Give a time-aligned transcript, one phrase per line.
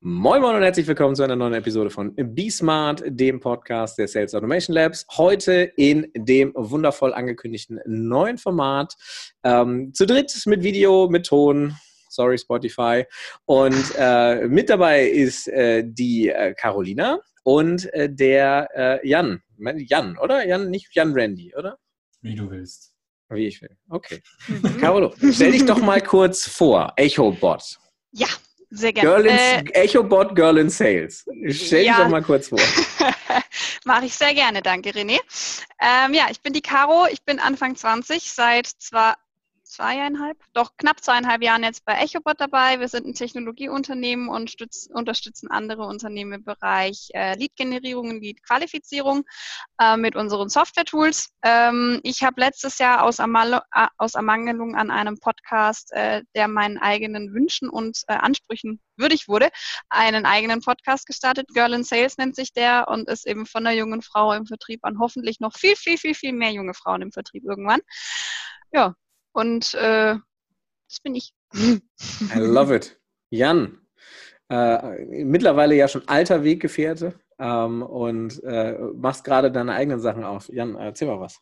[0.00, 4.06] Moin Moin und herzlich willkommen zu einer neuen Episode von Be Smart, dem Podcast der
[4.06, 5.04] Sales Automation Labs.
[5.16, 8.94] Heute in dem wundervoll angekündigten neuen Format.
[9.42, 11.74] Ähm, zu dritt mit Video, mit Ton.
[12.10, 13.06] Sorry, Spotify.
[13.44, 19.42] Und äh, mit dabei ist äh, die äh, Carolina und äh, der äh, Jan.
[19.58, 20.46] Jan, oder?
[20.46, 21.76] Jan, nicht Jan Randy, oder?
[22.22, 22.94] Wie du willst.
[23.30, 23.76] Wie ich will.
[23.88, 24.22] Okay.
[24.46, 24.78] Mhm.
[24.80, 26.92] Carolo, stell dich doch mal kurz vor.
[26.96, 27.78] EchoBot.
[28.12, 28.28] Ja,
[28.70, 29.08] sehr gerne.
[29.08, 31.24] Girl in, äh, EchoBot Girl in Sales.
[31.48, 32.58] Stell ja, dich doch mal kurz vor.
[33.84, 35.18] Mache ich sehr gerne, danke René.
[35.80, 39.16] Ähm, ja, ich bin die Caro, ich bin Anfang 20, seit zwar
[39.68, 42.80] zweieinhalb, doch knapp zweieinhalb Jahren jetzt bei EchoBot dabei.
[42.80, 49.24] Wir sind ein Technologieunternehmen und stütz, unterstützen andere Unternehmen im Bereich äh, Lead-Generierung und Lead-Qualifizierung
[49.80, 51.30] äh, mit unseren Software-Tools.
[51.42, 56.48] Ähm, ich habe letztes Jahr aus, Ermal äh, aus Ermangelung an einem Podcast, äh, der
[56.48, 59.50] meinen eigenen Wünschen und äh, Ansprüchen würdig wurde,
[59.88, 61.48] einen eigenen Podcast gestartet.
[61.54, 64.80] Girl in Sales nennt sich der und ist eben von einer jungen Frau im Vertrieb
[64.84, 67.80] an hoffentlich noch viel, viel, viel, viel mehr junge Frauen im Vertrieb irgendwann.
[68.72, 68.94] Ja,
[69.32, 70.16] und äh,
[70.88, 71.34] das bin ich.
[71.54, 72.98] I love it.
[73.30, 73.78] Jan,
[74.48, 80.48] äh, mittlerweile ja schon alter Weggefährte ähm, und äh, machst gerade deine eigenen Sachen auf.
[80.48, 81.40] Jan, erzähl mal was.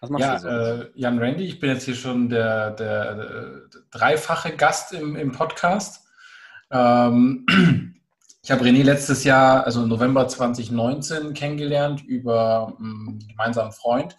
[0.00, 0.48] Was machst ja, du so?
[0.48, 5.32] Äh, Jan Randy, ich bin jetzt hier schon der, der, der dreifache Gast im, im
[5.32, 6.06] Podcast.
[6.70, 7.46] Ähm,
[8.42, 14.16] ich habe René letztes Jahr, also November 2019, kennengelernt über einen gemeinsamen Freund.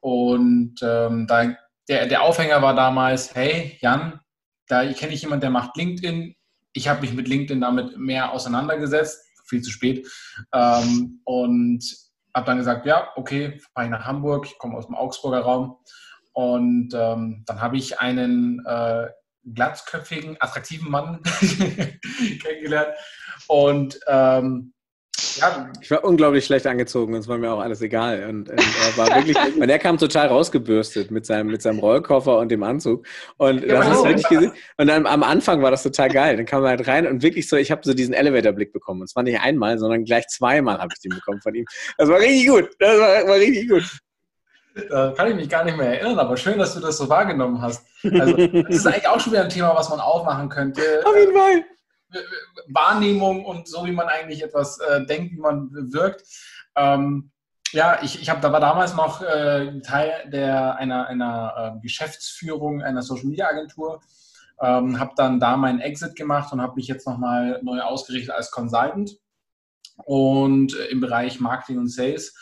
[0.00, 1.54] Und ähm, da
[1.88, 4.20] der, der Aufhänger war damals, hey Jan,
[4.68, 6.34] da kenne ich jemanden, der macht LinkedIn.
[6.72, 10.08] Ich habe mich mit LinkedIn damit mehr auseinandergesetzt, viel zu spät.
[10.52, 11.84] Ähm, und
[12.34, 15.76] habe dann gesagt, ja, okay, fahre ich nach Hamburg, ich komme aus dem Augsburger Raum.
[16.32, 19.06] Und ähm, dann habe ich einen äh,
[19.44, 21.22] glatzköpfigen, attraktiven Mann
[22.42, 22.94] kennengelernt.
[23.46, 24.73] Und ähm,
[25.36, 25.70] ja.
[25.80, 28.24] Ich war unglaublich schlecht angezogen, das war mir auch alles egal.
[28.28, 32.38] Und, und er war wirklich, und er kam total rausgebürstet mit seinem, mit seinem Rollkoffer
[32.38, 33.06] und dem Anzug.
[33.36, 34.52] Und ja, das ist wirklich gesehen.
[34.76, 36.36] Und dann am Anfang war das total geil.
[36.36, 39.02] Dann kam er halt rein und wirklich so, ich habe so diesen Elevator-Blick bekommen.
[39.02, 41.64] Und zwar nicht einmal, sondern gleich zweimal habe ich den bekommen von ihm.
[41.98, 42.70] Das war richtig gut.
[42.78, 43.84] Das war, war richtig gut.
[44.90, 47.62] Da kann ich mich gar nicht mehr erinnern, aber schön, dass du das so wahrgenommen
[47.62, 47.86] hast.
[48.02, 50.82] Also, das ist eigentlich auch schon wieder ein Thema, was man aufmachen könnte.
[51.04, 51.64] Auf jeden Fall.
[52.68, 56.22] Wahrnehmung und so, wie man eigentlich etwas äh, denkt, wie man wirkt.
[56.76, 57.30] Ähm,
[57.72, 62.82] ja, ich, ich habe da war damals noch äh, Teil der, einer, einer äh, Geschäftsführung
[62.82, 64.00] einer Social Media Agentur,
[64.60, 68.50] ähm, habe dann da meinen Exit gemacht und habe mich jetzt nochmal neu ausgerichtet als
[68.50, 69.16] Consultant
[70.04, 72.36] und äh, im Bereich Marketing und Sales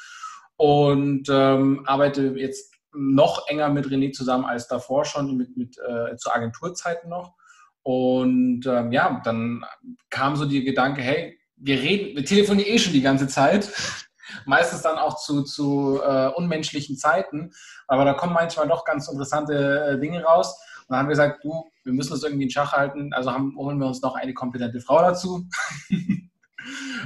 [0.57, 6.17] und ähm, arbeite jetzt noch enger mit René zusammen als davor schon, mit, mit äh,
[6.17, 7.35] zu Agenturzeiten noch.
[7.83, 9.65] Und ähm, ja, dann
[10.11, 13.73] kam so die Gedanke, hey, wir reden, wir telefonieren eh schon die ganze Zeit.
[14.47, 17.53] Meistens dann auch zu, zu äh, unmenschlichen Zeiten.
[17.87, 20.59] Aber da kommen manchmal doch ganz interessante äh, Dinge raus.
[20.81, 23.13] Und dann haben wir gesagt, du, wir müssen das irgendwie in Schach halten.
[23.13, 25.47] Also haben, holen wir uns noch eine kompetente Frau dazu.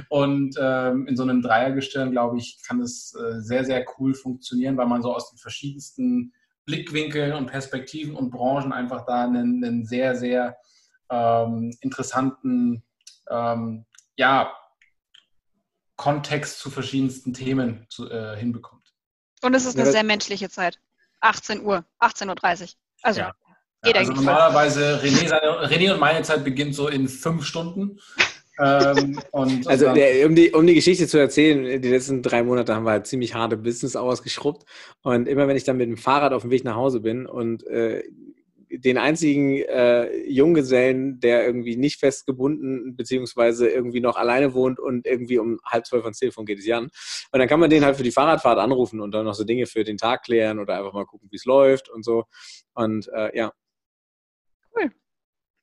[0.09, 4.77] Und ähm, in so einem Dreiergestirn, glaube ich, kann es äh, sehr, sehr cool funktionieren,
[4.77, 6.33] weil man so aus den verschiedensten
[6.65, 10.57] Blickwinkeln und Perspektiven und Branchen einfach da einen, einen sehr, sehr
[11.09, 12.83] ähm, interessanten
[13.29, 13.85] ähm,
[14.15, 14.51] ja,
[15.95, 18.93] Kontext zu verschiedensten Themen zu, äh, hinbekommt.
[19.41, 20.79] Und es ist eine ja, sehr menschliche Zeit.
[21.21, 22.67] 18 Uhr, 18.30 Uhr.
[23.01, 23.33] Also, ja.
[23.83, 27.99] geht ja, also normalerweise, René, seine, René und meine Zeit beginnt so in fünf Stunden.
[28.59, 32.75] ähm, und, also der, um, die, um die Geschichte zu erzählen, die letzten drei Monate
[32.75, 34.65] haben wir halt ziemlich harte Business ausgeschrubbt.
[35.01, 37.65] Und immer wenn ich dann mit dem Fahrrad auf dem Weg nach Hause bin und
[37.67, 38.03] äh,
[38.79, 45.39] den einzigen äh, Junggesellen, der irgendwie nicht festgebunden beziehungsweise irgendwie noch alleine wohnt und irgendwie
[45.39, 46.85] um halb zwölf ans Telefon geht, ist Jan.
[47.31, 49.65] Und dann kann man den halt für die Fahrradfahrt anrufen und dann noch so Dinge
[49.65, 52.25] für den Tag klären oder einfach mal gucken, wie es läuft und so.
[52.73, 53.51] Und äh, ja.
[54.75, 54.91] Cool.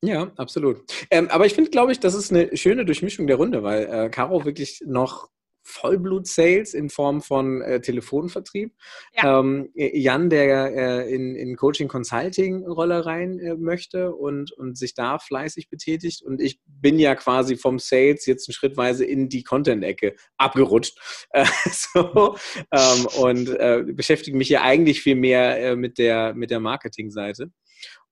[0.02, 0.82] Ja, absolut.
[1.10, 4.08] Ähm, aber ich finde, glaube ich, das ist eine schöne Durchmischung der Runde, weil äh,
[4.10, 5.28] Caro wirklich noch
[5.64, 8.72] Vollblut-Sales in Form von äh, Telefonvertrieb.
[9.16, 9.40] Ja.
[9.40, 15.68] Ähm, Jan, der äh, in, in Coaching-Consulting-Rolle rein äh, möchte und, und sich da fleißig
[15.68, 16.22] betätigt.
[16.22, 20.98] Und ich bin ja quasi vom Sales jetzt schrittweise in die Content-Ecke abgerutscht.
[21.30, 22.36] Äh, so,
[22.70, 27.50] ähm, und äh, beschäftige mich ja eigentlich viel mehr äh, mit der, mit der Marketing-Seite.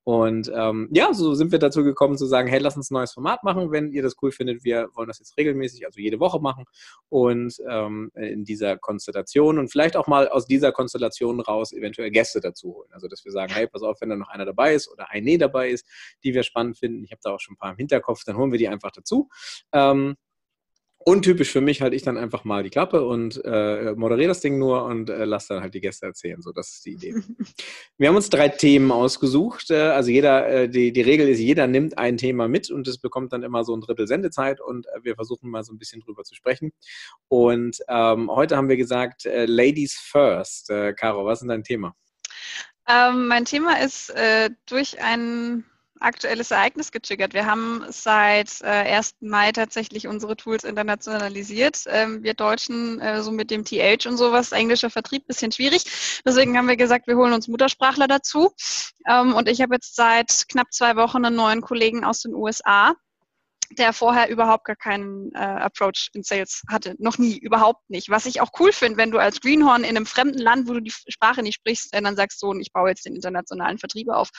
[0.04, 3.12] Und ähm, ja, so sind wir dazu gekommen zu sagen, hey, lass uns ein neues
[3.12, 4.64] Format machen, wenn ihr das cool findet.
[4.64, 6.64] Wir wollen das jetzt regelmäßig, also jede Woche machen
[7.08, 12.40] und ähm, in dieser Konstellation und vielleicht auch mal aus dieser Konstellation raus eventuell Gäste
[12.40, 12.88] dazu holen.
[12.92, 15.38] Also dass wir sagen, hey, pass auf, wenn da noch einer dabei ist oder eine
[15.38, 15.86] dabei ist,
[16.24, 17.04] die wir spannend finden.
[17.04, 19.28] Ich habe da auch schon ein paar im Hinterkopf, dann holen wir die einfach dazu.
[19.72, 20.16] Ähm,
[21.04, 24.58] untypisch für mich halte ich dann einfach mal die Klappe und äh, moderiere das Ding
[24.58, 26.40] nur und äh, lasse dann halt die Gäste erzählen.
[26.42, 27.14] So, das ist die Idee.
[27.98, 29.70] Wir haben uns drei Themen ausgesucht.
[29.70, 32.98] Äh, also jeder, äh, die, die Regel ist, jeder nimmt ein Thema mit und es
[32.98, 36.00] bekommt dann immer so ein Drittel Sendezeit und äh, wir versuchen mal so ein bisschen
[36.00, 36.72] drüber zu sprechen.
[37.28, 40.72] Und ähm, heute haben wir gesagt, äh, Ladies First.
[40.96, 41.94] Caro, was ist dein Thema?
[42.88, 44.12] Ähm, mein Thema ist
[44.66, 45.64] durch einen
[46.02, 47.34] aktuelles Ereignis getriggert.
[47.34, 49.16] Wir haben seit äh, 1.
[49.20, 51.84] Mai tatsächlich unsere Tools internationalisiert.
[51.86, 55.84] Ähm, wir Deutschen, äh, so mit dem TH und sowas, englischer Vertrieb, bisschen schwierig.
[56.24, 58.52] Deswegen haben wir gesagt, wir holen uns Muttersprachler dazu.
[59.08, 62.94] Ähm, und ich habe jetzt seit knapp zwei Wochen einen neuen Kollegen aus den USA,
[63.78, 66.94] der vorher überhaupt gar keinen äh, Approach in Sales hatte.
[66.98, 68.10] Noch nie, überhaupt nicht.
[68.10, 70.80] Was ich auch cool finde, wenn du als Greenhorn in einem fremden Land, wo du
[70.80, 74.30] die Sprache nicht sprichst, äh, dann sagst so, ich baue jetzt den internationalen Vertrieb auf.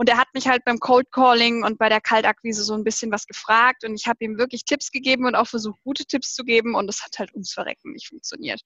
[0.00, 3.12] Und er hat mich halt beim Cold Calling und bei der Kaltakquise so ein bisschen
[3.12, 6.42] was gefragt und ich habe ihm wirklich Tipps gegeben und auch versucht, gute Tipps zu
[6.42, 8.62] geben und es hat halt ums Verrecken nicht funktioniert.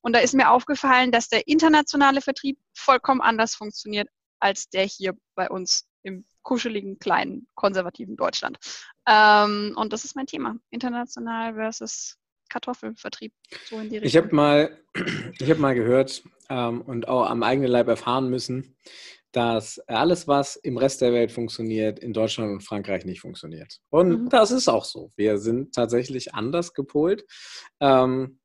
[0.00, 4.08] Und da ist mir aufgefallen, dass der internationale Vertrieb vollkommen anders funktioniert
[4.40, 8.58] als der hier bei uns im kuscheligen, kleinen, konservativen Deutschland.
[9.06, 10.56] Ähm, und das ist mein Thema.
[10.70, 12.16] International versus
[12.48, 13.32] Kartoffelvertrieb.
[13.70, 14.08] So in die Richtung.
[14.08, 14.78] Ich habe mal,
[15.48, 18.74] hab mal gehört ähm, und auch am eigenen Leib erfahren müssen,
[19.32, 23.78] dass alles, was im Rest der Welt funktioniert, in Deutschland und Frankreich nicht funktioniert.
[23.90, 24.28] Und mhm.
[24.28, 25.10] das ist auch so.
[25.16, 27.24] Wir sind tatsächlich anders gepolt.
[27.80, 28.38] Ähm,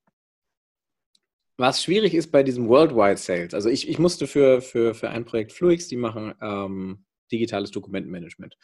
[1.58, 5.26] was schwierig ist bei diesem Worldwide Sales, also ich, ich musste für, für, für ein
[5.26, 8.58] Projekt Fluix, die machen ähm, digitales Dokumentenmanagement.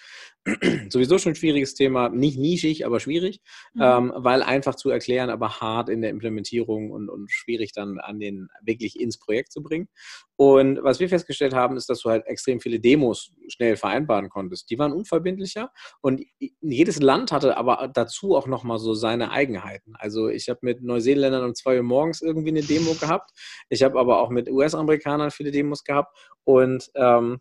[0.89, 3.41] Sowieso schon ein schwieriges Thema, nicht nischig, aber schwierig,
[3.73, 3.81] mhm.
[3.81, 8.19] ähm, weil einfach zu erklären, aber hart in der Implementierung und, und schwierig dann an
[8.19, 9.87] den wirklich ins Projekt zu bringen.
[10.35, 14.69] Und was wir festgestellt haben, ist, dass du halt extrem viele Demos schnell vereinbaren konntest.
[14.69, 15.71] Die waren unverbindlicher
[16.01, 16.23] und
[16.61, 19.95] jedes Land hatte aber dazu auch nochmal so seine Eigenheiten.
[19.95, 23.31] Also ich habe mit Neuseeländern um zwei Uhr morgens irgendwie eine Demo gehabt.
[23.69, 27.39] Ich habe aber auch mit US-Amerikanern viele Demos gehabt und ähm,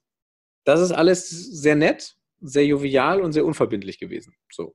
[0.64, 4.35] das ist alles sehr nett, sehr jovial und sehr unverbindlich gewesen.
[4.50, 4.75] So.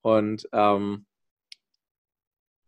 [0.00, 1.06] Und ähm,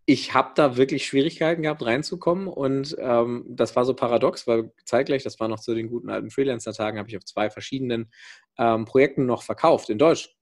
[0.07, 2.47] ich habe da wirklich Schwierigkeiten gehabt, reinzukommen.
[2.47, 6.31] Und ähm, das war so paradox, weil zeitgleich, das war noch zu den guten alten
[6.31, 8.11] Freelancer-Tagen, habe ich auf zwei verschiedenen
[8.59, 10.34] ähm, Projekten noch verkauft in Deutsch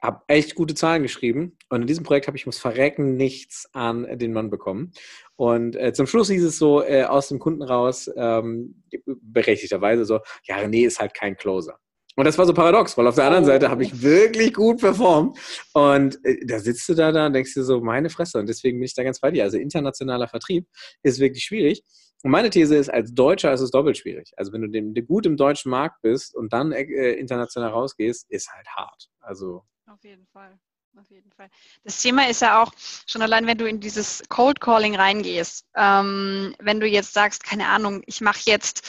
[0.00, 4.06] habe echt gute Zahlen geschrieben und in diesem Projekt habe ich ums Verrecken nichts an
[4.18, 4.92] den Mann bekommen.
[5.36, 10.20] Und äh, zum Schluss hieß es so äh, aus dem Kunden raus, ähm, berechtigterweise so,
[10.44, 11.78] ja, René ist halt kein Closer.
[12.16, 13.48] Und das war so paradox, weil auf der anderen oh.
[13.48, 15.38] Seite habe ich wirklich gut performt.
[15.74, 18.38] Und äh, da sitzt du da, da und denkst dir so, meine Fresse.
[18.38, 19.44] Und deswegen bin ich da ganz bei dir.
[19.44, 20.66] Also internationaler Vertrieb
[21.02, 21.82] ist wirklich schwierig.
[22.22, 24.32] Und meine These ist, als Deutscher ist es doppelt schwierig.
[24.36, 28.50] Also wenn du dem, gut im deutschen Markt bist und dann äh, international rausgehst, ist
[28.50, 29.10] halt hart.
[29.20, 30.58] Also auf jeden Fall.
[30.98, 31.50] Auf jeden Fall.
[31.84, 32.72] Das Thema ist ja auch
[33.06, 35.66] schon allein, wenn du in dieses Cold Calling reingehst.
[35.74, 38.86] Ähm, wenn du jetzt sagst, keine Ahnung, ich mache jetzt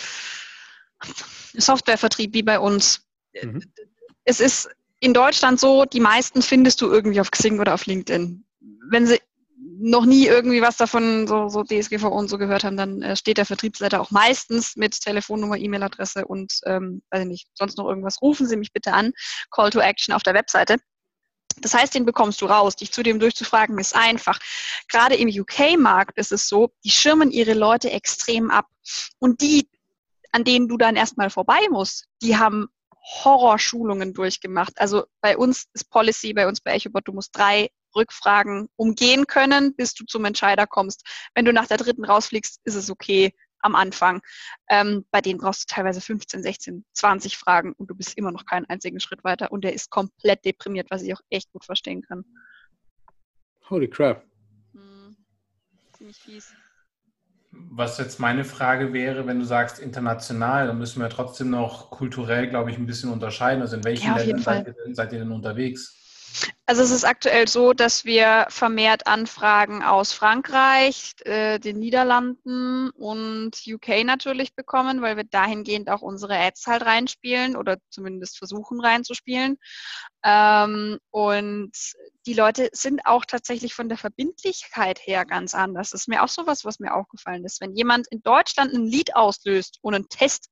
[1.53, 3.05] Softwarevertrieb wie bei uns.
[3.33, 3.61] Mhm.
[4.23, 8.45] Es ist in Deutschland so, die meisten findest du irgendwie auf Xing oder auf LinkedIn.
[8.89, 9.19] Wenn sie
[9.79, 13.37] noch nie irgendwie was davon, so, so DSGVO und so gehört haben, dann äh, steht
[13.37, 18.21] der Vertriebsleiter auch meistens mit Telefonnummer, E-Mail-Adresse und, ähm, weiß ich nicht, sonst noch irgendwas.
[18.21, 19.13] Rufen Sie mich bitte an.
[19.51, 20.77] Call to Action auf der Webseite.
[21.59, 22.75] Das heißt, den bekommst du raus.
[22.75, 24.39] Dich zu dem durchzufragen ist einfach.
[24.89, 28.67] Gerade im UK-Markt ist es so, die schirmen ihre Leute extrem ab.
[29.19, 29.69] Und die,
[30.31, 32.67] an denen du dann erstmal vorbei musst, die haben
[33.23, 34.73] Horrorschulungen durchgemacht.
[34.77, 39.75] Also bei uns ist Policy, bei uns bei EchoBot, du musst drei Rückfragen umgehen können,
[39.75, 41.05] bis du zum Entscheider kommst.
[41.35, 44.21] Wenn du nach der dritten rausfliegst, ist es okay am Anfang.
[44.69, 48.45] Ähm, bei denen brauchst du teilweise 15, 16, 20 Fragen und du bist immer noch
[48.45, 52.01] keinen einzigen Schritt weiter und der ist komplett deprimiert, was ich auch echt gut verstehen
[52.01, 52.23] kann.
[53.69, 54.23] Holy crap.
[54.73, 55.17] Hm,
[55.97, 56.53] ziemlich fies.
[57.51, 62.49] Was jetzt meine Frage wäre, wenn du sagst international, dann müssen wir trotzdem noch kulturell,
[62.49, 63.61] glaube ich, ein bisschen unterscheiden.
[63.61, 65.95] Also in welchen ja, Ländern seid ihr, seid ihr denn unterwegs?
[66.65, 73.51] Also es ist aktuell so, dass wir vermehrt Anfragen aus Frankreich, äh, den Niederlanden und
[73.65, 79.57] UK natürlich bekommen, weil wir dahingehend auch unsere Ads halt reinspielen oder zumindest versuchen reinzuspielen.
[80.23, 81.71] Ähm, und
[82.25, 85.91] die Leute sind auch tatsächlich von der Verbindlichkeit her ganz anders.
[85.91, 87.61] Das ist mir auch sowas, was mir aufgefallen ist.
[87.61, 90.49] Wenn jemand in Deutschland ein Lied auslöst und einen Test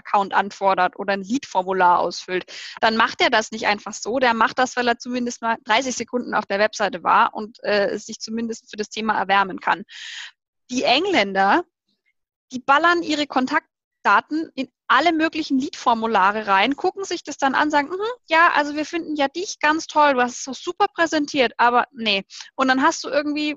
[0.00, 2.44] Account anfordert oder ein Lead-Formular ausfüllt,
[2.80, 4.18] dann macht er das nicht einfach so.
[4.18, 7.96] Der macht das, weil er zumindest mal 30 Sekunden auf der Webseite war und äh,
[7.98, 9.84] sich zumindest für das Thema erwärmen kann.
[10.70, 11.64] Die Engländer,
[12.52, 17.90] die ballern ihre Kontaktdaten in alle möglichen Lead-Formulare rein, gucken sich das dann an, sagen,
[17.90, 21.52] mm, ja, also wir finden ja dich ganz toll, du hast es so super präsentiert,
[21.58, 22.24] aber nee.
[22.56, 23.56] Und dann hast du irgendwie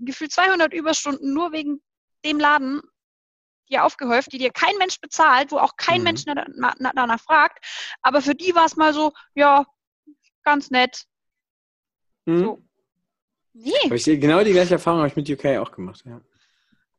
[0.00, 1.82] gefühlt 200 Überstunden nur wegen
[2.24, 2.82] dem Laden
[3.70, 6.04] dir aufgehäuft, die dir kein Mensch bezahlt, wo auch kein mhm.
[6.04, 7.64] Mensch danach fragt.
[8.02, 9.66] Aber für die war es mal so, ja,
[10.42, 11.04] ganz nett.
[12.26, 12.38] Mhm.
[12.38, 12.62] So.
[13.52, 13.94] Nee.
[13.94, 16.20] Ich, genau die gleiche Erfahrung habe ich mit UK auch gemacht, ja.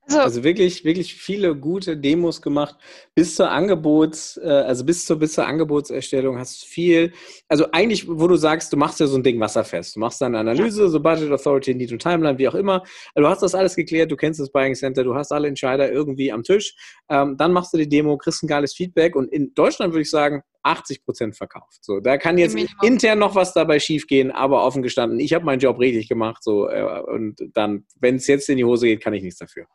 [0.07, 2.75] Also, also, wirklich, wirklich viele gute Demos gemacht.
[3.15, 7.13] Bis zur Angebots, äh, also bis zur, bis zur Angebotserstellung hast du viel.
[7.47, 9.95] Also eigentlich, wo du sagst, du machst ja so ein Ding wasserfest.
[9.95, 10.89] Du machst dann eine Analyse, ja.
[10.89, 12.83] so Budget Authority, Need und Timeline, wie auch immer.
[13.15, 16.31] Du hast das alles geklärt, du kennst das Buying Center, du hast alle Entscheider irgendwie
[16.31, 16.75] am Tisch.
[17.09, 20.09] Ähm, dann machst du die Demo, kriegst ein geiles Feedback und in Deutschland würde ich
[20.11, 21.77] sagen, 80 Prozent verkauft.
[21.81, 25.59] So, da kann jetzt intern noch was dabei schiefgehen, aber offen gestanden, ich habe meinen
[25.59, 26.43] Job richtig gemacht.
[26.43, 29.65] So, äh, und dann, wenn es jetzt in die Hose geht, kann ich nichts dafür.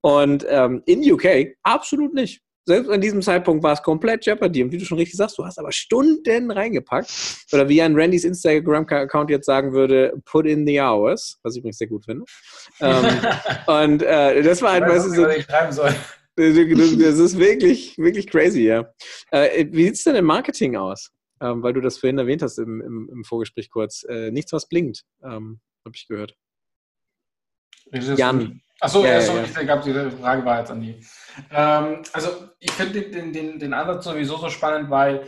[0.00, 2.42] Und ähm, in UK absolut nicht.
[2.66, 4.62] Selbst an diesem Zeitpunkt war es komplett Jeopardy.
[4.62, 7.10] Und wie du schon richtig sagst, du hast aber Stunden reingepackt.
[7.52, 11.78] Oder wie ein Randys Instagram-Account jetzt sagen würde, put in the hours, was ich übrigens
[11.78, 12.24] sehr gut finde.
[12.80, 13.06] ähm,
[13.66, 15.94] und äh, das war halt, weißt du, so, ich schreiben soll.
[16.36, 18.92] Das ist wirklich, wirklich crazy, ja.
[19.30, 21.10] Äh, wie sieht es denn im Marketing aus?
[21.40, 24.04] Ähm, weil du das vorhin erwähnt hast im, im, im Vorgespräch kurz.
[24.04, 26.34] Äh, nichts, was blinkt, ähm, habe ich gehört.
[27.92, 28.62] Jan.
[28.80, 29.42] Achso, ja, ja, ja.
[29.44, 30.98] ich glaube, die Frage war jetzt an die.
[31.50, 35.26] Ähm, also ich finde den, den, den Ansatz sowieso so spannend, weil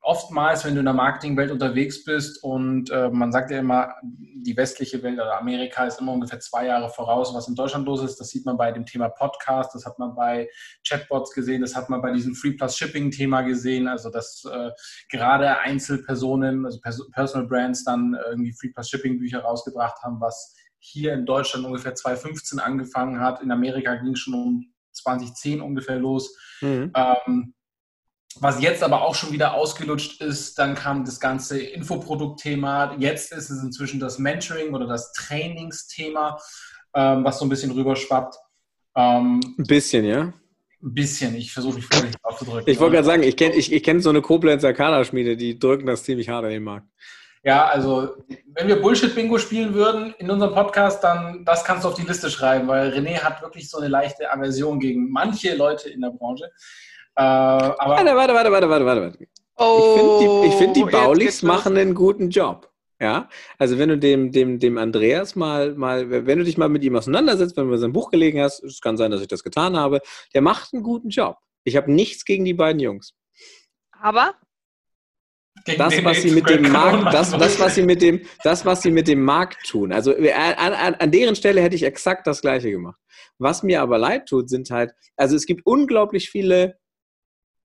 [0.00, 4.56] oftmals, wenn du in der Marketingwelt unterwegs bist und äh, man sagt ja immer, die
[4.56, 8.18] westliche Welt oder Amerika ist immer ungefähr zwei Jahre voraus, was in Deutschland los ist.
[8.18, 10.48] Das sieht man bei dem Thema Podcast, das hat man bei
[10.86, 13.88] Chatbots gesehen, das hat man bei diesem Free Plus Shipping Thema gesehen.
[13.88, 14.70] Also dass äh,
[15.10, 21.14] gerade Einzelpersonen, also Personal Brands dann irgendwie Free Plus Shipping Bücher rausgebracht haben, was hier
[21.14, 23.42] in Deutschland ungefähr 2015 angefangen hat.
[23.42, 26.36] In Amerika ging es schon um 2010 ungefähr los.
[26.60, 26.92] Mhm.
[26.94, 27.54] Ähm,
[28.38, 32.96] was jetzt aber auch schon wieder ausgelutscht ist, dann kam das ganze Infoproduktthema.
[32.98, 36.38] Jetzt ist es inzwischen das Mentoring oder das Trainingsthema,
[36.94, 38.36] ähm, was so ein bisschen rüberschwappt.
[38.94, 40.32] Ähm, ein bisschen, ja?
[40.82, 41.34] Ein bisschen.
[41.34, 42.72] Ich versuche mich vorsichtig auszudrücken.
[42.72, 45.86] Ich wollte gerade sagen, ich kenne ich, ich kenn so eine Koblenzer Kaderschmiede, die drücken
[45.86, 46.86] das ziemlich hart an den Markt.
[47.42, 48.16] Ja, also
[48.54, 52.28] wenn wir Bullshit-Bingo spielen würden in unserem Podcast, dann das kannst du auf die Liste
[52.28, 56.44] schreiben, weil René hat wirklich so eine leichte Aversion gegen manche Leute in der Branche.
[57.16, 59.18] Äh, aber warte, warte, warte, warte, warte, warte.
[59.56, 62.70] Oh, ich finde, die, find, die Baulichs machen einen guten Job.
[63.00, 66.84] Ja, also wenn du dem, dem, dem Andreas mal, mal, wenn du dich mal mit
[66.84, 69.74] ihm auseinandersetzt, wenn du sein Buch gelegen hast, es kann sein, dass ich das getan
[69.74, 70.00] habe,
[70.34, 71.38] der macht einen guten Job.
[71.64, 73.14] Ich habe nichts gegen die beiden Jungs.
[73.92, 74.34] Aber
[75.76, 78.90] das, was sie mit dem Markt, das, das, was sie mit dem, das, was sie
[78.90, 79.92] mit dem Markt tun.
[79.92, 82.98] Also an, an, an deren Stelle hätte ich exakt das Gleiche gemacht.
[83.38, 86.78] Was mir aber leid tut, sind halt, also es gibt unglaublich viele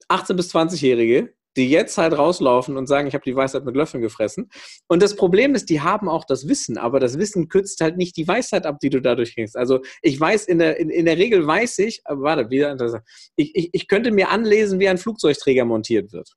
[0.10, 4.02] 18- bis 20-Jährige, die jetzt halt rauslaufen und sagen, ich habe die Weisheit mit Löffeln
[4.02, 4.50] gefressen.
[4.88, 8.16] Und das Problem ist, die haben auch das Wissen, aber das Wissen kürzt halt nicht
[8.16, 9.58] die Weisheit ab, die du dadurch kriegst.
[9.58, 13.04] Also ich weiß, in der, in, in der Regel weiß ich, aber warte, wieder interessant,
[13.36, 16.32] ich, ich, ich könnte mir anlesen, wie ein Flugzeugträger montiert wird.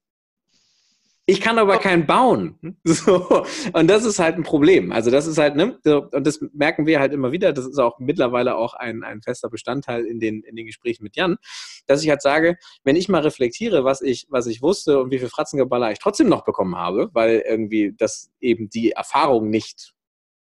[1.27, 2.59] Ich kann aber keinen bauen.
[2.85, 3.45] So.
[3.73, 4.93] Und das ist halt ein Problem.
[4.93, 7.99] Also das ist halt, ne, und das merken wir halt immer wieder, das ist auch
[7.99, 11.37] mittlerweile auch ein, ein fester Bestandteil in den, in den Gesprächen mit Jan,
[11.87, 15.19] dass ich halt sage, wenn ich mal reflektiere, was ich, was ich wusste und wie
[15.19, 19.95] viel Fratzengeballer ich trotzdem noch bekommen habe, weil irgendwie das eben die Erfahrung nicht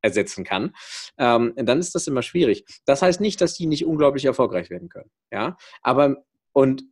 [0.02, 0.75] ersetzen kann,
[1.18, 2.64] ähm, dann ist das immer schwierig.
[2.85, 5.11] Das heißt nicht, dass die nicht unglaublich erfolgreich werden können.
[5.33, 6.85] Ja, aber und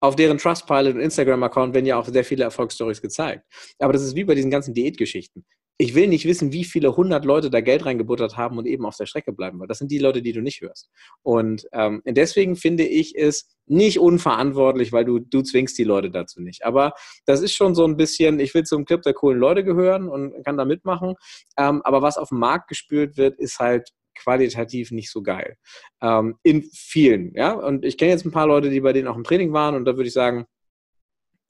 [0.00, 3.44] auf deren Trustpilot und Instagram-Account werden ja auch sehr viele Erfolgsstories gezeigt.
[3.78, 5.44] Aber das ist wie bei diesen ganzen Diätgeschichten.
[5.80, 8.96] Ich will nicht wissen, wie viele hundert Leute da Geld reingebuttert haben und eben auf
[8.96, 10.90] der Strecke bleiben, weil das sind die Leute, die du nicht hörst.
[11.22, 16.40] Und ähm, deswegen finde ich es nicht unverantwortlich, weil du, du zwingst die Leute dazu
[16.40, 16.64] nicht.
[16.64, 16.94] Aber
[17.26, 20.44] das ist schon so ein bisschen, ich will zum Club der coolen Leute gehören und
[20.44, 21.14] kann da mitmachen.
[21.56, 25.56] Ähm, aber was auf dem Markt gespürt wird, ist halt qualitativ nicht so geil.
[26.02, 27.52] Ähm, in vielen, ja.
[27.52, 29.84] Und ich kenne jetzt ein paar Leute, die bei denen auch im Training waren und
[29.84, 30.46] da würde ich sagen,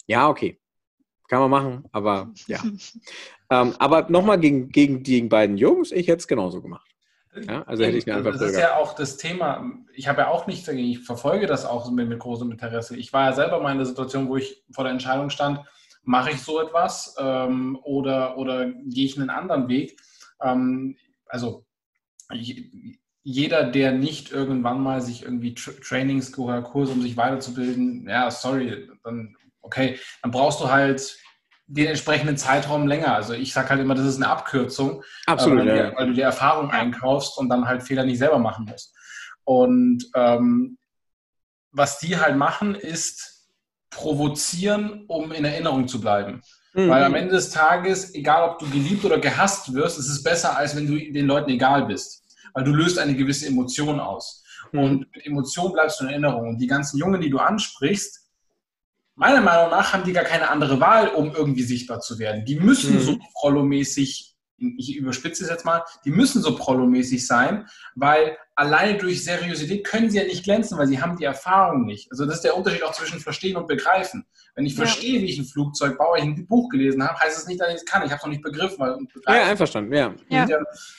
[0.07, 0.59] ja, okay.
[1.29, 2.59] Kann man machen, aber ja.
[3.51, 6.89] ähm, aber nochmal gegen, gegen die beiden Jungs, ich hätte es genauso gemacht.
[7.47, 9.71] Ja, also hätte ich mir einfach Das ist ja auch das Thema.
[9.95, 10.89] Ich habe ja auch nichts dagegen.
[10.89, 12.97] Ich verfolge das auch mit, mit großem Interesse.
[12.97, 15.61] Ich war ja selber mal in der Situation, wo ich vor der Entscheidung stand,
[16.03, 20.01] mache ich so etwas ähm, oder, oder gehe ich einen anderen Weg?
[20.43, 20.97] Ähm,
[21.27, 21.67] also
[23.23, 28.31] jeder, der nicht irgendwann mal sich irgendwie Tra Trainings oder Kurse, um sich weiterzubilden, ja,
[28.31, 31.17] sorry, dann okay, dann brauchst du halt
[31.67, 33.15] den entsprechenden Zeitraum länger.
[33.15, 35.91] Also ich sage halt immer, das ist eine Abkürzung, Absolut, äh, weil, ja.
[35.91, 38.95] du, weil, du, die Erfahrung einkaufst und dann halt Fehler nicht selber machen musst.
[39.45, 40.79] Und ähm,
[41.71, 43.47] was die halt machen, ist
[43.91, 46.43] provozieren, um in Erinnerung zu bleiben.
[46.79, 46.91] Mhm.
[46.91, 50.57] Weil am Ende des Tages, egal ob du geliebt oder gehasst wirst, ist es besser,
[50.57, 52.23] als wenn du den Leuten egal bist.
[52.55, 54.45] Weil du löst eine gewisse Emotion aus.
[54.71, 54.79] Mhm.
[54.79, 56.51] Und mit Emotion bleibst du in Erinnerung.
[56.51, 58.29] Und die ganzen Jungen, die du ansprichst,
[59.17, 62.45] meiner Meinung nach haben die gar keine andere Wahl, um irgendwie sichtbar zu werden.
[62.45, 63.01] Die müssen mhm.
[63.01, 69.23] so prollomäßig, ich überspitze es jetzt mal, die müssen so prollomäßig sein, weil alleine durch
[69.25, 72.11] Seriosität können sie ja nicht glänzen, weil sie haben die Erfahrung nicht.
[72.11, 74.27] Also das ist der Unterschied auch zwischen Verstehen und Begreifen.
[74.55, 74.85] Wenn ich ja.
[74.85, 77.61] verstehe, wie ich ein Flugzeug baue, ich ein Buch gelesen habe, heißt es das nicht,
[77.61, 78.03] dass ich es kann.
[78.03, 78.79] Ich habe es noch nicht begriffen.
[78.79, 80.15] Weil, ja, einverstanden, ja.
[80.29, 80.47] ja.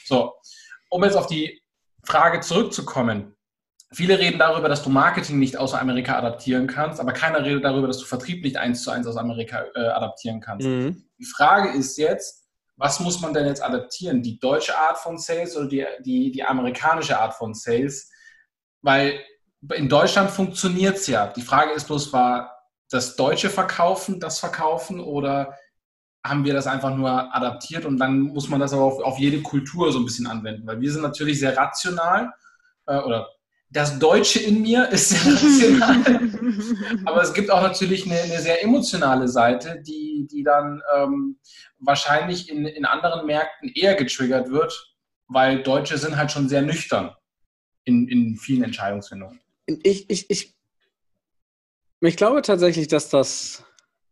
[0.06, 0.34] So,
[0.89, 1.62] um jetzt auf die
[2.04, 3.36] Frage zurückzukommen.
[3.92, 7.88] Viele reden darüber, dass du Marketing nicht aus Amerika adaptieren kannst, aber keiner redet darüber,
[7.88, 10.68] dass du Vertrieb nicht eins zu eins aus Amerika äh, adaptieren kannst.
[10.68, 11.04] Mhm.
[11.18, 12.49] Die Frage ist jetzt,
[12.80, 14.24] was muss man denn jetzt adaptieren?
[14.24, 18.10] Die deutsche Art von Sales oder die, die, die amerikanische Art von Sales?
[18.82, 19.20] Weil
[19.74, 21.28] in Deutschland funktioniert es ja.
[21.28, 22.56] Die Frage ist bloß, war
[22.90, 25.56] das deutsche Verkaufen das Verkaufen oder
[26.26, 29.42] haben wir das einfach nur adaptiert und dann muss man das aber auf, auf jede
[29.42, 30.66] Kultur so ein bisschen anwenden?
[30.66, 32.32] Weil wir sind natürlich sehr rational
[32.88, 33.30] äh, oder
[33.72, 37.02] das Deutsche in mir ist sehr rational.
[37.06, 41.40] Aber es gibt auch natürlich eine, eine, sehr emotionale Seite, die, die dann ähm,
[41.80, 44.96] wahrscheinlich in, in anderen Märkten eher getriggert wird,
[45.28, 47.12] weil Deutsche sind halt schon sehr nüchtern
[47.84, 49.40] in, in vielen Entscheidungsfindungen.
[49.84, 50.56] Ich, ich, ich,
[52.02, 53.64] ich glaube tatsächlich, dass das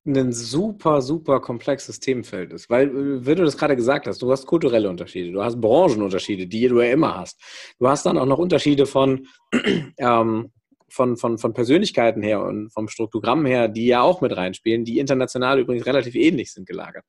[0.08, 2.70] ein super, super komplexes Themenfeld ist.
[2.70, 6.48] Weil, äh, wie du das gerade gesagt hast, du hast kulturelle Unterschiede, du hast Branchenunterschiede,
[6.48, 7.40] die du ja immer hast.
[7.80, 9.28] Du hast dann auch noch Unterschiede von,
[9.98, 10.52] ähm,
[10.90, 15.00] von, von, von Persönlichkeiten her und vom Struktogramm her, die ja auch mit reinspielen, die
[15.00, 17.04] international übrigens relativ ähnlich sind gelagert.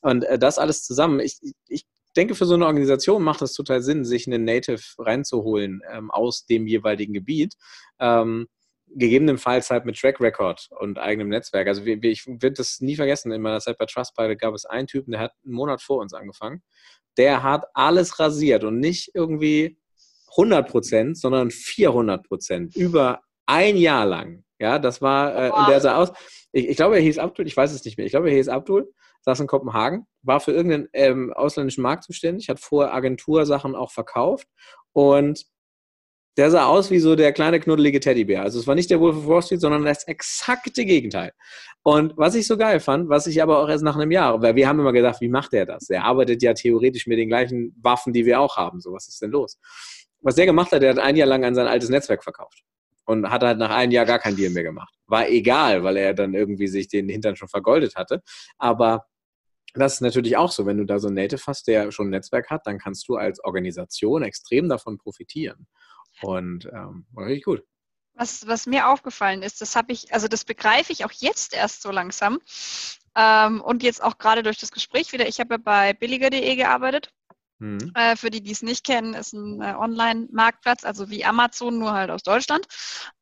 [0.00, 3.82] Und äh, das alles zusammen, ich, ich denke, für so eine Organisation macht es total
[3.82, 7.54] Sinn, sich einen Native reinzuholen ähm, aus dem jeweiligen Gebiet.
[7.98, 8.48] Ähm,
[8.94, 11.68] gegebenenfalls halt mit Track Record und eigenem Netzwerk.
[11.68, 13.32] Also ich werde das nie vergessen.
[13.32, 16.12] In meiner Zeit bei Trustpilot gab es einen Typen, der hat einen Monat vor uns
[16.12, 16.62] angefangen.
[17.16, 19.78] Der hat alles rasiert und nicht irgendwie
[20.30, 24.44] 100 Prozent, sondern 400 Prozent über ein Jahr lang.
[24.58, 26.12] Ja, das war, äh, und der sah aus,
[26.52, 28.48] ich, ich, glaube, er hieß Abdul, ich weiß es nicht mehr, ich glaube, er hieß
[28.48, 33.90] Abdul, saß in Kopenhagen, war für irgendeinen ähm, ausländischen Markt zuständig, hat vorher Agentursachen auch
[33.90, 34.46] verkauft
[34.92, 35.44] und
[36.36, 38.42] der sah aus wie so der kleine knuddelige Teddybär.
[38.42, 41.32] Also es war nicht der Wolf of Wall Street, sondern das exakte Gegenteil.
[41.82, 44.54] Und was ich so geil fand, was ich aber auch erst nach einem Jahr, weil
[44.54, 45.90] wir haben immer gedacht, wie macht der das?
[45.90, 48.80] Er arbeitet ja theoretisch mit den gleichen Waffen, die wir auch haben.
[48.80, 49.58] So, was ist denn los?
[50.20, 52.62] Was der gemacht hat, der hat ein Jahr lang an sein altes Netzwerk verkauft.
[53.04, 54.94] Und hat halt nach einem Jahr gar kein Deal mehr gemacht.
[55.08, 58.22] War egal, weil er dann irgendwie sich den Hintern schon vergoldet hatte.
[58.58, 59.06] Aber
[59.74, 62.10] das ist natürlich auch so, wenn du da so ein Native hast, der schon ein
[62.10, 65.66] Netzwerk hat, dann kannst du als Organisation extrem davon profitieren.
[66.22, 67.64] Und ähm, war richtig gut.
[68.14, 71.82] Was, was mir aufgefallen ist, das habe ich, also das begreife ich auch jetzt erst
[71.82, 72.40] so langsam.
[73.16, 75.26] Ähm, und jetzt auch gerade durch das Gespräch wieder.
[75.28, 77.12] Ich habe ja bei billiger.de gearbeitet
[77.62, 77.92] Mhm.
[77.94, 81.92] Äh, für die, die es nicht kennen, ist ein äh, Online-Marktplatz, also wie Amazon, nur
[81.92, 82.66] halt aus Deutschland.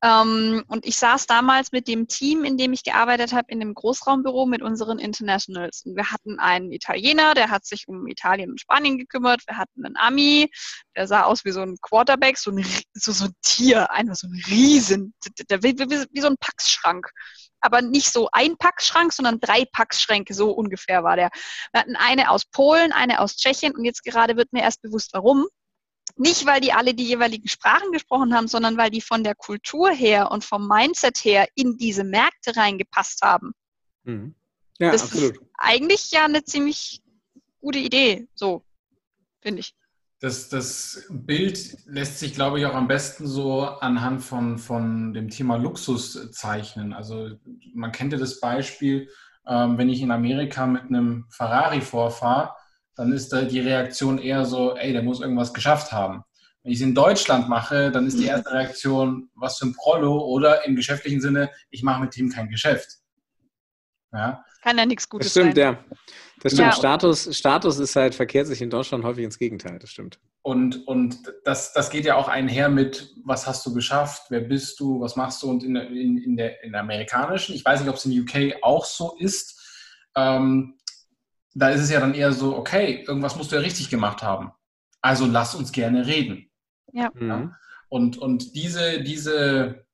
[0.03, 3.75] Ähm, und ich saß damals mit dem Team, in dem ich gearbeitet habe, in dem
[3.75, 5.83] Großraumbüro mit unseren Internationals.
[5.85, 9.43] Und wir hatten einen Italiener, der hat sich um Italien und Spanien gekümmert.
[9.47, 10.51] Wir hatten einen Ami,
[10.97, 14.27] der sah aus wie so ein Quarterback, so ein, so, so ein Tier, einfach so
[14.27, 15.13] ein Riesen,
[15.51, 17.11] der, wie, wie, wie so ein Packschrank
[17.61, 21.31] aber nicht so ein Packschrank, sondern drei Packschränke, so ungefähr war der.
[21.73, 25.11] Wir hatten eine aus Polen, eine aus Tschechien und jetzt gerade wird mir erst bewusst,
[25.13, 25.47] warum.
[26.17, 29.91] Nicht, weil die alle die jeweiligen Sprachen gesprochen haben, sondern weil die von der Kultur
[29.91, 33.53] her und vom Mindset her in diese Märkte reingepasst haben.
[34.05, 34.35] Mhm.
[34.79, 35.37] Ja, das absolut.
[35.37, 37.01] ist eigentlich ja eine ziemlich
[37.61, 38.65] gute Idee, so,
[39.41, 39.75] finde ich.
[40.21, 45.31] Das, das Bild lässt sich, glaube ich, auch am besten so anhand von, von dem
[45.31, 46.93] Thema Luxus zeichnen.
[46.93, 47.31] Also
[47.75, 49.09] man kennt ja das Beispiel,
[49.47, 52.55] ähm, wenn ich in Amerika mit einem Ferrari vorfahre,
[52.97, 56.23] dann ist da die Reaktion eher so, ey, der muss irgendwas geschafft haben.
[56.63, 60.19] Wenn ich es in Deutschland mache, dann ist die erste Reaktion, was für ein Prollo
[60.27, 62.99] oder im geschäftlichen Sinne, ich mache mit ihm kein Geschäft.
[64.13, 64.45] Ja?
[64.63, 65.75] Kann ja nichts Gutes das stimmt, sein.
[65.75, 65.85] Ja.
[66.43, 66.69] Das stimmt.
[66.69, 66.73] Ja.
[66.73, 70.19] Status, Status ist halt, verkehrt sich in Deutschland häufig ins Gegenteil, das stimmt.
[70.43, 74.81] Und, und das, das geht ja auch einher mit, was hast du geschafft, wer bist
[74.81, 75.51] du, was machst du?
[75.51, 78.63] Und in, in, in, der, in der amerikanischen, ich weiß nicht, ob es in UK
[78.63, 79.61] auch so ist,
[80.17, 80.79] ähm,
[81.55, 84.53] da ist es ja dann eher so, okay, irgendwas musst du ja richtig gemacht haben.
[85.01, 86.51] Also lass uns gerne reden.
[86.93, 87.11] Ja.
[87.15, 87.55] Mhm.
[87.89, 89.85] Und, und diese, diese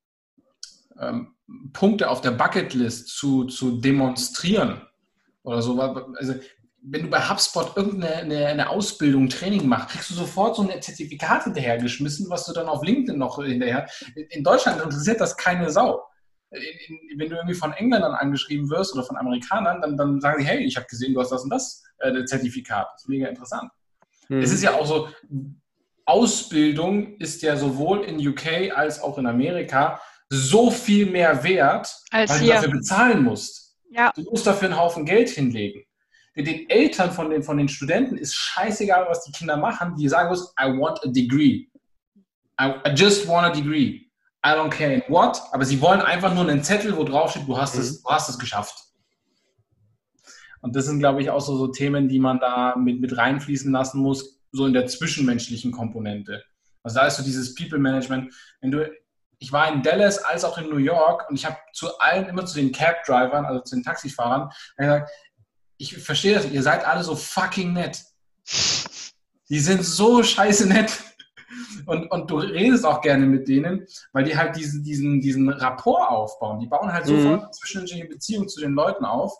[1.00, 1.35] ähm,
[1.72, 4.82] Punkte auf der Bucketlist zu, zu demonstrieren
[5.42, 6.34] oder so, also
[6.88, 11.44] wenn du bei HubSpot irgendeine eine, Ausbildung, Training machst, kriegst du sofort so ein Zertifikat
[11.44, 13.88] hinterhergeschmissen, was du dann auf LinkedIn noch hinterher.
[14.14, 16.04] In Deutschland interessiert das keine Sau.
[16.50, 20.40] In, in, wenn du irgendwie von Engländern angeschrieben wirst oder von Amerikanern, dann, dann sagen
[20.40, 22.86] sie, hey, ich habe gesehen, du hast das und das äh, Zertifikat.
[22.92, 23.70] Das ist mega interessant.
[24.28, 24.40] Hm.
[24.40, 25.08] Es ist ja auch so,
[26.04, 32.30] Ausbildung ist ja sowohl in UK als auch in Amerika so viel mehr wert, als
[32.30, 32.46] weil hier.
[32.46, 33.76] du dafür bezahlen musst.
[33.90, 34.12] Ja.
[34.14, 35.82] Du musst dafür einen Haufen Geld hinlegen
[36.42, 39.94] den Eltern von den, von den Studenten ist scheißegal, was die Kinder machen.
[39.96, 41.66] Die sagen muss, I want a degree.
[42.60, 44.02] I, I, just want a degree.
[44.44, 47.48] I don't care in what, aber sie wollen einfach nur einen Zettel, wo drauf steht,
[47.48, 47.80] du hast, mhm.
[47.80, 48.84] es, du hast es geschafft.
[50.60, 53.72] Und das sind, glaube ich, auch so, so Themen, die man da mit, mit reinfließen
[53.72, 56.42] lassen muss, so in der zwischenmenschlichen Komponente.
[56.82, 58.32] Also da ist so dieses People Management.
[58.60, 58.90] Wenn du,
[59.38, 62.46] ich war in Dallas als auch in New York und ich habe zu allen, immer
[62.46, 65.10] zu den Cab-Drivern, also zu den Taxifahrern, gesagt,
[65.78, 68.02] ich verstehe das, ihr seid alle so fucking nett.
[69.48, 70.92] Die sind so scheiße nett.
[71.84, 76.10] Und, und du redest auch gerne mit denen, weil die halt diesen, diesen, diesen Rapport
[76.10, 76.58] aufbauen.
[76.58, 77.42] Die bauen halt sofort mhm.
[77.42, 79.32] eine zwischenmenschliche Beziehung zu den Leuten auf.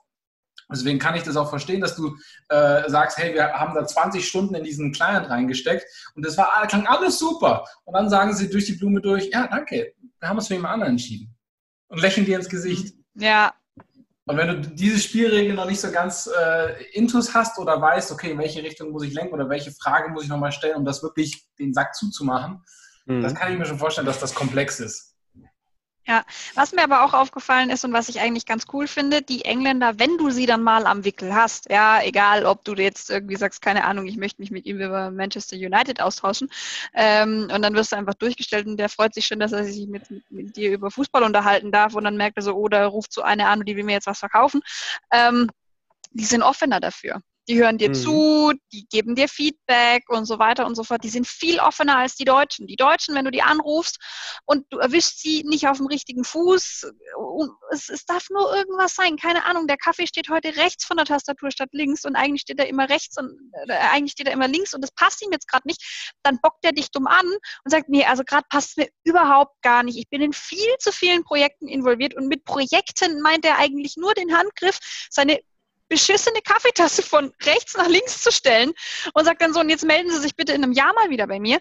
[0.71, 2.17] Deswegen kann ich das auch verstehen, dass du
[2.49, 6.67] äh, sagst, hey, wir haben da 20 Stunden in diesen Client reingesteckt und das war
[6.67, 7.65] klang alles super.
[7.85, 10.75] Und dann sagen sie durch die Blume durch, ja, danke, wir haben uns für jemand
[10.75, 11.35] anderen entschieden.
[11.89, 12.95] Und lächeln dir ins Gesicht.
[13.15, 13.55] Ja,
[14.29, 18.33] und wenn du diese Spielregeln noch nicht so ganz äh, intus hast oder weißt, okay,
[18.33, 21.03] in welche Richtung muss ich lenken oder welche Frage muss ich nochmal stellen, um das
[21.03, 22.61] wirklich den Sack zuzumachen,
[23.07, 23.23] mhm.
[23.23, 25.16] das kann ich mir schon vorstellen, dass das komplex ist.
[26.09, 29.45] Ja, was mir aber auch aufgefallen ist und was ich eigentlich ganz cool finde, die
[29.45, 33.35] Engländer, wenn du sie dann mal am Wickel hast, ja, egal ob du jetzt irgendwie
[33.35, 36.49] sagst, keine Ahnung, ich möchte mich mit ihm über Manchester United austauschen
[36.95, 39.89] ähm, und dann wirst du einfach durchgestellt und der freut sich schon, dass er sich
[39.89, 43.13] mit, mit, dir über Fußball unterhalten darf und dann merkt er so, oder oh, ruft
[43.13, 44.61] so eine an, die will mir jetzt was verkaufen.
[45.11, 45.51] Ähm,
[46.13, 47.21] die sind offener dafür.
[47.49, 47.95] Die hören dir mhm.
[47.95, 51.05] zu, die geben dir Feedback und so weiter und so fort.
[51.05, 52.67] Die sind viel offener als die Deutschen.
[52.67, 53.99] Die Deutschen, wenn du die anrufst
[54.47, 56.87] und du erwischst sie nicht auf dem richtigen Fuß,
[57.71, 59.17] es, es darf nur irgendwas sein.
[59.17, 62.59] Keine Ahnung, der Kaffee steht heute rechts von der Tastatur statt links und eigentlich steht
[62.59, 63.33] er immer rechts und
[63.69, 66.15] äh, eigentlich steht er immer links und das passt ihm jetzt gerade nicht.
[66.23, 69.61] Dann bockt er dich dumm an und sagt, nee, also gerade passt es mir überhaupt
[69.63, 69.99] gar nicht.
[69.99, 74.15] Ich bin in viel zu vielen Projekten involviert und mit Projekten meint er eigentlich nur
[74.15, 74.79] den Handgriff,
[75.11, 75.41] seine
[75.89, 78.73] beschissene Kaffeetasse von rechts nach links zu stellen
[79.15, 81.27] und sagt dann so, und jetzt melden Sie sich bitte in einem Jahr mal wieder
[81.27, 81.59] bei mir.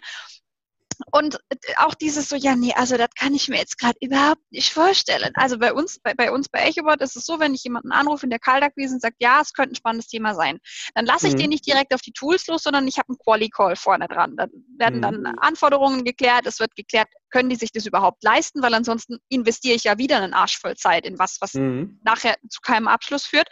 [1.12, 1.40] Und
[1.78, 5.32] auch dieses so, ja, nee, also das kann ich mir jetzt gerade überhaupt nicht vorstellen.
[5.36, 8.26] Also bei uns, bei, bei uns bei EchoBot ist es so, wenn ich jemanden anrufe
[8.26, 10.60] in der Kaltakquise und sagt, ja, es könnte ein spannendes Thema sein,
[10.94, 11.40] dann lasse ich mhm.
[11.40, 14.36] den nicht direkt auf die Tools los, sondern ich habe einen Quali-Call vorne dran.
[14.38, 15.02] Da werden mhm.
[15.02, 19.76] dann Anforderungen geklärt, es wird geklärt, können die sich das überhaupt leisten, weil ansonsten investiere
[19.76, 22.00] ich ja wieder einen Arsch voll Zeit in was, was mhm.
[22.04, 23.48] nachher zu keinem Abschluss führt.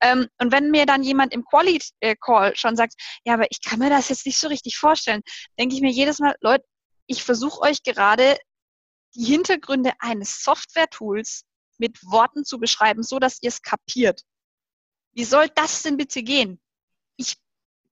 [0.00, 3.90] Ähm, und wenn mir dann jemand im Quali-Call schon sagt, ja, aber ich kann mir
[3.90, 5.22] das jetzt nicht so richtig vorstellen,
[5.58, 6.64] denke ich mir jedes Mal, Leute,
[7.06, 8.36] ich versuche euch gerade
[9.14, 11.44] die Hintergründe eines Software-Tools
[11.78, 14.22] mit Worten zu beschreiben, so dass ihr es kapiert.
[15.12, 16.60] Wie soll das denn bitte gehen?
[17.16, 17.36] Ich,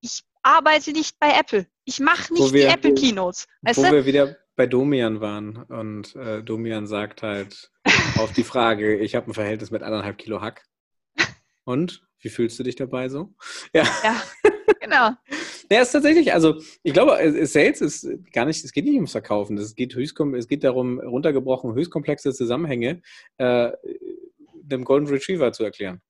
[0.01, 1.69] ich arbeite nicht bei Apple.
[1.85, 3.47] Ich mache nicht wir, die Apple Keynotes.
[3.63, 3.93] Weißt wo du?
[3.93, 7.73] wir wieder bei Domian waren und äh, Domian sagt halt
[8.17, 10.63] auf die Frage, ich habe ein Verhältnis mit anderthalb Kilo Hack.
[11.65, 13.35] Und wie fühlst du dich dabei so?
[13.75, 13.83] Ja.
[14.05, 14.23] ja
[14.79, 15.11] genau.
[15.69, 19.59] Ja, ist tatsächlich, also ich glaube, Sales ist gar nicht, es geht nicht ums Verkaufen,
[19.59, 23.03] es geht, höchst, es geht darum, runtergebrochen, höchst komplexe Zusammenhänge
[23.39, 23.73] äh,
[24.63, 26.01] dem Golden Retriever zu erklären.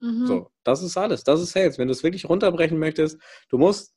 [0.00, 0.26] Mhm.
[0.26, 1.78] So, das ist alles, das ist Sales.
[1.78, 3.20] Wenn du es wirklich runterbrechen möchtest,
[3.50, 3.94] du musst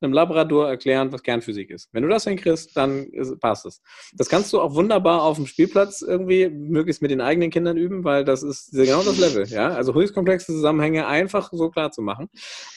[0.00, 1.88] einem Labrador erklären, was Kernphysik ist.
[1.92, 3.82] Wenn du das hinkriegst, dann passt es.
[4.14, 8.04] Das kannst du auch wunderbar auf dem Spielplatz irgendwie möglichst mit den eigenen Kindern üben,
[8.04, 9.46] weil das ist genau das Level.
[9.46, 9.68] Ja?
[9.70, 12.28] Also höchst komplexe Zusammenhänge einfach so klar zu machen.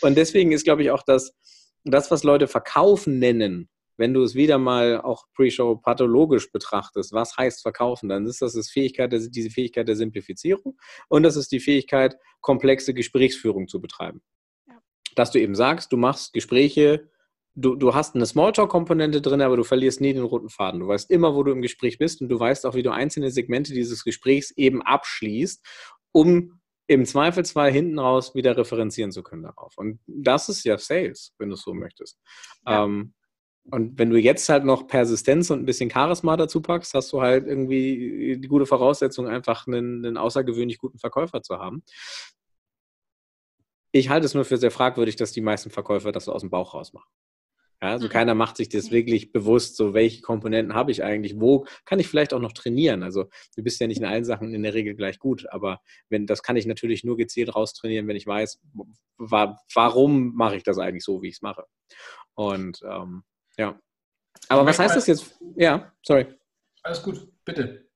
[0.01, 1.34] Und deswegen ist, glaube ich, auch das,
[1.84, 7.38] das, was Leute verkaufen nennen, wenn du es wieder mal auch pre-show pathologisch betrachtest, was
[7.38, 10.75] heißt verkaufen, dann ist das, das Fähigkeit diese Fähigkeit der Simplifizierung
[11.07, 14.23] und das ist die Fähigkeit, komplexe Gesprächsführung zu betreiben
[15.15, 17.10] dass du eben sagst, du machst Gespräche,
[17.56, 20.80] du, du hast eine Smalltalk-Komponente drin, aber du verlierst nie den roten Faden.
[20.80, 23.32] Du weißt immer, wo du im Gespräch bist und du weißt auch, wie du einzelne
[23.32, 25.65] Segmente dieses Gesprächs eben abschließt,
[26.12, 29.78] um im Zweifelsfall hinten raus wieder referenzieren zu können darauf.
[29.78, 32.19] Und das ist ja Sales, wenn du es so möchtest.
[32.65, 32.84] Ja.
[32.84, 33.13] Ähm,
[33.69, 37.21] und wenn du jetzt halt noch Persistenz und ein bisschen Charisma dazu packst, hast du
[37.21, 41.84] halt irgendwie die gute Voraussetzung, einfach einen, einen außergewöhnlich guten Verkäufer zu haben.
[43.91, 46.49] Ich halte es nur für sehr fragwürdig, dass die meisten Verkäufer das so aus dem
[46.49, 47.10] Bauch raus machen.
[47.82, 48.12] Ja, also mhm.
[48.12, 52.08] keiner macht sich das wirklich bewusst, so welche Komponenten habe ich eigentlich, wo kann ich
[52.08, 53.01] vielleicht auch noch trainieren.
[53.01, 53.25] Also
[53.56, 56.43] du bist ja nicht in allen Sachen in der Regel gleich gut, aber wenn das
[56.43, 58.62] kann ich natürlich nur gezielt raustrainieren, wenn ich weiß,
[59.17, 61.65] warum mache ich das eigentlich so, wie ich es mache.
[62.36, 63.23] Und ähm,
[63.58, 63.80] ja.
[64.47, 65.39] Aber was heißt das jetzt?
[65.56, 66.27] Ja, sorry.
[66.84, 67.88] Alles gut, bitte.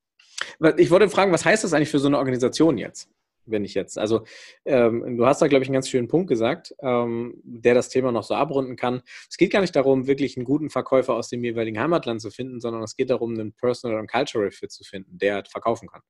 [0.77, 3.09] Ich wollte fragen, was heißt das eigentlich für so eine Organisation jetzt?
[3.45, 4.25] Wenn ich jetzt, also
[4.65, 8.11] ähm, du hast da, glaube ich, einen ganz schönen Punkt gesagt, ähm, der das Thema
[8.11, 9.01] noch so abrunden kann.
[9.29, 12.59] Es geht gar nicht darum, wirklich einen guten Verkäufer aus dem jeweiligen Heimatland zu finden,
[12.59, 16.01] sondern es geht darum, einen Personal und Cultural Fit zu finden, der verkaufen kann.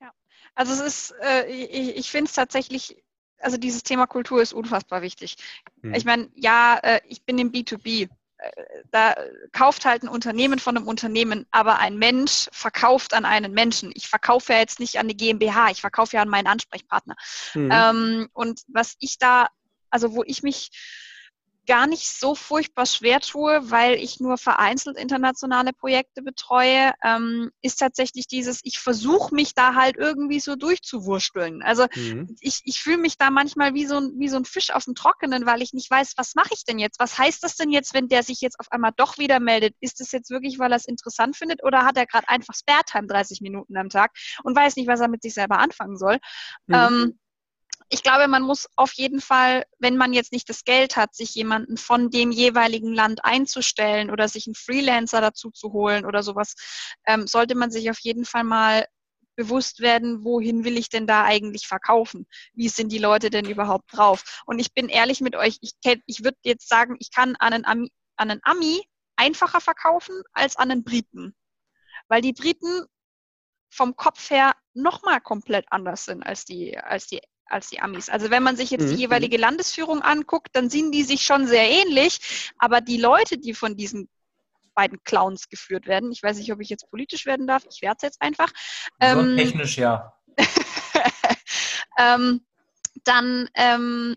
[0.00, 0.10] Ja,
[0.54, 3.02] also es ist, äh, ich, ich finde es tatsächlich
[3.42, 5.36] also dieses Thema Kultur ist unfassbar wichtig.
[5.82, 5.94] Hm.
[5.94, 8.08] Ich meine, ja, äh, ich bin im B2B
[8.90, 9.14] da
[9.52, 13.92] kauft halt ein Unternehmen von einem Unternehmen, aber ein Mensch verkauft an einen Menschen.
[13.94, 17.14] Ich verkaufe ja jetzt nicht an eine GmbH, ich verkaufe ja an meinen Ansprechpartner.
[17.54, 17.70] Mhm.
[17.72, 19.48] Ähm, und was ich da,
[19.90, 20.70] also wo ich mich
[21.66, 27.76] gar nicht so furchtbar schwer tue, weil ich nur vereinzelt internationale Projekte betreue, ähm, ist
[27.76, 31.62] tatsächlich dieses, ich versuche mich da halt irgendwie so durchzuwursteln.
[31.62, 32.36] Also mhm.
[32.40, 34.94] ich, ich fühle mich da manchmal wie so, ein, wie so ein Fisch auf dem
[34.94, 36.98] Trockenen, weil ich nicht weiß, was mache ich denn jetzt?
[36.98, 39.76] Was heißt das denn jetzt, wenn der sich jetzt auf einmal doch wieder meldet?
[39.80, 43.06] Ist es jetzt wirklich, weil er es interessant findet oder hat er gerade einfach Spare-Time
[43.06, 46.18] 30 Minuten am Tag und weiß nicht, was er mit sich selber anfangen soll?
[46.66, 46.74] Mhm.
[46.74, 47.18] Ähm,
[47.92, 51.34] ich glaube, man muss auf jeden Fall, wenn man jetzt nicht das Geld hat, sich
[51.34, 56.54] jemanden von dem jeweiligen Land einzustellen oder sich einen Freelancer dazu zu holen oder sowas,
[57.06, 58.86] ähm, sollte man sich auf jeden Fall mal
[59.36, 62.26] bewusst werden, wohin will ich denn da eigentlich verkaufen?
[62.54, 64.42] Wie sind die Leute denn überhaupt drauf?
[64.46, 65.74] Und ich bin ehrlich mit euch, ich,
[66.06, 68.80] ich würde jetzt sagen, ich kann an einen, Ami, an einen Ami
[69.16, 71.34] einfacher verkaufen als an einen Briten.
[72.08, 72.86] Weil die Briten
[73.68, 77.20] vom Kopf her nochmal komplett anders sind als die, als die
[77.52, 78.08] als die Amis.
[78.08, 79.00] Also wenn man sich jetzt die mhm.
[79.00, 83.76] jeweilige Landesführung anguckt, dann sind die sich schon sehr ähnlich, aber die Leute, die von
[83.76, 84.08] diesen
[84.74, 87.96] beiden Clowns geführt werden, ich weiß nicht, ob ich jetzt politisch werden darf, ich werde
[87.98, 88.50] es jetzt einfach.
[89.00, 90.14] Ähm, technisch ja.
[91.98, 92.44] ähm,
[93.04, 94.16] dann ähm,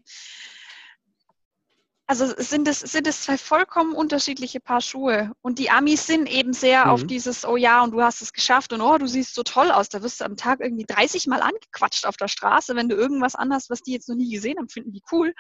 [2.08, 5.32] also sind es, sind es zwei vollkommen unterschiedliche Paar Schuhe.
[5.42, 6.92] Und die Amis sind eben sehr mhm.
[6.92, 9.72] auf dieses, oh ja, und du hast es geschafft und oh, du siehst so toll
[9.72, 9.90] aus.
[9.90, 13.34] Da wirst du am Tag irgendwie 30 Mal angequatscht auf der Straße, wenn du irgendwas
[13.34, 15.34] anhast, was die jetzt noch nie gesehen haben, finden die cool.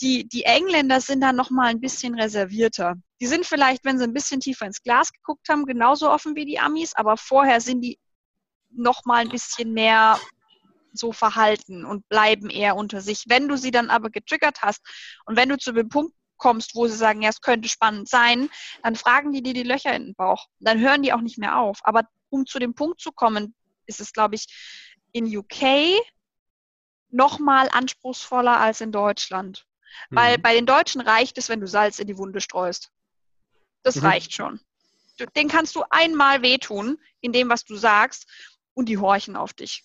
[0.00, 2.96] Die, die Engländer sind dann nochmal ein bisschen reservierter.
[3.20, 6.44] Die sind vielleicht, wenn sie ein bisschen tiefer ins Glas geguckt haben, genauso offen wie
[6.44, 8.00] die Amis, aber vorher sind die
[8.70, 10.18] nochmal ein bisschen mehr
[10.92, 13.24] so verhalten und bleiben eher unter sich.
[13.28, 14.80] Wenn du sie dann aber getriggert hast
[15.26, 18.50] und wenn du zu dem Punkt kommst, wo sie sagen, ja, es könnte spannend sein,
[18.82, 20.46] dann fragen die dir die Löcher in den Bauch.
[20.58, 21.78] Dann hören die auch nicht mehr auf.
[21.84, 23.54] Aber um zu dem Punkt zu kommen,
[23.86, 24.46] ist es, glaube ich,
[25.12, 26.00] in UK
[27.10, 29.66] noch mal anspruchsvoller als in Deutschland.
[30.10, 30.16] Mhm.
[30.16, 32.90] Weil bei den Deutschen reicht es, wenn du Salz in die Wunde streust.
[33.82, 34.06] Das mhm.
[34.06, 34.60] reicht schon.
[35.36, 38.26] Den kannst du einmal wehtun in dem, was du sagst,
[38.74, 39.84] und die horchen auf dich.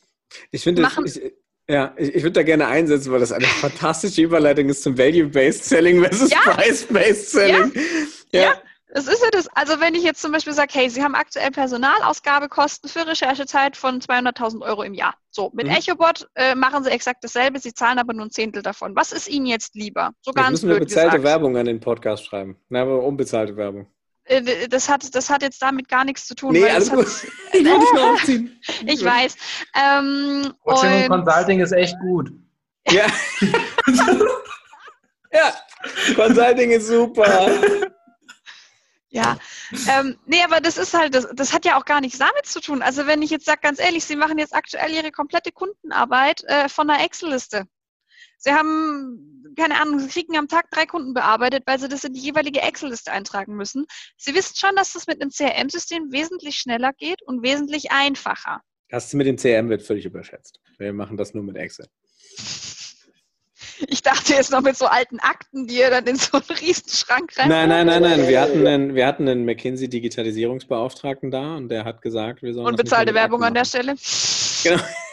[0.52, 1.22] Ich finde, ich,
[1.70, 5.66] ja, ich, ich würde da gerne einsetzen, weil das eine fantastische Überleitung ist zum Value-Based
[5.66, 6.40] Selling versus ja.
[6.40, 7.72] Price-Based Selling.
[8.32, 8.42] Ja.
[8.42, 8.50] ja.
[8.50, 8.62] ja.
[8.90, 9.48] Das ist ja das.
[9.50, 14.00] Also wenn ich jetzt zum Beispiel sage, hey, Sie haben aktuell Personalausgabekosten für Recherchezeit von
[14.00, 15.14] 200.000 Euro im Jahr.
[15.30, 15.74] So, mit mhm.
[15.74, 18.96] EchoBot äh, machen Sie exakt dasselbe, Sie zahlen aber nur ein Zehntel davon.
[18.96, 20.12] Was ist Ihnen jetzt lieber?
[20.22, 21.24] So ganz jetzt müssen wir bezahlte gesagt.
[21.26, 22.58] Werbung an den Podcast schreiben.
[22.70, 23.88] Na, aber unbezahlte Werbung.
[24.28, 26.54] Äh, das hat, das hat jetzt damit gar nichts zu tun.
[26.54, 27.08] Nee, alles gut.
[27.54, 28.60] ich mehr aufziehen.
[28.86, 29.36] ich weiß.
[29.76, 32.32] Ähm, und, und Consulting ist echt gut.
[32.90, 33.06] Ja.
[35.32, 35.54] ja,
[36.16, 37.50] Consulting ist super.
[39.10, 39.38] Ja,
[39.90, 42.60] ähm, nee, aber das ist halt, das, das hat ja auch gar nichts damit zu
[42.60, 42.82] tun.
[42.82, 46.70] Also wenn ich jetzt sage, ganz ehrlich, Sie machen jetzt aktuell Ihre komplette Kundenarbeit äh,
[46.70, 47.68] von einer Excel-Liste.
[48.38, 52.14] Sie haben, keine Ahnung, Sie kriegen am Tag drei Kunden bearbeitet, weil Sie das in
[52.14, 53.86] die jeweilige Excel-Liste eintragen müssen.
[54.16, 58.62] Sie wissen schon, dass das mit einem CRM-System wesentlich schneller geht und wesentlich einfacher.
[58.90, 60.60] Das mit dem CRM wird völlig überschätzt.
[60.78, 61.88] Wir machen das nur mit Excel.
[63.88, 67.38] Ich dachte jetzt noch mit so alten Akten, die ihr dann in so einen Riesenschrank
[67.38, 67.50] rein.
[67.50, 68.28] Nein, nein, nein, nein.
[68.28, 72.66] Wir hatten einen, wir hatten einen McKinsey Digitalisierungsbeauftragten da und der hat gesagt, wir sollen.
[72.66, 73.96] Und bezahlte Werbung an der Stelle.
[74.64, 74.82] Genau.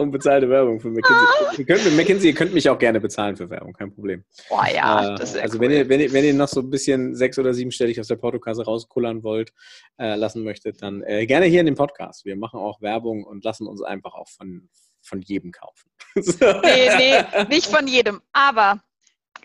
[0.00, 1.26] Unbezahlte Werbung für McKinsey.
[1.26, 1.52] Ah.
[1.58, 4.24] Ihr könnt, McKinsey, ihr könnt mich auch gerne bezahlen für Werbung, kein Problem.
[4.48, 5.62] Boah, ja, äh, das ist Also cool.
[5.62, 8.16] wenn, ihr, wenn, ihr, wenn ihr noch so ein bisschen sechs- oder siebenstellig aus der
[8.16, 9.52] Portokasse rauskullern wollt,
[9.98, 12.24] äh, lassen möchtet, dann äh, gerne hier in dem Podcast.
[12.24, 14.68] Wir machen auch Werbung und lassen uns einfach auch von,
[15.02, 15.90] von jedem kaufen.
[16.14, 18.20] nee, nee, nicht von jedem.
[18.32, 18.80] Aber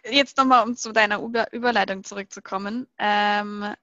[0.10, 2.88] jetzt nochmal, um zu deiner Über Überleitung zurückzukommen.
[2.98, 3.74] Ähm,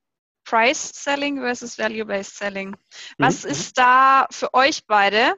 [0.45, 2.77] Price Selling versus Value-Based Selling.
[3.19, 3.51] Was mhm.
[3.51, 5.35] ist da für euch beide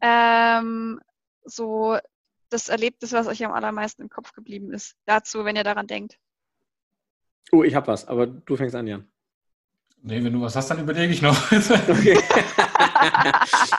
[0.00, 1.00] ähm,
[1.44, 1.98] so
[2.50, 4.96] das Erlebnis, was euch am allermeisten im Kopf geblieben ist.
[5.06, 6.18] Dazu, wenn ihr daran denkt.
[7.52, 9.08] Oh, ich habe was, aber du fängst an, Jan.
[10.02, 11.36] Nee, wenn du was hast, dann überlege ich noch.
[11.52, 12.18] okay,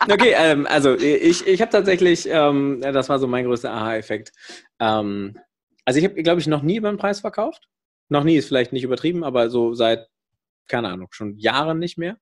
[0.12, 4.31] okay ähm, also ich, ich habe tatsächlich, ähm, das war so mein größter Aha-Effekt.
[4.79, 5.39] Ähm,
[5.84, 7.67] also ich habe, glaube ich, noch nie über den Preis verkauft.
[8.10, 10.10] Noch nie ist vielleicht nicht übertrieben, aber so seit,
[10.67, 12.17] keine Ahnung, schon Jahren nicht mehr.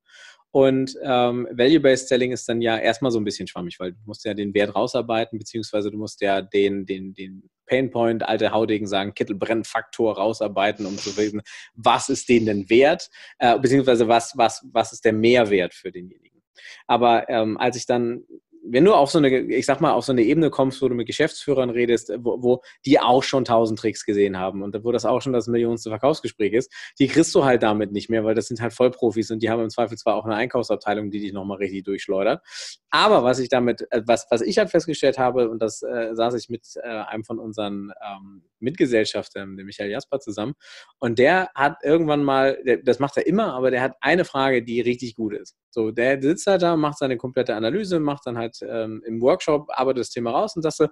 [0.52, 4.26] Und ähm, Value-Based Selling ist dann ja erstmal so ein bisschen schwammig, weil du musst
[4.26, 9.14] ja den Wert rausarbeiten, beziehungsweise du musst ja den, den, den Painpoint, alte Haudegen sagen,
[9.14, 11.42] Kittelbrennfaktor rausarbeiten, um zu wissen,
[11.76, 16.42] was ist den denn wert, äh, beziehungsweise was, was, was ist der Mehrwert für denjenigen.
[16.88, 18.24] Aber ähm, als ich dann
[18.72, 20.96] wenn du auf so eine, ich sag mal, auf so eine Ebene kommst, wo du
[20.96, 25.06] mit Geschäftsführern redest, wo, wo die auch schon tausend Tricks gesehen haben und wo das
[25.06, 28.48] auch schon das millionste Verkaufsgespräch ist, die kriegst du halt damit nicht mehr, weil das
[28.48, 31.58] sind halt Vollprofis und die haben im Zweifel zwar auch eine Einkaufsabteilung, die dich nochmal
[31.58, 32.42] richtig durchschleudert.
[32.92, 36.36] Aber was ich damit, äh, was, was ich halt festgestellt habe, und das äh, saß
[36.36, 40.54] ich mit äh, einem von unseren ähm, Mitgesellschaftern, dem Michael Jasper, zusammen,
[41.00, 44.64] und der hat irgendwann mal, der, das macht er immer, aber der hat eine Frage,
[44.64, 45.56] die richtig gut ist.
[45.70, 49.68] So, der sitzt halt da, macht seine komplette Analyse, macht dann halt ähm, im Workshop,
[49.70, 50.88] arbeitet das Thema raus und sagt so,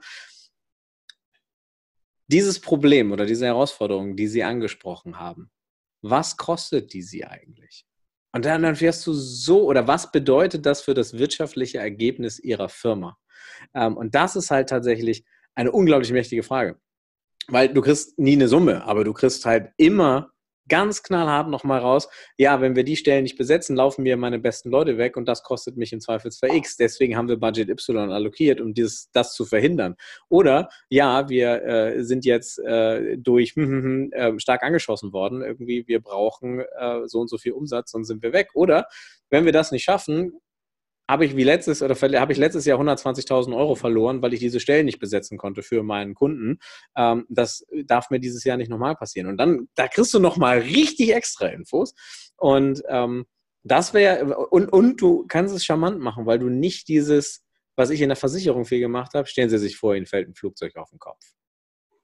[2.27, 5.49] dieses Problem oder diese Herausforderung, die Sie angesprochen haben,
[6.01, 7.85] was kostet die Sie eigentlich?
[8.33, 12.69] Und dann, dann fährst du so, oder was bedeutet das für das wirtschaftliche Ergebnis Ihrer
[12.69, 13.17] Firma?
[13.73, 15.25] Ähm, und das ist halt tatsächlich
[15.55, 16.79] eine unglaublich mächtige Frage.
[17.47, 20.33] Weil du kriegst nie eine Summe, aber du kriegst halt immer
[20.67, 24.69] ganz knallhart nochmal raus, ja, wenn wir die Stellen nicht besetzen, laufen mir meine besten
[24.69, 26.77] Leute weg und das kostet mich im Zweifelsfall X.
[26.77, 29.95] Deswegen haben wir Budget Y allokiert, um dieses, das zu verhindern.
[30.29, 35.41] Oder ja, wir äh, sind jetzt äh, durch äh, stark angeschossen worden.
[35.41, 38.49] Irgendwie, wir brauchen äh, so und so viel Umsatz, sonst sind wir weg.
[38.53, 38.87] Oder
[39.29, 40.33] wenn wir das nicht schaffen,
[41.07, 44.59] habe ich wie letztes oder habe ich letztes Jahr 120.000 Euro verloren, weil ich diese
[44.59, 46.59] Stellen nicht besetzen konnte für meinen Kunden.
[46.95, 49.27] Ähm, das darf mir dieses Jahr nicht nochmal passieren.
[49.27, 51.93] Und dann, da kriegst du nochmal richtig extra Infos.
[52.35, 53.25] Und ähm,
[53.63, 57.43] das wäre, und, und du kannst es charmant machen, weil du nicht dieses,
[57.75, 60.35] was ich in der Versicherung viel gemacht habe, stellen Sie sich vor, Ihnen fällt ein
[60.35, 61.23] Flugzeug auf den Kopf.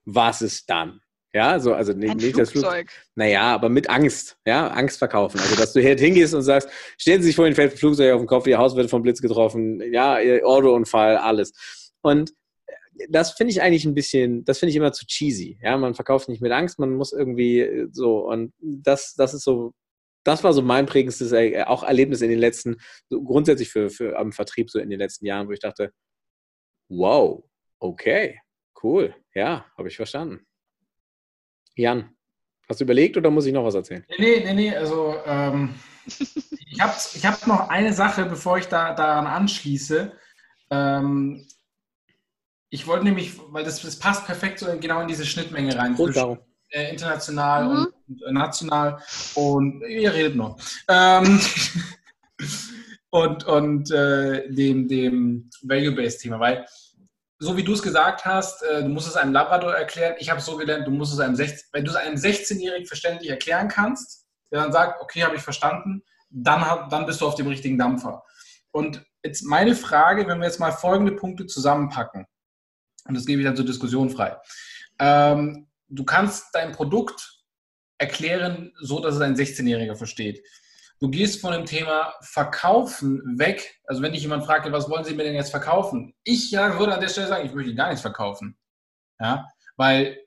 [0.05, 1.01] Was ist dann?
[1.35, 2.91] Ja, so, also nicht, nicht das Flugzeug.
[3.15, 5.39] Naja, aber mit Angst, ja, Angst verkaufen.
[5.39, 8.13] Also, dass du hier hingehst und sagst, stellen Sie sich vor, Ihnen fällt ein Flugzeug
[8.13, 11.53] auf den Kopf, Ihr Haus wird vom Blitz getroffen, ja, Ihr Autounfall, alles.
[12.01, 12.33] Und
[13.09, 15.57] das finde ich eigentlich ein bisschen, das finde ich immer zu cheesy.
[15.61, 19.73] Ja, man verkauft nicht mit Angst, man muss irgendwie so, und das, das ist so,
[20.23, 22.77] das war so mein prägendstes äh, auch Erlebnis in den letzten,
[23.09, 25.91] so grundsätzlich für, für am Vertrieb so in den letzten Jahren, wo ich dachte,
[26.89, 27.43] wow,
[27.79, 28.39] okay,
[28.83, 30.45] cool, ja, habe ich verstanden.
[31.75, 32.09] Jan,
[32.69, 34.05] hast du überlegt oder muss ich noch was erzählen?
[34.17, 38.93] Nee, nee, nee, also ähm, ich habe ich hab noch eine Sache, bevor ich da,
[38.93, 40.11] daran anschließe.
[40.69, 41.47] Ähm,
[42.69, 45.95] ich wollte nämlich, weil das, das passt perfekt so genau in diese Schnittmenge rein.
[45.95, 46.39] Und darum.
[46.69, 47.69] Äh, international mhm.
[47.69, 48.99] und, und, äh, national
[49.35, 50.57] und ihr redet noch.
[50.87, 51.39] Ähm,
[53.11, 56.65] und und äh, dem, dem Value-Based-Thema, weil
[57.43, 60.15] so wie du es gesagt hast, äh, du musst es einem Labrador erklären.
[60.19, 62.87] Ich habe es so gelernt, du musst es einem 16, wenn du es einem 16-Jährigen
[62.87, 67.35] verständlich erklären kannst, der dann sagt, okay, habe ich verstanden, dann, dann bist du auf
[67.35, 68.23] dem richtigen Dampfer.
[68.71, 72.25] Und jetzt meine Frage, wenn wir jetzt mal folgende Punkte zusammenpacken,
[73.05, 74.37] und das gebe ich dann zur Diskussion frei.
[74.99, 77.43] Ähm, du kannst dein Produkt
[77.97, 80.41] erklären, so dass es ein 16-Jähriger versteht
[81.03, 83.81] du gehst von dem Thema Verkaufen weg.
[83.85, 86.15] Also wenn dich jemand fragt, was wollen Sie mir denn jetzt verkaufen?
[86.23, 88.57] Ich ja, würde an der Stelle sagen, ich möchte gar nichts verkaufen.
[89.19, 90.17] Ja, weil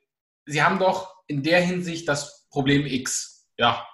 [0.45, 3.49] Sie haben doch in der Hinsicht das Problem X.
[3.57, 3.87] Ja,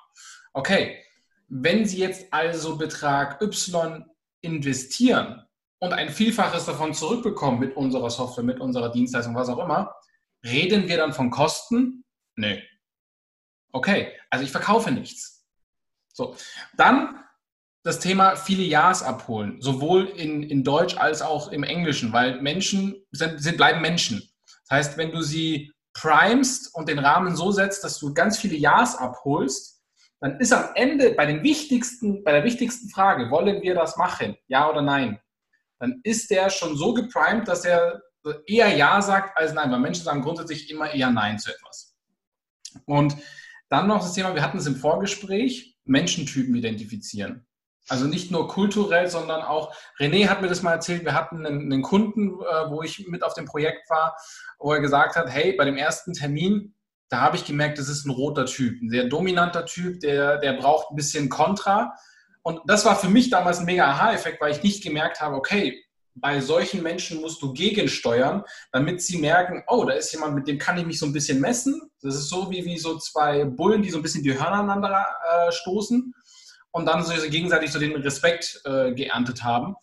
[0.51, 1.01] okay.
[1.47, 4.05] Wenn Sie jetzt also Betrag Y
[4.41, 5.41] investieren
[5.79, 9.95] und ein Vielfaches davon zurückbekommen mit unserer Software, mit unserer Dienstleistung, was auch immer,
[10.43, 12.03] reden wir dann von Kosten?
[12.35, 12.61] Nee.
[13.71, 15.42] Okay, also ich verkaufe nichts.
[16.13, 16.35] So,
[16.77, 17.19] dann
[17.83, 22.95] das Thema viele Ja's abholen, sowohl in, in Deutsch als auch im Englischen, weil Menschen
[23.11, 24.23] sind, sind, bleiben Menschen.
[24.45, 28.55] Das heißt, wenn du sie primest und den Rahmen so setzt, dass du ganz viele
[28.55, 29.81] Ja's abholst,
[30.21, 34.37] dann ist am Ende bei den wichtigsten, bei der wichtigsten Frage, wollen wir das machen?
[34.47, 35.19] Ja oder nein?
[35.79, 38.01] Dann ist der schon so geprimed, dass er
[38.45, 41.97] eher Ja sagt als Nein, weil Menschen sagen grundsätzlich immer eher Nein zu etwas.
[42.85, 43.17] Und
[43.69, 47.45] dann noch das Thema, wir hatten es im Vorgespräch, Menschentypen identifizieren.
[47.89, 51.71] Also nicht nur kulturell, sondern auch, René hat mir das mal erzählt, wir hatten einen,
[51.71, 54.15] einen Kunden, äh, wo ich mit auf dem Projekt war,
[54.57, 56.75] wo er gesagt hat, hey, bei dem ersten Termin,
[57.09, 60.53] da habe ich gemerkt, das ist ein roter Typ, ein sehr dominanter Typ, der, der
[60.53, 61.93] braucht ein bisschen Kontra.
[62.41, 65.83] Und das war für mich damals ein mega Aha-Effekt, weil ich nicht gemerkt habe, okay,
[66.15, 70.57] bei solchen Menschen musst du gegensteuern, damit sie merken, oh, da ist jemand, mit dem
[70.59, 71.81] kann ich mich so ein bisschen messen.
[72.01, 75.05] Das ist so wie, wie so zwei Bullen, die so ein bisschen die Hörner aneinander
[75.31, 76.13] äh, stoßen
[76.71, 79.75] und dann so gegenseitig so den Respekt äh, geerntet haben.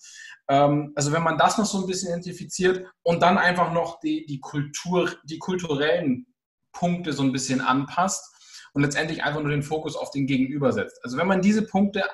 [0.48, 4.26] Ähm, also wenn man das noch so ein bisschen identifiziert und dann einfach noch die,
[4.26, 6.26] die Kultur, die kulturellen
[6.72, 8.34] Punkte so ein bisschen anpasst
[8.72, 11.02] und letztendlich einfach nur den Fokus auf den Gegenüber setzt.
[11.04, 12.04] Also wenn man diese Punkte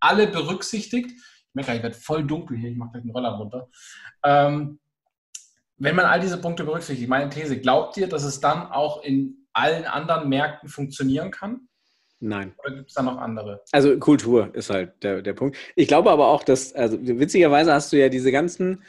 [0.00, 1.10] alle berücksichtigt,
[1.50, 3.68] ich merke, ich werde voll dunkel hier, ich mache gleich den Roller runter.
[4.24, 4.78] Ähm,
[5.76, 9.46] wenn man all diese Punkte berücksichtigt, meine These, glaubt ihr, dass es dann auch in
[9.52, 11.68] allen anderen Märkten funktionieren kann?
[12.20, 12.52] Nein.
[12.58, 13.62] Oder gibt es da noch andere?
[13.70, 15.56] Also Kultur ist halt der, der Punkt.
[15.76, 18.82] Ich glaube aber auch, dass, also witzigerweise hast du ja diese ganzen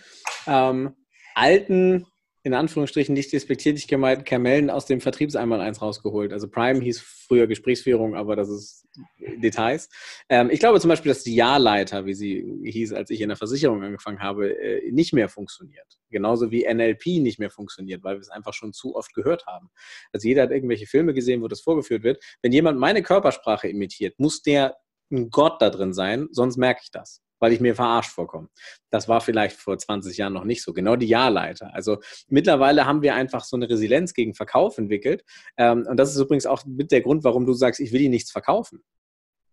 [0.47, 0.95] ähm,
[1.35, 2.07] alten
[2.43, 6.31] in Anführungsstrichen nicht despektierlich gemeint, Kamellen aus dem Vertriebseinmal-1 rausgeholt.
[6.31, 8.87] Also Prime hieß früher Gesprächsführung, aber das ist
[9.19, 9.89] Details.
[10.29, 13.37] Ähm, ich glaube zum Beispiel, dass die Jahrleiter, wie sie hieß, als ich in der
[13.37, 15.99] Versicherung angefangen habe, äh, nicht mehr funktioniert.
[16.09, 19.69] Genauso wie NLP nicht mehr funktioniert, weil wir es einfach schon zu oft gehört haben.
[20.13, 22.23] Also jeder hat irgendwelche Filme gesehen, wo das vorgeführt wird.
[22.41, 24.77] Wenn jemand meine Körpersprache imitiert, muss der
[25.11, 28.49] ein Gott da drin sein, sonst merke ich das weil ich mir verarscht vorkomme.
[28.91, 30.73] Das war vielleicht vor 20 Jahren noch nicht so.
[30.73, 31.73] Genau die Jahrleiter.
[31.73, 35.23] Also mittlerweile haben wir einfach so eine Resilienz gegen Verkauf entwickelt.
[35.57, 38.11] Ähm, und das ist übrigens auch mit der Grund, warum du sagst, ich will ihm
[38.11, 38.83] nichts verkaufen.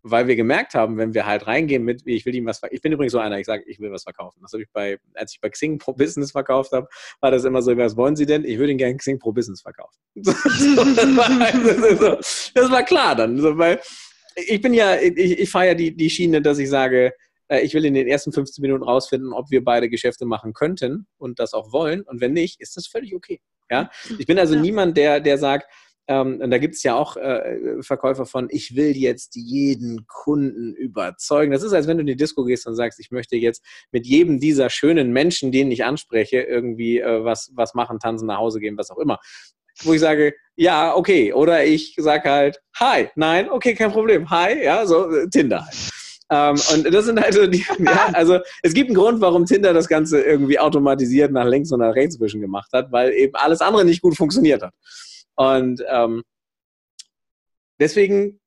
[0.08, 2.76] Weil wir gemerkt haben, wenn wir halt reingehen mit, ich will ihm was verkaufen.
[2.76, 4.38] Ich bin übrigens so einer, ich sage, ich will was verkaufen.
[4.40, 6.86] Das habe ich bei, als ich bei Xing Pro Business verkauft habe,
[7.20, 8.44] war das immer so, was wollen Sie denn?
[8.44, 9.98] Ich würde ihn gerne Xing Pro Business verkaufen.
[10.14, 12.16] das, war, so,
[12.54, 13.42] das war klar dann.
[13.58, 13.80] weil
[14.36, 17.12] ich bin ja, ich, ich fahre ja die, die Schiene, dass ich sage,
[17.48, 21.38] ich will in den ersten 15 Minuten rausfinden, ob wir beide Geschäfte machen könnten und
[21.38, 22.02] das auch wollen.
[22.02, 23.40] Und wenn nicht, ist das völlig okay.
[23.70, 23.90] Ja?
[24.18, 24.60] Ich bin also ja.
[24.60, 25.66] niemand, der, der sagt,
[26.08, 30.74] ähm, und da gibt es ja auch äh, Verkäufer von, ich will jetzt jeden Kunden
[30.74, 31.50] überzeugen.
[31.50, 34.06] Das ist, als wenn du in die Disco gehst und sagst, ich möchte jetzt mit
[34.06, 38.60] jedem dieser schönen Menschen, den ich anspreche, irgendwie äh, was, was machen, tanzen, nach Hause
[38.60, 39.18] gehen, was auch immer.
[39.82, 41.32] Wo ich sage, ja, okay.
[41.32, 45.90] Oder ich sage halt, hi, nein, okay, kein Problem, hi, ja, so äh, Tinder halt.
[46.28, 49.72] Ähm, und das sind halt so die, ja, also es gibt einen Grund, warum Tinder
[49.72, 53.60] das Ganze irgendwie automatisiert nach links und nach rechts zwischen gemacht hat, weil eben alles
[53.60, 54.74] andere nicht gut funktioniert hat.
[55.36, 56.22] Und ähm,
[57.78, 58.40] deswegen,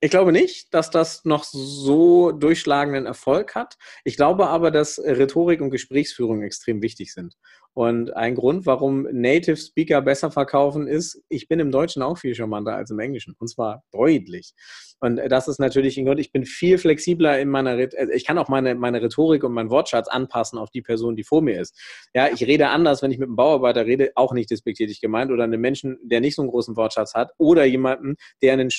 [0.00, 3.76] ich glaube nicht, dass das noch so durchschlagenden Erfolg hat.
[4.04, 7.34] Ich glaube aber, dass Rhetorik und Gesprächsführung extrem wichtig sind.
[7.72, 12.34] Und ein Grund, warum Native Speaker besser verkaufen, ist, ich bin im Deutschen auch viel
[12.34, 13.34] charmanter als im Englischen.
[13.38, 14.54] Und zwar deutlich.
[15.00, 18.38] Und das ist natürlich ein Grund, ich bin viel flexibler in meiner, also ich kann
[18.38, 21.78] auch meine, meine Rhetorik und meinen Wortschatz anpassen auf die Person, die vor mir ist.
[22.14, 25.44] Ja, ich rede anders, wenn ich mit einem Bauarbeiter rede, auch nicht despektierlich gemeint, oder
[25.44, 28.70] einem Menschen, der nicht so einen großen Wortschatz hat, oder jemanden, der einen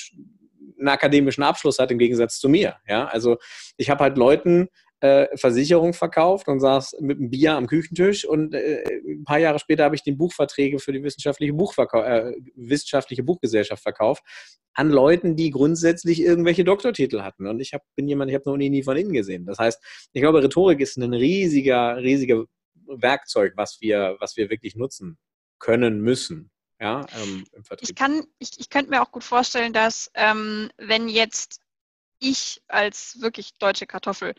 [0.78, 2.76] einen akademischen Abschluss hat im Gegensatz zu mir.
[2.88, 3.38] Ja, also
[3.78, 4.70] ich habe halt Leuten
[5.00, 9.60] äh, Versicherung verkauft und saß mit einem Bier am Küchentisch und äh, ein paar Jahre
[9.60, 14.24] später habe ich den Buchverträge für die wissenschaftliche, Buchverkau äh, wissenschaftliche Buchgesellschaft verkauft
[14.74, 17.48] an Leuten, die grundsätzlich irgendwelche Doktortitel hatten.
[17.48, 19.46] Und ich hab, bin jemand, ich habe noch nie, von innen gesehen.
[19.46, 22.46] Das heißt, ich glaube, Rhetorik ist ein riesiger, riesiger
[22.88, 25.18] Werkzeug, was wir, was wir wirklich nutzen
[25.60, 26.52] können müssen.
[26.80, 27.90] Ja, ähm, im Vertrieb.
[27.90, 31.62] Ich, kann, ich, ich könnte mir auch gut vorstellen, dass ähm, wenn jetzt
[32.20, 34.36] ich als wirklich deutsche Kartoffel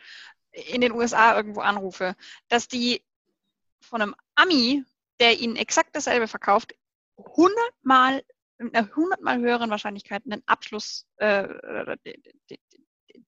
[0.52, 2.16] in den USA irgendwo anrufe,
[2.48, 3.04] dass die
[3.80, 4.84] von einem Ami,
[5.20, 6.74] der ihnen exakt dasselbe verkauft,
[7.16, 8.22] hundertmal
[8.58, 11.48] mit einer hundertmal höheren Wahrscheinlichkeit einen Abschluss, äh,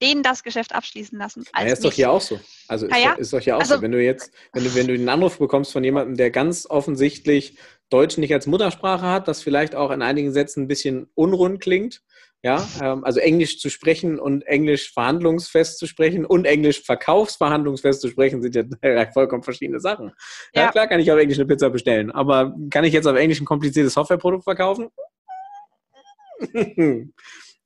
[0.02, 1.44] denen das Geschäft abschließen lassen.
[1.52, 1.90] Als ja, ist mich.
[1.90, 2.40] doch hier auch so.
[2.68, 3.12] Also ist, ja?
[3.12, 3.82] Doch, ist doch hier auch also, so.
[3.82, 7.56] Wenn du jetzt, wenn du, wenn du einen Anruf bekommst von jemandem, der ganz offensichtlich
[7.90, 12.02] Deutsch nicht als Muttersprache hat, das vielleicht auch in einigen Sätzen ein bisschen unrund klingt,
[12.42, 18.08] ja, ähm, also Englisch zu sprechen und Englisch verhandlungsfest zu sprechen und Englisch verkaufsverhandlungsfest zu
[18.08, 18.64] sprechen, sind ja
[19.12, 20.12] vollkommen verschiedene Sachen.
[20.54, 20.62] Ja.
[20.62, 20.70] ja.
[20.70, 23.46] klar kann ich auf Englisch eine Pizza bestellen, aber kann ich jetzt auf Englisch ein
[23.46, 24.88] kompliziertes Softwareprodukt verkaufen?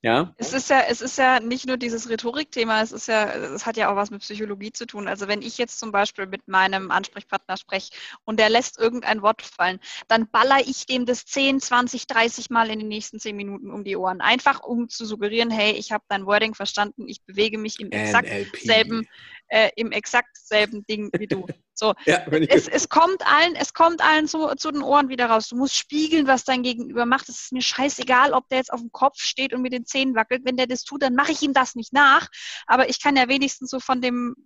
[0.05, 0.35] Ja.
[0.37, 3.79] Es ist ja, es ist ja nicht nur dieses Rhetorikthema, es ist ja, es hat
[3.79, 5.09] ja auch was mit Psychologie zu tun.
[5.09, 7.91] Also wenn ich jetzt zum Beispiel mit meinem Ansprechpartner spreche
[8.27, 12.69] und der lässt irgendein Wort fallen, dann baller ich dem das 10, 20, 30 Mal
[12.69, 14.21] in den nächsten 10 Minuten um die Ohren.
[14.21, 18.29] Einfach um zu suggerieren, hey, ich habe dein Wording verstanden, ich bewege mich im exakt
[18.61, 19.09] selben,
[19.49, 21.47] äh, im exakt selben Ding wie du.
[21.75, 25.49] So, ja, es, es, kommt allen, es kommt allen zu, zu, den Ohren wieder raus.
[25.49, 27.29] Du musst spiegeln, was dein Gegenüber macht.
[27.29, 30.15] Es ist mir scheißegal, ob der jetzt auf dem Kopf steht und mit den Zähnen
[30.15, 30.43] wackelt.
[30.45, 32.29] Wenn der das tut, dann mache ich ihm das nicht nach.
[32.67, 34.37] Aber ich kann ja wenigstens so von dem,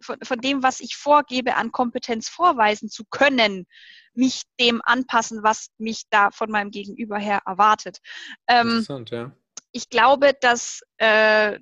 [0.00, 3.66] von, von dem, was ich vorgebe, an Kompetenz vorweisen zu können,
[4.14, 7.98] mich dem anpassen, was mich da von meinem Gegenüber her erwartet.
[8.46, 9.32] Ähm, Interessant, ja.
[9.72, 11.58] Ich glaube, dass äh,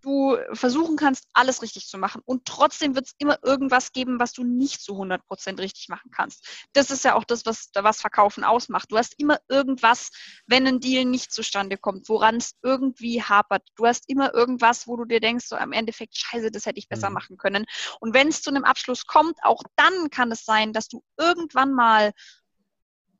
[0.00, 2.22] du versuchen kannst, alles richtig zu machen.
[2.24, 6.10] Und trotzdem wird es immer irgendwas geben, was du nicht zu 100 Prozent richtig machen
[6.10, 6.46] kannst.
[6.72, 8.90] Das ist ja auch das, was, was Verkaufen ausmacht.
[8.90, 10.10] Du hast immer irgendwas,
[10.46, 13.66] wenn ein Deal nicht zustande kommt, woran es irgendwie hapert.
[13.76, 16.88] Du hast immer irgendwas, wo du dir denkst, so am Endeffekt, scheiße, das hätte ich
[16.88, 17.14] besser mhm.
[17.14, 17.66] machen können.
[18.00, 21.72] Und wenn es zu einem Abschluss kommt, auch dann kann es sein, dass du irgendwann
[21.72, 22.12] mal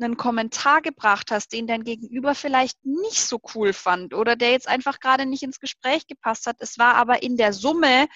[0.04, 4.68] einen Kommentar gebracht hast, den dein Gegenüber vielleicht nicht so cool fand oder der jetzt
[4.68, 6.56] einfach gerade nicht ins Gespräch gepasst hat.
[6.60, 8.08] Es war aber in der Summe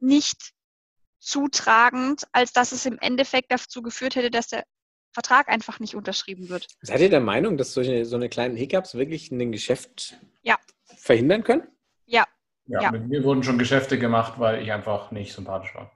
[0.00, 0.52] nicht
[1.18, 4.64] zutragend, als dass es im Endeffekt dazu geführt hätte, dass der
[5.12, 6.66] Vertrag einfach nicht unterschrieben wird.
[6.80, 10.58] Seid ihr der Meinung, dass solche, so eine kleinen Hiccups wirklich ein Geschäft ja.
[10.96, 11.68] verhindern können?
[12.06, 12.26] Ja.
[12.66, 12.82] ja.
[12.82, 12.90] ja.
[12.90, 15.92] mit mir wurden schon Geschäfte gemacht, weil ich einfach nicht sympathisch war.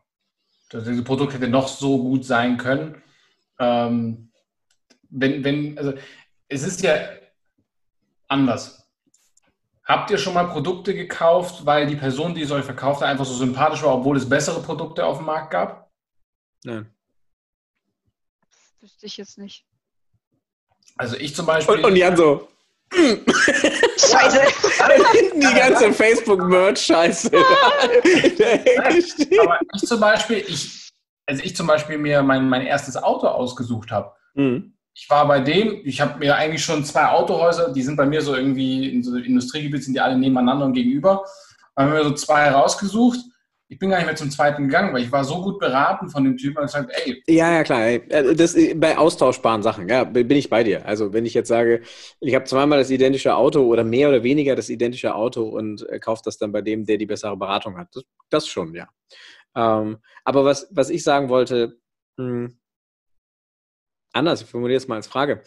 [0.70, 3.02] Das Produkt hätte noch so gut sein können.
[3.58, 4.25] Ähm,
[5.10, 5.92] wenn, wenn, also
[6.48, 6.94] es ist ja
[8.28, 8.86] anders.
[9.84, 13.24] Habt ihr schon mal Produkte gekauft, weil die Person, die es euch verkauft hat, einfach
[13.24, 15.90] so sympathisch war, obwohl es bessere Produkte auf dem Markt gab?
[16.64, 16.92] Nein.
[18.80, 19.64] Wüsste ich jetzt nicht.
[20.96, 21.76] Also ich zum Beispiel.
[21.76, 22.48] Und, und Jan so.
[22.92, 24.40] Scheiße.
[25.34, 27.30] die ganze Facebook-Merch-Scheiße.
[28.78, 30.90] Aber ich zum Beispiel, ich,
[31.26, 34.12] also ich zum Beispiel mir mein, mein erstes Auto ausgesucht habe.
[34.34, 38.06] Mhm ich war bei dem, ich habe mir eigentlich schon zwei Autohäuser, die sind bei
[38.06, 41.22] mir so irgendwie in so Industriegebiet, sind die alle nebeneinander und gegenüber.
[41.76, 43.18] Haben wir so zwei rausgesucht.
[43.68, 46.24] Ich bin gar nicht mehr zum zweiten gegangen, weil ich war so gut beraten von
[46.24, 47.22] dem Typen und gesagt, ey.
[47.26, 47.86] Ja, ja, klar.
[47.86, 50.86] Äh, das, äh, bei austauschbaren Sachen, ja, bin ich bei dir.
[50.86, 51.82] Also wenn ich jetzt sage,
[52.20, 55.98] ich habe zweimal das identische Auto oder mehr oder weniger das identische Auto und äh,
[55.98, 57.88] kaufe das dann bei dem, der die bessere Beratung hat.
[57.94, 58.88] Das, das schon, ja.
[59.54, 61.76] Ähm, aber was, was ich sagen wollte,
[62.16, 62.58] mh, hm,
[64.16, 65.42] anders, ich formuliere es mal als Frage.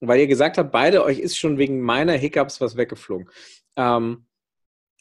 [0.00, 3.28] Weil ihr gesagt habt, beide euch ist schon wegen meiner Hiccups was weggeflogen.
[3.76, 4.26] Ähm,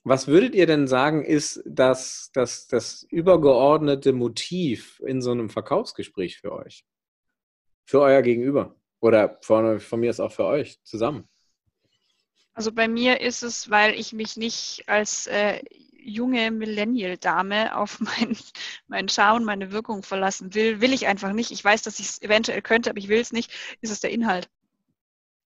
[0.05, 6.39] was würdet ihr denn sagen, ist das, das, das übergeordnete Motiv in so einem Verkaufsgespräch
[6.39, 6.85] für euch?
[7.85, 8.75] Für euer Gegenüber?
[8.99, 11.27] Oder von, von mir ist auch für euch zusammen?
[12.53, 15.61] Also bei mir ist es, weil ich mich nicht als äh,
[16.03, 18.37] junge Millennial-Dame auf meinen
[18.87, 21.51] mein und meine Wirkung verlassen will, will ich einfach nicht.
[21.51, 23.51] Ich weiß, dass ich es eventuell könnte, aber ich will es nicht,
[23.81, 24.49] ist es der Inhalt.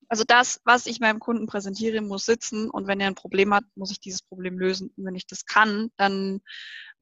[0.10, 3.66] Also das, was ich meinem Kunden präsentiere, muss sitzen und wenn er ein Problem hat,
[3.76, 4.94] muss ich dieses Problem lösen.
[4.96, 6.40] Und wenn ich das kann, dann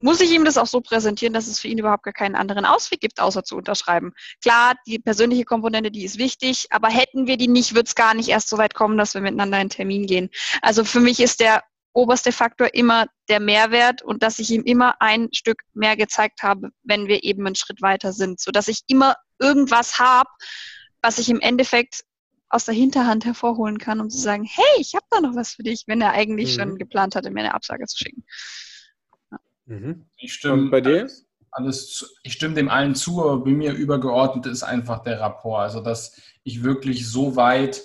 [0.00, 2.64] muss ich ihm das auch so präsentieren, dass es für ihn überhaupt gar keinen anderen
[2.64, 4.12] Ausweg gibt, außer zu unterschreiben.
[4.42, 8.12] Klar, die persönliche Komponente, die ist wichtig, aber hätten wir die nicht, wird es gar
[8.12, 10.30] nicht erst so weit kommen, dass wir miteinander in einen Termin gehen.
[10.60, 11.62] Also für mich ist der
[11.96, 16.68] oberste Faktor immer der Mehrwert und dass ich ihm immer ein Stück mehr gezeigt habe,
[16.84, 20.28] wenn wir eben einen Schritt weiter sind, so dass ich immer irgendwas habe,
[21.02, 22.04] was ich im Endeffekt
[22.48, 25.62] aus der Hinterhand hervorholen kann, um zu sagen, hey, ich habe da noch was für
[25.62, 26.60] dich, wenn er eigentlich mhm.
[26.60, 28.24] schon geplant hatte, mir eine Absage zu schicken.
[29.32, 29.38] Ja.
[29.64, 30.06] Mhm.
[30.16, 31.02] Ich stimme bei dir?
[31.02, 35.62] Alles, alles, ich stimme dem allen zu, aber bei mir übergeordnet ist einfach der Rapport.
[35.62, 37.82] Also, dass ich wirklich so weit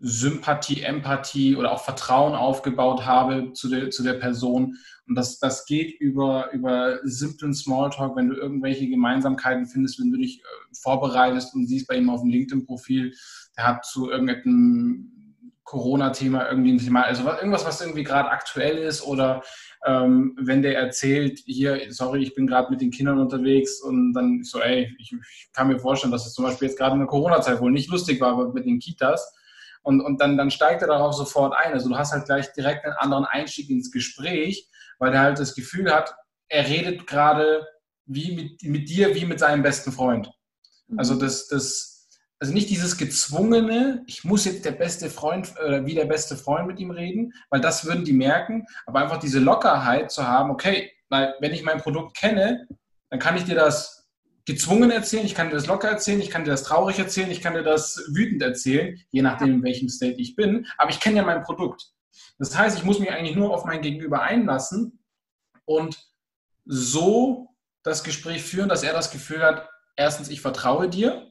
[0.00, 4.76] Sympathie, Empathie oder auch Vertrauen aufgebaut habe zu der, zu der Person.
[5.08, 10.18] Und das, das geht über, über simplen Smalltalk, wenn du irgendwelche Gemeinsamkeiten findest, wenn du
[10.18, 10.42] dich äh,
[10.82, 13.12] vorbereitest und siehst bei ihm auf dem LinkedIn-Profil,
[13.56, 15.18] der hat zu irgendeinem
[15.64, 19.42] Corona-Thema irgendwie ein Thema, also irgendwas, was irgendwie gerade aktuell ist oder
[19.84, 24.42] ähm, wenn der erzählt, hier, sorry, ich bin gerade mit den Kindern unterwegs und dann
[24.44, 27.08] so, ey, ich, ich kann mir vorstellen, dass es zum Beispiel jetzt gerade in der
[27.08, 29.34] Corona-Zeit wohl nicht lustig war, aber mit den Kitas,
[29.88, 31.72] und, und dann, dann steigt er darauf sofort ein.
[31.72, 34.68] Also du hast halt gleich direkt einen anderen Einstieg ins Gespräch,
[34.98, 36.14] weil er halt das Gefühl hat,
[36.50, 37.66] er redet gerade
[38.04, 40.30] wie mit, mit dir, wie mit seinem besten Freund.
[40.98, 41.20] Also mhm.
[41.20, 42.06] das, das,
[42.38, 46.66] also nicht dieses gezwungene, ich muss jetzt der beste Freund oder wie der beste Freund
[46.66, 50.92] mit ihm reden, weil das würden die merken, aber einfach diese Lockerheit zu haben, okay,
[51.08, 52.68] weil wenn ich mein Produkt kenne,
[53.08, 53.97] dann kann ich dir das
[54.48, 57.42] gezwungen erzählen, ich kann dir das locker erzählen, ich kann dir das traurig erzählen, ich
[57.42, 60.66] kann dir das wütend erzählen, je nachdem, in welchem State ich bin.
[60.78, 61.92] Aber ich kenne ja mein Produkt.
[62.38, 65.04] Das heißt, ich muss mich eigentlich nur auf mein Gegenüber einlassen
[65.66, 65.98] und
[66.64, 71.30] so das Gespräch führen, dass er das Gefühl hat, erstens, ich vertraue dir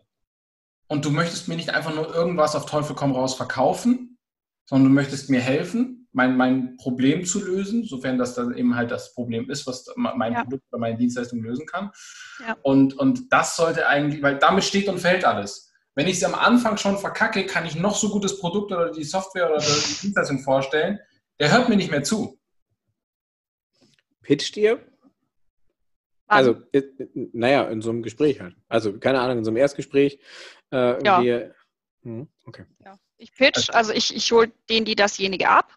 [0.88, 4.20] und du möchtest mir nicht einfach nur irgendwas auf Teufel komm raus verkaufen,
[4.66, 8.92] sondern du möchtest mir helfen mein, mein Problem zu lösen, sofern das dann eben halt
[8.92, 10.44] das Problem ist, was mein ja.
[10.44, 11.92] Produkt oder meine Dienstleistung lösen kann.
[12.46, 12.58] Ja.
[12.64, 15.72] Und, und das sollte eigentlich, weil damit steht und fällt alles.
[15.96, 19.04] Wenn ich es am Anfang schon verkacke, kann ich noch so gutes Produkt oder die
[19.04, 19.66] Software oder die
[20.02, 21.00] Dienstleistung vorstellen,
[21.40, 22.40] der hört mir nicht mehr zu.
[24.22, 24.86] Pitcht ihr?
[26.28, 26.58] Also,
[27.14, 28.56] naja, in so einem Gespräch halt.
[28.68, 30.20] Also, keine Ahnung, in so einem Erstgespräch.
[30.72, 31.22] Äh, ja.
[31.22, 31.56] Wir,
[32.04, 32.66] hm, okay.
[32.84, 33.00] Ja.
[33.18, 35.77] Ich pitch, also ich, ich hole den, die dasjenige ab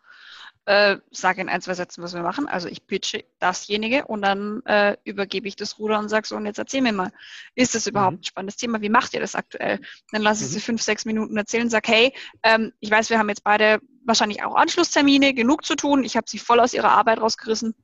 [0.70, 2.46] äh, sage in ein, zwei Sätzen, was wir machen.
[2.46, 6.46] Also ich pitche dasjenige und dann äh, übergebe ich das Ruder und sage so, und
[6.46, 7.10] jetzt erzähl mir mal,
[7.56, 8.20] ist das überhaupt mhm.
[8.20, 8.80] ein spannendes Thema?
[8.80, 9.80] Wie macht ihr das aktuell?
[10.12, 10.54] Dann lasse ich mhm.
[10.54, 12.14] sie fünf, sechs Minuten erzählen und sage, hey,
[12.44, 16.04] ähm, ich weiß, wir haben jetzt beide wahrscheinlich auch Anschlusstermine, genug zu tun.
[16.04, 17.74] Ich habe sie voll aus ihrer Arbeit rausgerissen.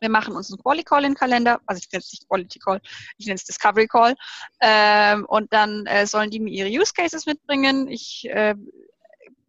[0.00, 2.58] Wir machen uns einen Quality Call in den Kalender, also ich nenne es nicht Quality
[2.58, 2.80] Call,
[3.16, 4.16] ich nenne es Discovery Call.
[4.60, 7.88] Ähm, und dann äh, sollen die mir ihre Use Cases mitbringen.
[7.88, 8.54] Ich äh,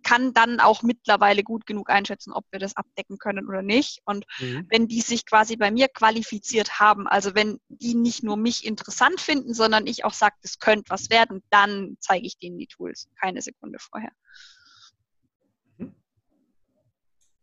[0.04, 4.02] kann dann auch mittlerweile gut genug einschätzen, ob wir das abdecken können oder nicht.
[4.06, 4.68] Und mhm.
[4.70, 9.20] wenn die sich quasi bei mir qualifiziert haben, also wenn die nicht nur mich interessant
[9.20, 13.08] finden, sondern ich auch sage, das könnte was werden, dann zeige ich denen die Tools,
[13.20, 14.12] keine Sekunde vorher.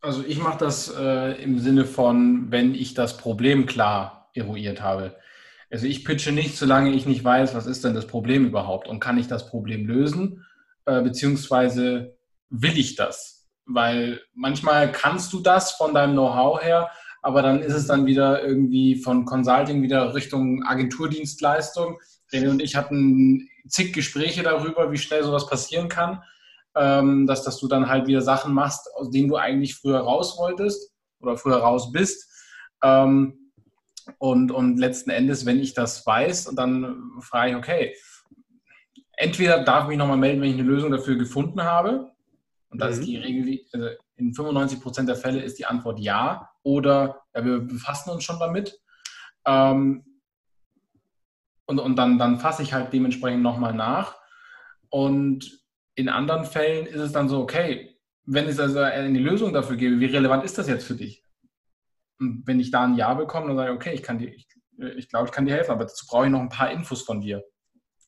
[0.03, 5.15] Also ich mache das äh, im Sinne von, wenn ich das Problem klar eruiert habe.
[5.69, 8.99] Also ich pitche nicht, solange ich nicht weiß, was ist denn das Problem überhaupt und
[8.99, 10.45] kann ich das Problem lösen,
[10.85, 12.17] äh, beziehungsweise
[12.51, 13.49] will ich das?
[13.65, 16.91] Weil manchmal kannst du das von deinem Know-how her,
[17.21, 21.99] aber dann ist es dann wieder irgendwie von Consulting wieder Richtung Agenturdienstleistung.
[22.31, 26.23] René und ich hatten zig Gespräche darüber, wie schnell sowas passieren kann,
[26.75, 30.37] ähm, dass, dass du dann halt wieder Sachen machst, aus denen du eigentlich früher raus
[30.37, 32.27] wolltest oder früher raus bist.
[32.83, 33.51] Ähm,
[34.17, 37.95] und, und letzten Endes, wenn ich das weiß, dann frage ich, okay,
[39.13, 42.11] entweder darf ich mich nochmal melden, wenn ich eine Lösung dafür gefunden habe,
[42.71, 42.91] und da mhm.
[42.93, 47.45] ist die Regel, also in 95 Prozent der Fälle ist die Antwort ja oder ja,
[47.45, 48.79] wir befassen uns schon damit.
[49.45, 50.05] Ähm,
[51.65, 54.15] und und dann, dann fasse ich halt dementsprechend nochmal nach.
[54.89, 55.61] Und
[55.95, 59.99] in anderen Fällen ist es dann so, okay, wenn ich also eine Lösung dafür gebe,
[59.99, 61.23] wie relevant ist das jetzt für dich?
[62.19, 64.47] Und wenn ich da ein Ja bekomme, dann sage ich, okay, ich kann dir, ich,
[64.95, 67.19] ich glaube, ich kann dir helfen, aber dazu brauche ich noch ein paar Infos von
[67.19, 67.43] dir.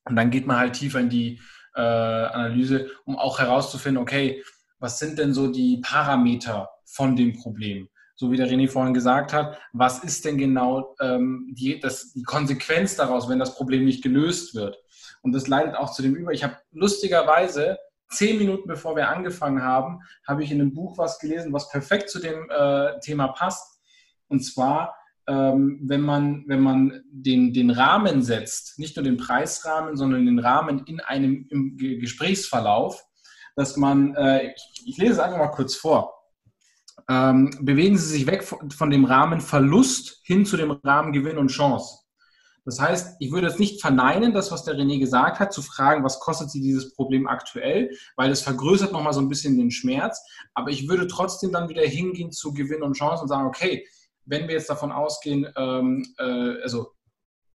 [0.06, 1.42] Und dann geht man halt tiefer in die
[1.76, 4.44] äh, Analyse, um auch herauszufinden, okay,
[4.80, 7.90] was sind denn so die Parameter von dem Problem?
[8.16, 12.24] So wie der René vorhin gesagt hat, was ist denn genau ähm, die, das, die
[12.24, 14.78] Konsequenz daraus, wenn das Problem nicht gelöst wird?
[15.22, 16.32] Und das leitet auch zu dem über.
[16.32, 17.78] Ich habe lustigerweise
[18.10, 22.10] zehn Minuten bevor wir angefangen haben, habe ich in einem Buch was gelesen, was perfekt
[22.10, 23.82] zu dem äh, Thema passt.
[24.28, 24.96] Und zwar
[25.28, 30.40] ähm, wenn man, wenn man den, den Rahmen setzt, nicht nur den Preisrahmen, sondern den
[30.40, 33.04] Rahmen in einem im Gesprächsverlauf,
[33.56, 34.54] dass man, äh,
[34.86, 36.14] ich, lese es einfach mal kurz vor.
[37.10, 41.50] Ähm, bewegen Sie sich weg von, dem Rahmen Verlust hin zu dem Rahmen Gewinn und
[41.50, 42.00] Chance.
[42.66, 46.04] Das heißt, ich würde jetzt nicht verneinen, das, was der René gesagt hat, zu fragen,
[46.04, 50.22] was kostet sie dieses Problem aktuell, weil es vergrößert nochmal so ein bisschen den Schmerz.
[50.54, 53.86] Aber ich würde trotzdem dann wieder hingehen zu Gewinn und Chance und sagen, okay,
[54.26, 56.92] wenn wir jetzt davon ausgehen, ähm, äh, also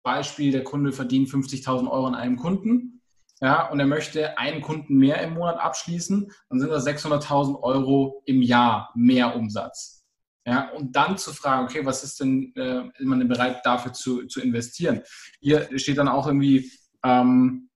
[0.03, 3.01] Beispiel, der Kunde verdient 50.000 Euro an einem Kunden,
[3.41, 8.21] ja, und er möchte einen Kunden mehr im Monat abschließen, dann sind das 600.000 Euro
[8.25, 10.05] im Jahr mehr Umsatz.
[10.47, 13.93] Ja, und dann zu fragen, okay, was ist denn, äh, ist man denn bereit dafür
[13.93, 15.01] zu, zu investieren?
[15.41, 16.71] Hier steht dann auch irgendwie,
[17.03, 17.69] ähm,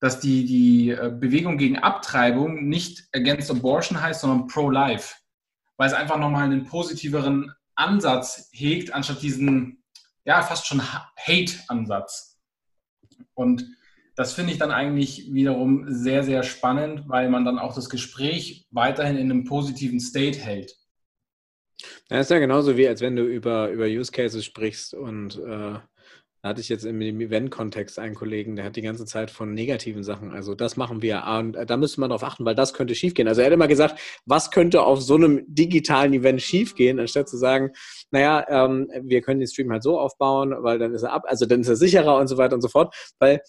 [0.00, 5.14] dass die, die äh, Bewegung gegen Abtreibung nicht Against Abortion heißt, sondern Pro-Life,
[5.76, 9.82] weil es einfach nochmal einen positiveren Ansatz hegt, anstatt diesen,
[10.24, 12.40] ja, fast schon Hate-Ansatz.
[13.34, 13.66] Und
[14.16, 18.66] das finde ich dann eigentlich wiederum sehr, sehr spannend, weil man dann auch das Gespräch
[18.70, 20.74] weiterhin in einem positiven State hält.
[22.08, 25.78] Das ist ja genauso wie, als wenn du über, über Use Cases sprichst und äh,
[26.46, 30.04] da hatte ich jetzt im Event-Kontext einen Kollegen, der hat die ganze Zeit von negativen
[30.04, 33.26] Sachen, also das machen wir, und da müsste man darauf achten, weil das könnte schiefgehen.
[33.26, 37.36] Also er hat immer gesagt, was könnte auf so einem digitalen Event schiefgehen, anstatt zu
[37.36, 37.72] sagen,
[38.12, 41.46] naja, ähm, wir können den Stream halt so aufbauen, weil dann ist er ab, also
[41.46, 43.40] dann ist er sicherer und so weiter und so fort, weil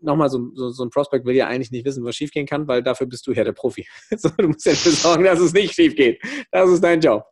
[0.00, 2.82] nochmal, so, so, so, ein Prospect will ja eigentlich nicht wissen, was schiefgehen kann, weil
[2.82, 3.86] dafür bist du ja der Profi.
[4.10, 6.18] du musst ja dafür sorgen, dass es nicht schief geht.
[6.50, 7.24] Das ist dein Job.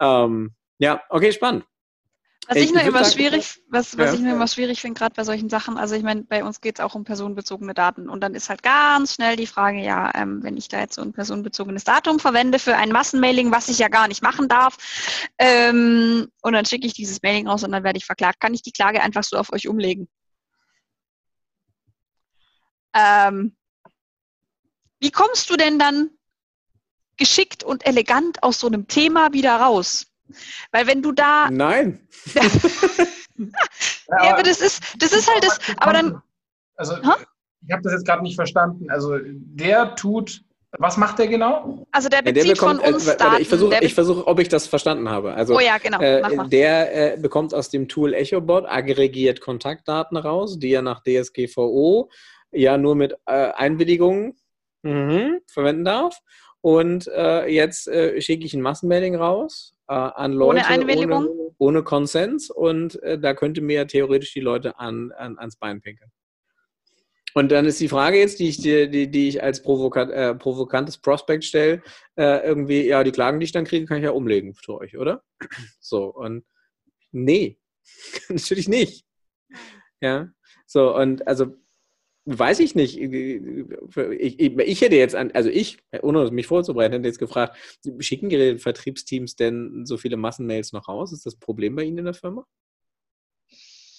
[0.00, 1.64] Ähm, ja, okay, spannend.
[2.48, 4.14] Was ich, ich nur immer schwierig, was, was ja.
[4.14, 6.78] ich nur immer schwierig finde, gerade bei solchen Sachen, also ich meine, bei uns geht
[6.78, 10.42] es auch um personenbezogene Daten und dann ist halt ganz schnell die Frage, ja, ähm,
[10.42, 13.88] wenn ich da jetzt so ein personenbezogenes Datum verwende für ein Massenmailing, was ich ja
[13.88, 14.76] gar nicht machen darf,
[15.38, 18.62] ähm, und dann schicke ich dieses Mailing raus und dann werde ich verklagt, kann ich
[18.62, 20.08] die Klage einfach so auf euch umlegen?
[22.94, 23.56] Ähm,
[25.00, 26.10] wie kommst du denn dann
[27.16, 30.06] geschickt und elegant aus so einem Thema wieder raus?
[30.72, 31.50] Weil wenn du da.
[31.50, 32.06] Nein.
[32.34, 35.58] ja, aber das ist, das ist halt das.
[35.78, 36.22] Aber dann.
[36.76, 38.90] Also, ich habe das jetzt gerade nicht verstanden.
[38.90, 40.42] Also, der tut.
[40.78, 41.86] Was macht der genau?
[41.92, 43.42] Also der bezieht ja, der bekommt, von uns äh, Daten.
[43.42, 45.32] Ich versuche, versuch, ob ich das verstanden habe.
[45.32, 46.00] Also, oh ja, genau.
[46.00, 52.10] Äh, der äh, bekommt aus dem Tool EchoBot aggregiert Kontaktdaten raus, die er nach DSGVO
[52.50, 54.34] ja nur mit äh, Einwilligung
[54.82, 56.18] mhm, verwenden darf
[56.60, 61.26] und äh, jetzt äh, schicke ich ein Massenmailing raus äh, an Leute ohne, Einwilligung?
[61.26, 65.80] ohne, ohne Konsens und äh, da könnte mir theoretisch die Leute an, an, ans Bein
[65.80, 66.10] pinkeln.
[67.36, 70.36] Und dann ist die Frage jetzt, die ich, die, die, die ich als provokat, äh,
[70.36, 71.82] provokantes Prospekt stelle,
[72.16, 74.96] äh, irgendwie, ja, die Klagen, die ich dann kriege, kann ich ja umlegen für euch,
[74.96, 75.22] oder?
[75.80, 76.44] So, und
[77.10, 77.58] nee,
[78.28, 79.04] natürlich nicht.
[80.00, 80.28] Ja,
[80.66, 81.56] so, und also
[82.26, 82.98] weiß ich nicht.
[82.98, 87.56] Ich, ich, ich, hätte jetzt, an, also ich, ohne mich vorzubereiten, hätte jetzt gefragt,
[88.00, 91.12] schicken Ihre Vertriebsteams denn so viele Massenmails noch raus?
[91.12, 92.46] Ist das Problem bei Ihnen in der Firma?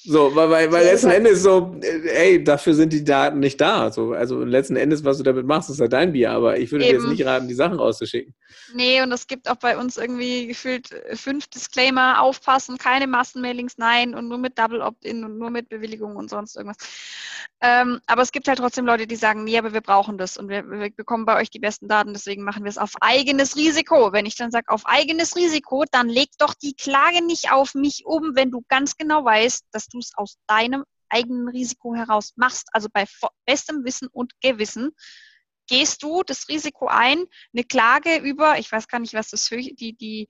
[0.07, 3.91] So, weil, weil, weil letzten Endes so, ey, dafür sind die Daten nicht da.
[3.91, 6.85] So, also letzten Endes, was du damit machst, ist halt dein Bier, aber ich würde
[6.85, 6.97] Eben.
[6.97, 8.35] dir jetzt nicht raten, die Sachen rauszuschicken.
[8.73, 13.77] Nee, und es gibt auch bei uns irgendwie gefühlt äh, fünf Disclaimer, aufpassen, keine Massenmailings,
[13.77, 16.77] nein, und nur mit Double Opt-in und nur mit Bewilligung und sonst irgendwas.
[17.61, 20.49] Ähm, aber es gibt halt trotzdem Leute, die sagen, nee, aber wir brauchen das und
[20.49, 24.11] wir, wir bekommen bei euch die besten Daten, deswegen machen wir es auf eigenes Risiko.
[24.13, 28.03] Wenn ich dann sage, auf eigenes Risiko, dann leg doch die Klage nicht auf mich
[28.05, 32.67] um, wenn du ganz genau weißt, dass du es aus deinem eigenen Risiko heraus machst,
[32.73, 33.05] also bei
[33.45, 34.91] bestem Wissen und Gewissen,
[35.67, 39.95] gehst du das Risiko ein, eine Klage über, ich weiß gar nicht, was das die,
[39.97, 40.27] die,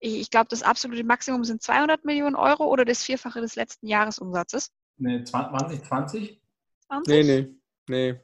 [0.00, 4.70] ich glaube, das absolute Maximum sind 200 Millionen Euro oder das Vierfache des letzten Jahresumsatzes.
[4.96, 6.40] Nee, 2020?
[6.86, 7.06] 20?
[7.06, 7.54] Nee, nee,
[7.88, 8.20] nee.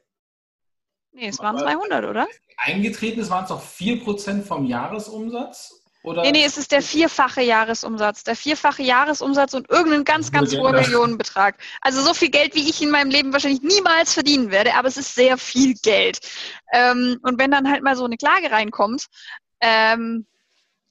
[1.13, 2.27] Nee, es waren 200, oder?
[2.57, 5.80] Eingetreten waren es doch 4% vom Jahresumsatz.
[6.03, 6.23] Oder?
[6.23, 8.23] Nee, nee, es ist der vierfache Jahresumsatz.
[8.23, 11.57] Der vierfache Jahresumsatz und irgendein ganz, ganz hoher Millionenbetrag.
[11.81, 14.97] Also so viel Geld, wie ich in meinem Leben wahrscheinlich niemals verdienen werde, aber es
[14.97, 16.19] ist sehr viel Geld.
[16.73, 19.05] Ähm, und wenn dann halt mal so eine Klage reinkommt,
[19.59, 20.25] ähm,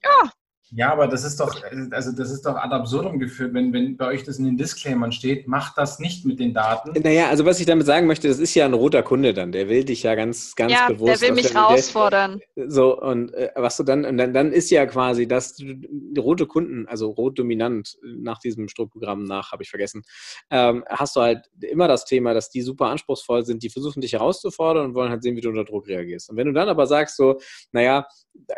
[0.02, 0.30] ja,
[0.72, 1.54] ja, aber das ist doch,
[1.90, 5.10] also das ist doch ad absurdum geführt, wenn, wenn bei euch das in den Disclaimern
[5.10, 6.92] steht, macht das nicht mit den Daten.
[7.02, 9.68] Naja, also was ich damit sagen möchte, das ist ja ein roter Kunde dann, der
[9.68, 11.20] will dich ja ganz, ganz ja, bewusst.
[11.20, 12.40] Der will mich der, herausfordern.
[12.66, 15.74] so, und äh, was du dann, und dann, dann ist ja quasi, dass du,
[16.18, 20.02] rote Kunden, also rot dominant nach diesem Strukturprogramm nach, habe ich vergessen,
[20.50, 24.12] ähm, hast du halt immer das Thema, dass die super anspruchsvoll sind, die versuchen dich
[24.12, 26.30] herauszufordern und wollen halt sehen, wie du unter Druck reagierst.
[26.30, 27.40] Und wenn du dann aber sagst so,
[27.72, 28.06] naja,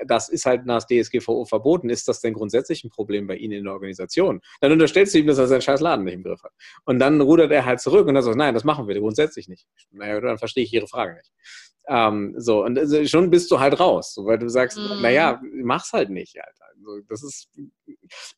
[0.06, 3.64] das ist halt nach DSGVO verboten, ist das denn grundsätzlich ein Problem bei Ihnen in
[3.64, 4.40] der Organisation?
[4.60, 6.52] Dann unterstellst du ihm, dass er seinen scheiß Laden nicht im Griff hat.
[6.84, 9.66] Und dann rudert er halt zurück und dann sagt, nein, das machen wir grundsätzlich nicht.
[9.90, 11.32] Naja, dann verstehe ich Ihre Frage nicht.
[11.88, 15.02] Ähm, so, und also schon bist du halt raus, weil du sagst, mhm.
[15.02, 16.64] naja, mach's halt nicht, Alter.
[16.76, 17.48] Also, das ist,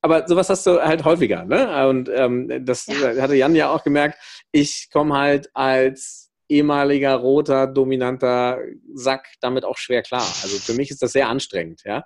[0.01, 1.89] aber sowas hast du halt häufiger, ne?
[1.89, 3.21] Und ähm, das ja.
[3.21, 4.19] hatte Jan ja auch gemerkt.
[4.51, 8.59] Ich komme halt als ehemaliger roter, dominanter
[8.92, 10.26] Sack damit auch schwer klar.
[10.42, 11.82] Also für mich ist das sehr anstrengend.
[11.84, 12.05] Ja?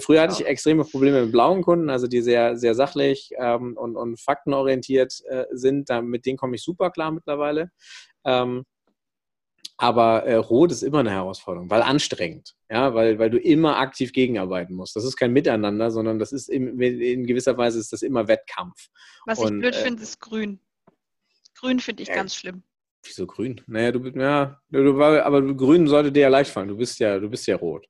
[0.00, 3.96] Früher hatte ich extreme Probleme mit blauen Kunden, also die sehr, sehr sachlich ähm, und,
[3.96, 5.90] und faktenorientiert äh, sind.
[5.90, 7.70] Da, mit denen komme ich super klar mittlerweile.
[8.24, 8.64] Ähm,
[9.76, 14.12] aber äh, Rot ist immer eine Herausforderung, weil anstrengend, ja, weil, weil du immer aktiv
[14.12, 14.94] gegenarbeiten musst.
[14.94, 18.88] Das ist kein Miteinander, sondern das ist in, in gewisser Weise ist das immer Wettkampf.
[19.26, 20.60] Was und, ich blöd äh, finde, ist grün.
[21.56, 22.62] Grün finde ich ganz schlimm.
[23.04, 23.60] Wieso grün?
[23.66, 26.68] Naja, du bist, ja, du, aber grün sollte dir ja leicht fallen.
[26.68, 27.86] Du bist ja, du bist ja rot.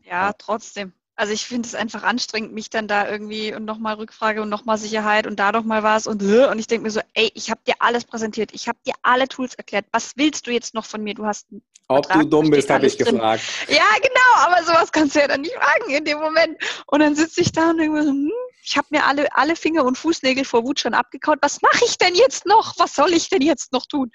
[0.00, 0.32] Ja, ja.
[0.36, 0.92] trotzdem.
[1.20, 4.78] Also ich finde es einfach anstrengend, mich dann da irgendwie und nochmal Rückfrage und nochmal
[4.78, 7.60] Sicherheit und da doch mal was und und ich denke mir so, ey, ich habe
[7.66, 9.84] dir alles präsentiert, ich habe dir alle Tools erklärt.
[9.92, 11.12] Was willst du jetzt noch von mir?
[11.12, 11.48] Du hast
[11.90, 13.14] ob Vertrag, du dumm bist, habe ich drin.
[13.14, 13.42] gefragt.
[13.68, 16.56] Ja, genau, aber sowas kannst du ja dann nicht fragen in dem Moment.
[16.86, 18.30] Und dann sitze ich da und denke mir so, hm,
[18.62, 21.38] ich habe mir alle, alle Finger und Fußnägel vor Wut schon abgekaut.
[21.42, 22.74] Was mache ich denn jetzt noch?
[22.78, 24.10] Was soll ich denn jetzt noch tun?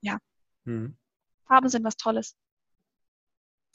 [0.00, 0.18] Ja.
[0.64, 0.96] Hm.
[1.46, 2.34] Farben sind was Tolles.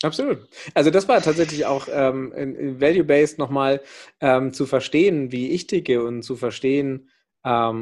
[0.04, 0.48] Absolut.
[0.74, 2.32] Also das war tatsächlich auch ähm,
[2.80, 3.82] value-based nochmal
[4.20, 7.10] ähm, zu verstehen, wie ich ticke und zu verstehen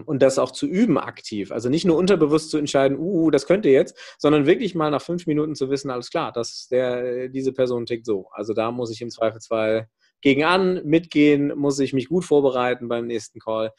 [0.05, 1.51] und das auch zu üben aktiv.
[1.51, 5.28] Also nicht nur unterbewusst zu entscheiden, uh, das könnte jetzt, sondern wirklich mal nach fünf
[5.28, 8.28] Minuten zu wissen, alles klar, dass der, diese Person tickt so.
[8.32, 9.88] Also da muss ich im Zweifelsfall
[10.22, 13.72] gegen an, mitgehen, muss ich mich gut vorbereiten beim nächsten Call.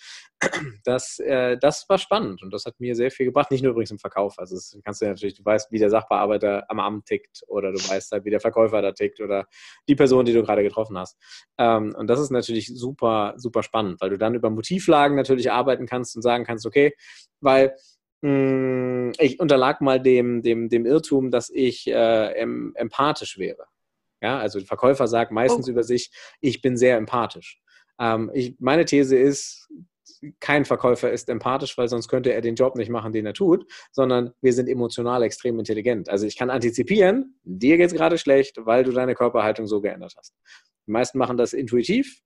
[0.84, 3.50] Das, äh, das war spannend und das hat mir sehr viel gebracht.
[3.50, 4.38] Nicht nur übrigens im Verkauf.
[4.38, 7.78] Also das kannst du natürlich, du weißt, wie der Sachbearbeiter am Amt tickt oder du
[7.78, 9.46] weißt halt, wie der Verkäufer da tickt oder
[9.88, 11.16] die Person, die du gerade getroffen hast.
[11.58, 15.86] Ähm, und das ist natürlich super, super spannend, weil du dann über Motivlagen natürlich arbeiten
[15.86, 16.94] kannst und sagen kannst, okay,
[17.40, 17.74] weil
[18.20, 22.32] mm, ich unterlag mal dem, dem, dem Irrtum, dass ich äh,
[22.74, 23.66] empathisch wäre.
[24.26, 25.70] Ja, also der Verkäufer sagt meistens oh.
[25.70, 26.10] über sich,
[26.40, 27.60] ich bin sehr empathisch.
[28.00, 29.68] Ähm, ich, meine These ist,
[30.40, 33.70] kein Verkäufer ist empathisch, weil sonst könnte er den Job nicht machen, den er tut,
[33.92, 36.08] sondern wir sind emotional extrem intelligent.
[36.08, 40.14] Also ich kann antizipieren, dir geht es gerade schlecht, weil du deine Körperhaltung so geändert
[40.18, 40.34] hast.
[40.88, 42.20] Die meisten machen das intuitiv.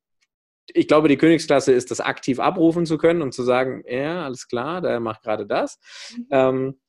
[0.72, 4.48] Ich glaube, die Königsklasse ist, das aktiv abrufen zu können und zu sagen, ja, alles
[4.48, 5.78] klar, der macht gerade das.
[6.16, 6.26] Mhm.
[6.30, 6.80] Ähm,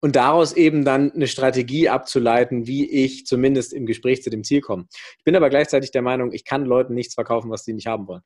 [0.00, 4.60] und daraus eben dann eine Strategie abzuleiten, wie ich zumindest im Gespräch zu dem Ziel
[4.60, 4.86] komme.
[5.18, 8.06] Ich bin aber gleichzeitig der Meinung, ich kann Leuten nichts verkaufen, was sie nicht haben
[8.06, 8.22] wollen.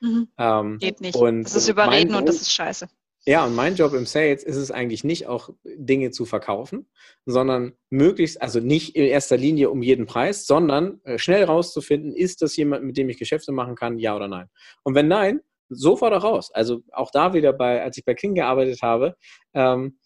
[0.00, 0.28] Mhm.
[0.38, 1.14] Ähm, Geht nicht.
[1.20, 2.88] das ist überreden und das ist scheiße.
[3.26, 6.88] Ja, und mein Job im Sales ist es eigentlich nicht auch Dinge zu verkaufen,
[7.26, 12.40] sondern möglichst, also nicht in erster Linie um jeden Preis, sondern äh, schnell rauszufinden, ist
[12.40, 14.48] das jemand, mit dem ich Geschäfte machen kann, ja oder nein.
[14.82, 16.50] Und wenn nein, sofort auch raus.
[16.52, 19.14] Also auch da wieder bei, als ich bei King gearbeitet habe,
[19.52, 19.98] ähm,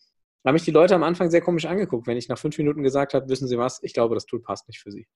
[0.44, 3.14] haben mich die Leute am Anfang sehr komisch angeguckt, wenn ich nach fünf Minuten gesagt
[3.14, 5.06] habe, wissen Sie was, ich glaube, das Tool passt nicht für Sie.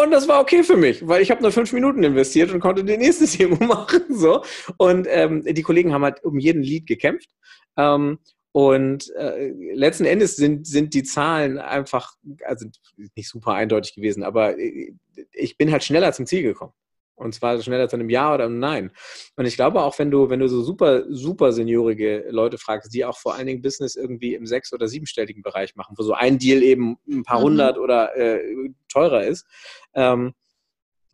[0.00, 2.84] Und das war okay für mich, weil ich habe nur fünf Minuten investiert und konnte
[2.84, 4.02] den nächsten Demo machen.
[4.10, 4.44] So.
[4.76, 7.30] Und ähm, die Kollegen haben halt um jeden Lied gekämpft.
[7.76, 8.18] Ähm,
[8.52, 12.14] und äh, letzten Endes sind, sind die Zahlen einfach,
[12.44, 12.66] also
[13.14, 14.94] nicht super eindeutig gewesen, aber äh,
[15.32, 16.72] ich bin halt schneller zum Ziel gekommen.
[17.18, 18.90] Und zwar schneller zu einem Ja oder einem Nein.
[19.36, 23.04] Und ich glaube auch, wenn du, wenn du so super, super seniorige Leute fragst, die
[23.04, 26.38] auch vor allen Dingen Business irgendwie im sechs- oder siebenstelligen Bereich machen, wo so ein
[26.38, 27.44] Deal eben ein paar mhm.
[27.44, 28.40] hundert oder äh,
[28.88, 29.46] teurer ist,
[29.94, 30.32] ähm,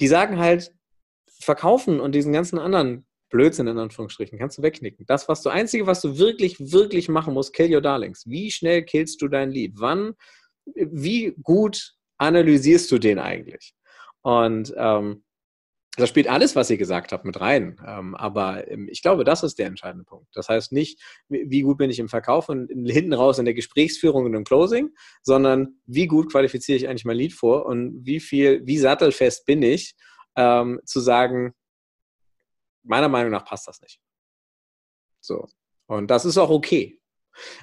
[0.01, 0.73] die sagen halt,
[1.41, 5.07] verkaufen und diesen ganzen anderen Blödsinn in Anführungsstrichen, kannst du wegknicken.
[5.07, 8.25] Das, was du, einzige, was du wirklich, wirklich machen musst, kill your darlings.
[8.27, 9.75] Wie schnell killst du dein Lied?
[9.77, 10.15] Wann,
[10.67, 13.75] wie gut analysierst du den eigentlich?
[14.23, 15.24] Und ähm,
[15.97, 17.81] da spielt alles, was ihr gesagt habt, mit rein.
[17.87, 20.29] Ähm, aber ähm, ich glaube, das ist der entscheidende Punkt.
[20.35, 24.25] Das heißt nicht, wie gut bin ich im Verkauf und hinten raus in der Gesprächsführung
[24.25, 24.91] und im Closing,
[25.23, 29.63] sondern wie gut qualifiziere ich eigentlich mein Lied vor und wie viel, wie sattelfest bin
[29.63, 29.95] ich,
[30.37, 31.55] ähm, zu sagen,
[32.83, 34.01] meiner Meinung nach passt das nicht.
[35.21, 35.47] So.
[35.87, 36.99] Und das ist auch okay.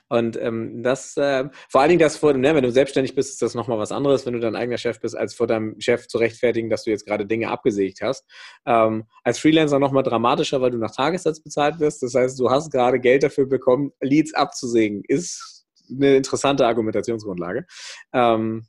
[0.10, 3.42] Und ähm, das, äh, vor allen Dingen das vor, ne, wenn du selbstständig bist, ist
[3.42, 6.18] das nochmal was anderes, wenn du dein eigener Chef bist, als vor deinem Chef zu
[6.18, 8.26] rechtfertigen, dass du jetzt gerade Dinge abgesägt hast.
[8.66, 12.04] Ähm, als Freelancer nochmal dramatischer, weil du nach Tagessatz bezahlt wirst.
[12.04, 15.04] Das heißt, du hast gerade Geld dafür bekommen, Leads abzusägen.
[15.08, 17.66] Ist eine interessante Argumentationsgrundlage.
[18.14, 18.66] Ähm,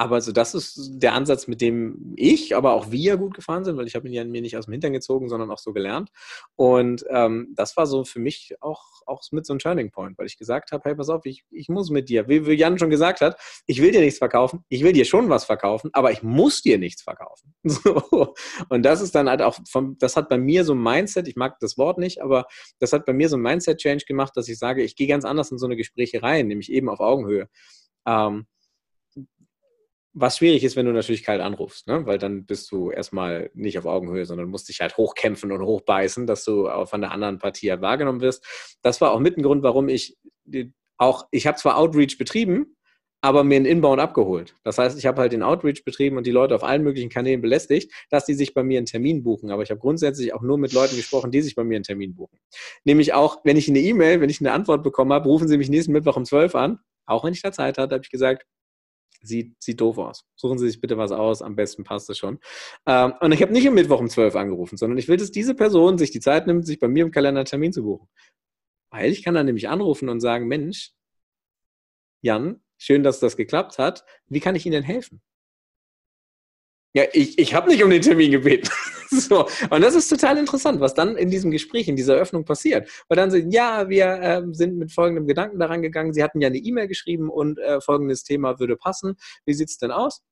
[0.00, 3.76] aber also das ist der Ansatz, mit dem ich, aber auch wir gut gefahren sind,
[3.76, 6.10] weil ich habe ihn ja mir nicht aus dem Hintern gezogen, sondern auch so gelernt.
[6.54, 10.26] Und ähm, das war so für mich auch, auch mit so einem Turning Point, weil
[10.26, 12.90] ich gesagt habe, hey, pass auf, ich, ich muss mit dir, wie, wie Jan schon
[12.90, 16.22] gesagt hat, ich will dir nichts verkaufen, ich will dir schon was verkaufen, aber ich
[16.22, 17.54] muss dir nichts verkaufen.
[17.68, 18.34] So.
[18.68, 21.36] Und das ist dann halt auch, vom, das hat bei mir so ein Mindset, ich
[21.36, 22.46] mag das Wort nicht, aber
[22.78, 25.50] das hat bei mir so ein Mindset-Change gemacht, dass ich sage, ich gehe ganz anders
[25.50, 27.48] in so eine Gespräche rein, nämlich eben auf Augenhöhe.
[28.06, 28.46] Ähm,
[30.20, 32.06] was schwierig ist, wenn du natürlich kalt anrufst, ne?
[32.06, 36.26] weil dann bist du erstmal nicht auf Augenhöhe, sondern musst dich halt hochkämpfen und hochbeißen,
[36.26, 38.44] dass du von der anderen Partie halt wahrgenommen wirst.
[38.82, 40.18] Das war auch mit ein Grund, warum ich
[40.98, 42.76] auch, ich habe zwar Outreach betrieben,
[43.20, 44.54] aber mir einen Inbound abgeholt.
[44.62, 47.40] Das heißt, ich habe halt den Outreach betrieben und die Leute auf allen möglichen Kanälen
[47.40, 49.50] belästigt, dass die sich bei mir einen Termin buchen.
[49.50, 52.14] Aber ich habe grundsätzlich auch nur mit Leuten gesprochen, die sich bei mir einen Termin
[52.14, 52.38] buchen.
[52.84, 55.68] Nämlich auch, wenn ich eine E-Mail, wenn ich eine Antwort bekommen habe, rufen Sie mich
[55.68, 58.46] nächsten Mittwoch um 12 an, auch wenn ich da Zeit hatte, habe ich gesagt,
[59.20, 60.24] sieht, sieht doof aus.
[60.36, 62.38] Suchen Sie sich bitte was aus, am besten passt es schon.
[62.86, 65.54] Ähm, und ich habe nicht am Mittwoch um 12 angerufen, sondern ich will, dass diese
[65.54, 68.08] Person sich die Zeit nimmt, sich bei mir im Kalender einen Termin zu buchen.
[68.90, 70.92] Weil ich kann dann nämlich anrufen und sagen, Mensch,
[72.22, 74.04] Jan, schön, dass das geklappt hat.
[74.26, 75.20] Wie kann ich Ihnen denn helfen?
[76.94, 78.68] Ja, ich, ich habe nicht um den Termin gebeten.
[79.10, 79.46] so.
[79.70, 82.88] Und das ist total interessant, was dann in diesem Gespräch, in dieser Öffnung passiert.
[83.08, 86.12] Weil dann sind, ja, wir äh, sind mit folgendem Gedanken daran gegangen.
[86.14, 89.16] Sie hatten ja eine E-Mail geschrieben und äh, folgendes Thema würde passen.
[89.44, 90.22] Wie sieht es denn aus?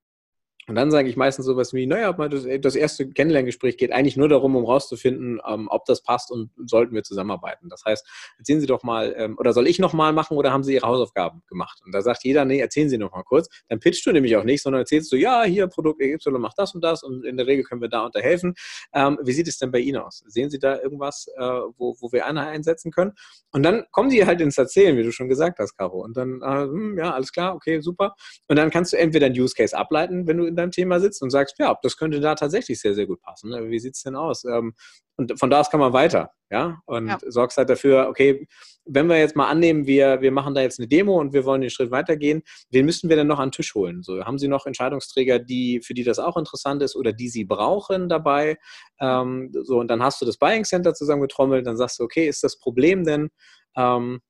[0.68, 4.56] Und dann sage ich meistens sowas wie, naja, das, erste Kennenlerngespräch geht eigentlich nur darum,
[4.56, 7.68] um rauszufinden, ähm, ob das passt und sollten wir zusammenarbeiten.
[7.68, 8.04] Das heißt,
[8.38, 11.42] erzählen Sie doch mal, ähm, oder soll ich nochmal machen oder haben Sie Ihre Hausaufgaben
[11.46, 11.80] gemacht?
[11.84, 13.48] Und da sagt jeder, nee, erzählen Sie nochmal kurz.
[13.68, 16.74] Dann pitchst du nämlich auch nicht, sondern erzählst du, ja, hier Produkt XY macht das
[16.74, 18.54] und das und in der Regel können wir da unterhelfen.
[18.92, 20.24] Ähm, wie sieht es denn bei Ihnen aus?
[20.26, 21.42] Sehen Sie da irgendwas, äh,
[21.76, 23.12] wo, wo wir einsetzen können?
[23.52, 26.02] Und dann kommen die halt ins Erzählen, wie du schon gesagt hast, Caro.
[26.02, 28.16] Und dann, äh, hm, ja, alles klar, okay, super.
[28.48, 31.00] Und dann kannst du entweder einen Use Case ableiten, wenn du in in deinem Thema
[31.00, 33.50] sitzt und sagst, ja, das könnte da tatsächlich sehr, sehr gut passen.
[33.50, 33.68] Ne?
[33.68, 34.44] Wie sieht es denn aus?
[34.44, 34.74] Ähm,
[35.16, 37.18] und von da aus kann man weiter, ja, und ja.
[37.26, 38.46] sorgst halt dafür, okay,
[38.84, 41.62] wenn wir jetzt mal annehmen, wir, wir machen da jetzt eine Demo und wir wollen
[41.62, 44.02] den Schritt weitergehen, wen müssten wir denn noch an den Tisch holen?
[44.02, 47.44] So, haben Sie noch Entscheidungsträger, die, für die das auch interessant ist oder die Sie
[47.44, 48.58] brauchen dabei?
[49.00, 52.44] Ähm, so, und dann hast du das Buying Center zusammengetrommelt, dann sagst du, okay, ist
[52.44, 53.30] das Problem denn,
[53.74, 54.20] ähm,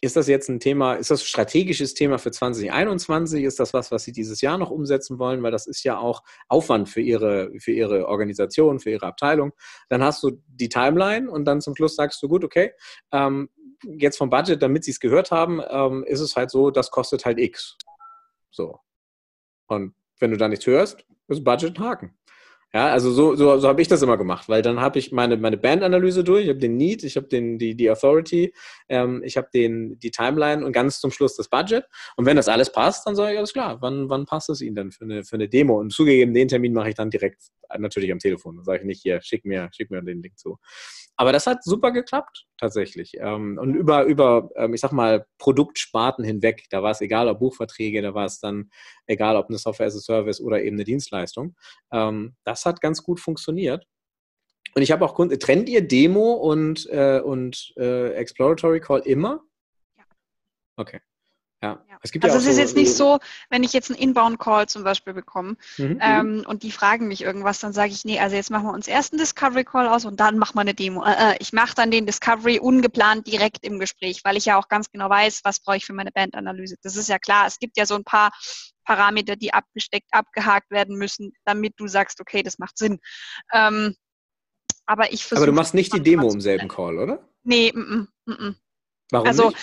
[0.00, 3.44] ist das jetzt ein Thema, ist das ein strategisches Thema für 2021?
[3.44, 5.42] Ist das was, was Sie dieses Jahr noch umsetzen wollen?
[5.42, 9.52] Weil das ist ja auch Aufwand für Ihre, für Ihre Organisation, für Ihre Abteilung.
[9.88, 12.72] Dann hast du die Timeline und dann zum Schluss sagst du, gut, okay,
[13.12, 13.48] ähm,
[13.84, 17.24] jetzt vom Budget, damit Sie es gehört haben, ähm, ist es halt so, das kostet
[17.24, 17.76] halt X.
[18.50, 18.78] So.
[19.66, 22.17] Und wenn du da nichts hörst, ist Budget ein Haken.
[22.74, 25.38] Ja, also so, so, so habe ich das immer gemacht, weil dann habe ich meine,
[25.38, 28.52] meine Bandanalyse durch, ich habe den Need, ich habe die, die Authority,
[28.90, 31.84] ähm, ich habe die Timeline und ganz zum Schluss das Budget.
[32.16, 34.76] Und wenn das alles passt, dann sage ich, alles klar, wann, wann passt es Ihnen
[34.76, 35.78] denn für eine, für eine Demo?
[35.80, 37.40] Und zugegeben, den Termin mache ich dann direkt
[37.78, 38.56] natürlich am Telefon.
[38.56, 40.58] Dann sage ich nicht, hier, schick mir, schick mir den Link zu.
[41.16, 43.12] Aber das hat super geklappt, tatsächlich.
[43.18, 47.38] Ähm, und über, über ähm, ich sag mal, Produktsparten hinweg, da war es egal, ob
[47.38, 48.70] Buchverträge, da war es dann
[49.06, 51.56] egal, ob eine Software as a Service oder eben eine Dienstleistung.
[51.92, 53.86] Ähm, das hat ganz gut funktioniert.
[54.74, 59.42] Und ich habe auch Kunden, trennt ihr Demo und, äh, und äh, Exploratory Call immer?
[59.96, 60.04] Ja.
[60.76, 61.00] Okay.
[61.62, 61.84] Ja.
[61.90, 61.98] ja.
[62.02, 63.18] Es gibt also ja es ist so, jetzt nicht so,
[63.50, 65.98] wenn ich jetzt einen Inbound-Call zum Beispiel bekomme mhm.
[66.00, 68.86] ähm, und die fragen mich irgendwas, dann sage ich, nee, also jetzt machen wir uns
[68.86, 71.04] erst einen Discovery-Call aus und dann machen wir eine Demo.
[71.04, 74.68] Äh, äh, ich mache dann den Discovery ungeplant direkt im Gespräch, weil ich ja auch
[74.68, 76.76] ganz genau weiß, was brauche ich für meine Bandanalyse.
[76.82, 77.46] Das ist ja klar.
[77.46, 78.30] Es gibt ja so ein paar
[78.84, 83.00] Parameter, die abgesteckt, abgehakt werden müssen, damit du sagst, okay, das macht Sinn.
[83.52, 83.96] Ähm,
[84.86, 85.42] aber ich versuche.
[85.42, 87.28] Aber du machst nicht die Demo im selben Call, oder?
[87.42, 88.56] Nee, m -m, m
[89.10, 89.58] Warum also, nicht?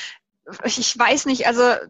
[0.64, 1.82] Ich weiß nicht, also äh,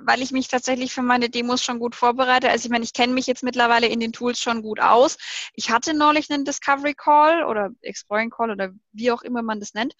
[0.00, 2.50] weil ich mich tatsächlich für meine Demos schon gut vorbereite.
[2.50, 5.16] Also ich meine, ich kenne mich jetzt mittlerweile in den Tools schon gut aus.
[5.54, 9.74] Ich hatte neulich einen Discovery Call oder Exploring Call oder wie auch immer man das
[9.74, 9.94] nennt.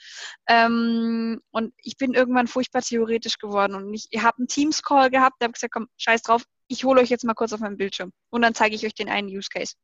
[0.46, 5.10] Ähm, und ich bin irgendwann furchtbar theoretisch geworden und ich, ich habe einen Teams Call
[5.10, 7.76] gehabt, habe ich gesagt, komm, scheiß drauf, ich hole euch jetzt mal kurz auf meinen
[7.76, 9.74] Bildschirm und dann zeige ich euch den einen Use Case.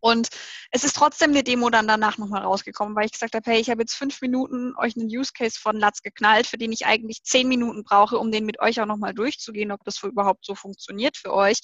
[0.00, 0.28] Und
[0.70, 3.70] es ist trotzdem eine Demo dann danach nochmal rausgekommen, weil ich gesagt habe, hey, ich
[3.70, 7.22] habe jetzt fünf Minuten euch einen Use Case von Latz geknallt, für den ich eigentlich
[7.22, 11.16] zehn Minuten brauche, um den mit euch auch nochmal durchzugehen, ob das überhaupt so funktioniert
[11.16, 11.58] für euch.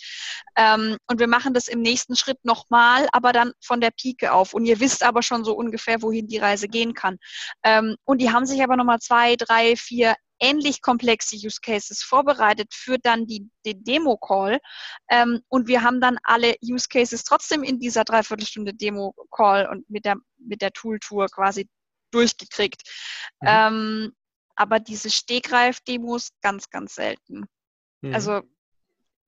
[0.56, 4.54] Ähm, und wir machen das im nächsten Schritt nochmal, aber dann von der Pike auf.
[4.54, 7.18] Und ihr wisst aber schon so ungefähr, wohin die Reise gehen kann.
[7.62, 12.72] Ähm, und die haben sich aber nochmal zwei, drei, vier ähnlich komplexe Use Cases vorbereitet
[12.74, 14.58] für dann die, die Demo-Call.
[15.10, 20.04] Ähm, und wir haben dann alle Use Cases trotzdem in dieser Dreiviertelstunde Demo-Call und mit
[20.04, 21.68] der, mit der Tool-Tour quasi
[22.10, 22.82] durchgekriegt.
[23.40, 23.48] Mhm.
[23.48, 24.12] Ähm,
[24.56, 27.44] aber diese Stegreif-Demos ganz, ganz selten.
[28.00, 28.14] Mhm.
[28.14, 28.42] Also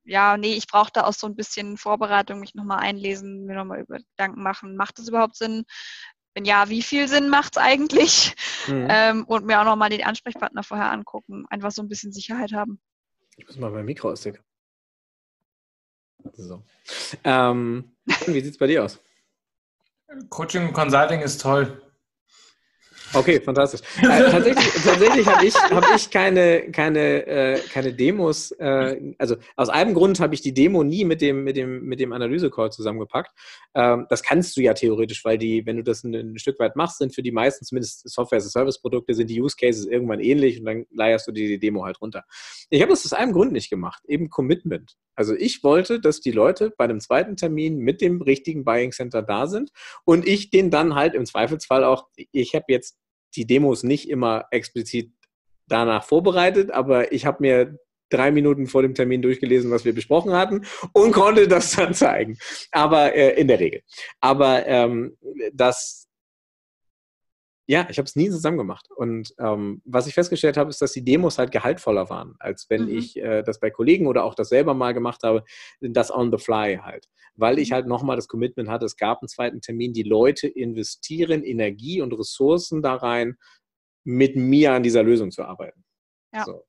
[0.08, 3.80] ja, nee, ich brauche da auch so ein bisschen Vorbereitung, mich nochmal einlesen, mir nochmal
[3.80, 5.64] über Gedanken machen, macht das überhaupt Sinn?
[6.38, 8.36] Wenn ja, wie viel Sinn macht es eigentlich?
[8.68, 8.86] Mhm.
[8.88, 11.44] Ähm, und mir auch nochmal den Ansprechpartner vorher angucken.
[11.50, 12.80] Einfach so ein bisschen Sicherheit haben.
[13.36, 14.40] Ich muss mal mein Mikro ausdecken.
[16.34, 16.62] So.
[17.24, 17.90] Ähm,
[18.26, 19.00] wie sieht es bei dir aus?
[20.28, 21.82] Coaching und Consulting ist toll.
[23.14, 23.80] Okay, fantastisch.
[24.02, 28.50] Äh, tatsächlich tatsächlich habe ich, hab ich keine, keine, äh, keine Demos.
[28.52, 32.00] Äh, also aus einem Grund habe ich die Demo nie mit dem, mit dem, mit
[32.00, 33.30] dem Analyse-Call zusammengepackt.
[33.74, 36.76] Ähm, das kannst du ja theoretisch, weil die, wenn du das ein, ein Stück weit
[36.76, 40.84] machst, sind für die meisten, zumindest Software-as-a-Service-Produkte, sind die Use Cases irgendwann ähnlich und dann
[40.90, 42.24] leierst du dir die Demo halt runter.
[42.68, 44.96] Ich habe das aus einem Grund nicht gemacht, eben Commitment.
[45.14, 49.20] Also ich wollte, dass die Leute bei dem zweiten Termin mit dem richtigen Buying Center
[49.20, 49.70] da sind
[50.04, 52.97] und ich den dann halt im Zweifelsfall auch, ich habe jetzt
[53.38, 55.12] die Demos nicht immer explizit
[55.68, 57.78] danach vorbereitet, aber ich habe mir
[58.10, 62.38] drei Minuten vor dem Termin durchgelesen, was wir besprochen hatten und konnte das dann zeigen.
[62.72, 63.82] Aber äh, in der Regel.
[64.20, 65.16] Aber ähm,
[65.52, 66.07] das,
[67.70, 68.88] ja, ich habe es nie zusammen gemacht.
[68.90, 72.84] Und ähm, was ich festgestellt habe, ist, dass die Demos halt gehaltvoller waren, als wenn
[72.84, 72.96] mhm.
[72.96, 75.44] ich äh, das bei Kollegen oder auch das selber mal gemacht habe,
[75.80, 77.08] das on the fly halt.
[77.34, 77.74] Weil ich mhm.
[77.74, 82.14] halt nochmal das Commitment hatte, es gab einen zweiten Termin, die Leute investieren Energie und
[82.14, 83.36] Ressourcen da rein,
[84.02, 85.84] mit mir an dieser Lösung zu arbeiten.
[86.32, 86.46] Ja.
[86.46, 86.64] So.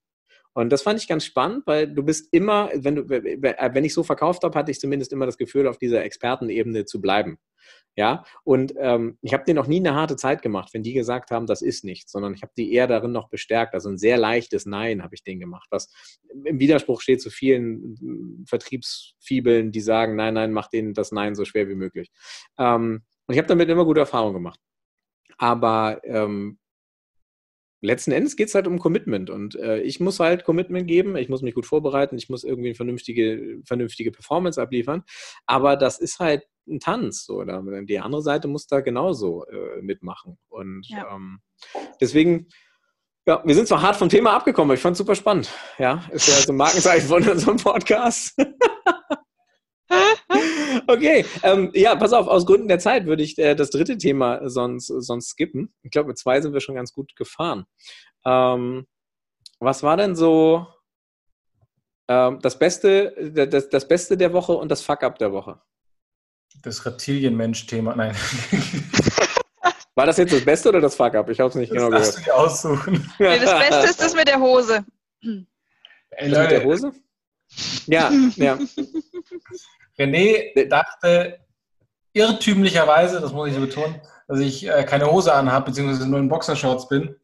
[0.53, 4.03] Und das fand ich ganz spannend, weil du bist immer, wenn du, wenn ich so
[4.03, 7.37] verkauft habe, hatte ich zumindest immer das Gefühl, auf dieser Expertenebene zu bleiben.
[7.95, 11.31] Ja, und ähm, ich habe dir noch nie eine harte Zeit gemacht, wenn die gesagt
[11.31, 13.73] haben, das ist nichts, sondern ich habe die eher darin noch bestärkt.
[13.73, 15.91] Also ein sehr leichtes Nein habe ich denen gemacht, was
[16.45, 21.35] im Widerspruch steht zu vielen hm, Vertriebsfibeln, die sagen, nein, nein, mach denen das Nein
[21.35, 22.09] so schwer wie möglich.
[22.57, 24.59] Ähm, und ich habe damit immer gute Erfahrungen gemacht.
[25.37, 26.57] Aber ähm,
[27.81, 31.29] letzten Endes geht es halt um Commitment und äh, ich muss halt Commitment geben, ich
[31.29, 35.03] muss mich gut vorbereiten, ich muss irgendwie eine vernünftige, vernünftige Performance abliefern,
[35.45, 40.37] aber das ist halt ein Tanz oder die andere Seite muss da genauso äh, mitmachen
[40.49, 41.15] und ja.
[41.15, 41.39] ähm,
[41.99, 42.47] deswegen
[43.25, 45.51] ja, wir sind zwar hart vom Thema abgekommen, aber ich fand es super spannend.
[45.77, 48.35] Ja, ist ja so ein Markenzeichen von unserem Podcast.
[50.87, 54.47] Okay, ähm, ja, pass auf, aus Gründen der Zeit würde ich äh, das dritte Thema
[54.49, 55.73] sonst, sonst skippen.
[55.83, 57.65] Ich glaube, mit zwei sind wir schon ganz gut gefahren.
[58.25, 58.87] Ähm,
[59.59, 60.67] was war denn so
[62.07, 65.61] ähm, das, Beste, das, das Beste der Woche und das Fuck-up der Woche?
[66.63, 68.15] Das Reptilienmensch-Thema, nein.
[69.95, 71.29] War das jetzt das Beste oder das Fuck-up?
[71.29, 72.07] Ich habe es nicht das genau gehört.
[72.07, 73.13] Das du dir aussuchen.
[73.19, 74.85] Nee, das Beste ist das mit der Hose.
[75.21, 76.93] Ey, das mit der Hose?
[77.85, 78.57] Ja, ja.
[79.99, 81.39] René dachte,
[82.13, 86.29] irrtümlicherweise, das muss ich so betonen, dass ich äh, keine Hose anhabe, beziehungsweise nur in
[86.29, 87.15] Boxershorts bin.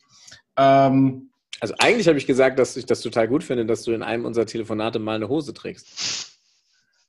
[0.58, 4.04] Ähm, also eigentlich habe ich gesagt, dass ich das total gut finde, dass du in
[4.04, 6.34] einem unserer Telefonate mal eine Hose trägst.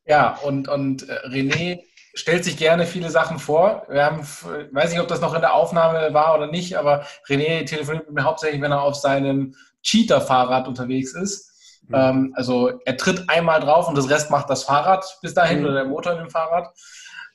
[0.07, 1.83] Ja, und, und äh, René
[2.15, 3.85] stellt sich gerne viele Sachen vor.
[3.89, 7.67] Wir haben, weiß nicht, ob das noch in der Aufnahme war oder nicht, aber René
[7.67, 11.53] telefoniert mit mir hauptsächlich, wenn er auf seinem Cheater-Fahrrad unterwegs ist.
[11.89, 11.95] Mhm.
[11.95, 15.67] Ähm, also er tritt einmal drauf und das Rest macht das Fahrrad bis dahin mhm.
[15.67, 16.69] oder der Motor in dem Fahrrad.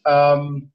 [0.06, 0.72] Ähm,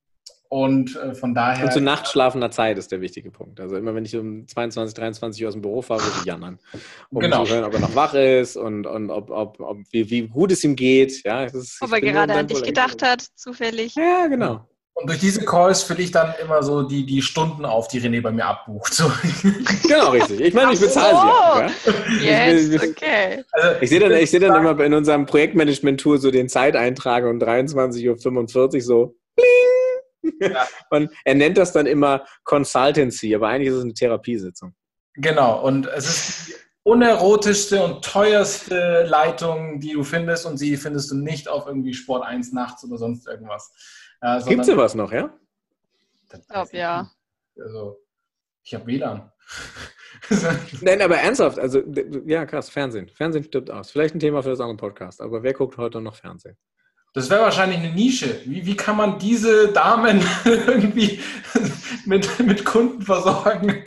[0.48, 1.64] und äh, von daher.
[1.64, 3.60] Und zu nachtschlafender Zeit ist der wichtige Punkt.
[3.60, 6.58] Also immer wenn ich um 22, 23 Uhr aus dem Büro fahre, rufe ich an.
[7.10, 7.44] Um genau.
[7.44, 10.52] zu hören, ob er noch wach ist und, und ob, ob, ob wie, wie gut
[10.52, 11.24] es ihm geht.
[11.24, 13.96] Ja, ist, ob er gerade an dich gedacht hat, zufällig.
[13.96, 14.68] Ja, genau.
[14.98, 18.22] Und durch diese Calls fülle ich dann immer so die, die Stunden auf, die René
[18.22, 18.94] bei mir abbucht.
[18.94, 19.12] So.
[19.86, 20.40] Genau, richtig.
[20.40, 21.90] Ich meine, ich bezahle so.
[22.18, 22.46] sie ja.
[22.46, 23.44] Yes, ich, okay.
[23.52, 27.38] Also, ich sehe dann, ich seh dann immer in unserem Projektmanagement-Tool so den Zeiteintrag um
[27.38, 30.40] 23.45 Uhr so bling.
[30.40, 30.66] Ja.
[30.90, 34.74] Und er nennt das dann immer Consultancy, aber eigentlich ist es eine Therapiesitzung.
[35.18, 41.10] Genau, und es ist die unerotischste und teuerste Leitung, die du findest und sie findest
[41.10, 43.72] du nicht auf irgendwie Sport 1 nachts oder sonst irgendwas.
[44.20, 45.32] Äh, Gibt es was noch, ja?
[46.32, 47.10] Ich glaube, ja.
[47.58, 47.98] Also,
[48.62, 49.30] ich habe WLAN.
[50.80, 51.82] Nein, aber ernsthaft, also
[52.26, 53.08] ja, krass, Fernsehen.
[53.08, 53.90] Fernsehen stirbt aus.
[53.90, 56.56] Vielleicht ein Thema für das andere Podcast, aber wer guckt heute noch Fernsehen?
[57.14, 58.42] Das wäre wahrscheinlich eine Nische.
[58.44, 61.20] Wie, wie kann man diese Damen irgendwie
[62.04, 63.84] mit, mit Kunden versorgen?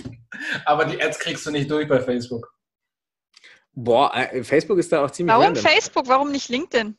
[0.65, 2.51] Aber die Ads kriegst du nicht durch bei Facebook.
[3.73, 5.31] Boah, äh, Facebook ist da auch ziemlich.
[5.31, 5.63] Warum random.
[5.63, 6.07] Facebook?
[6.07, 6.97] Warum nicht LinkedIn?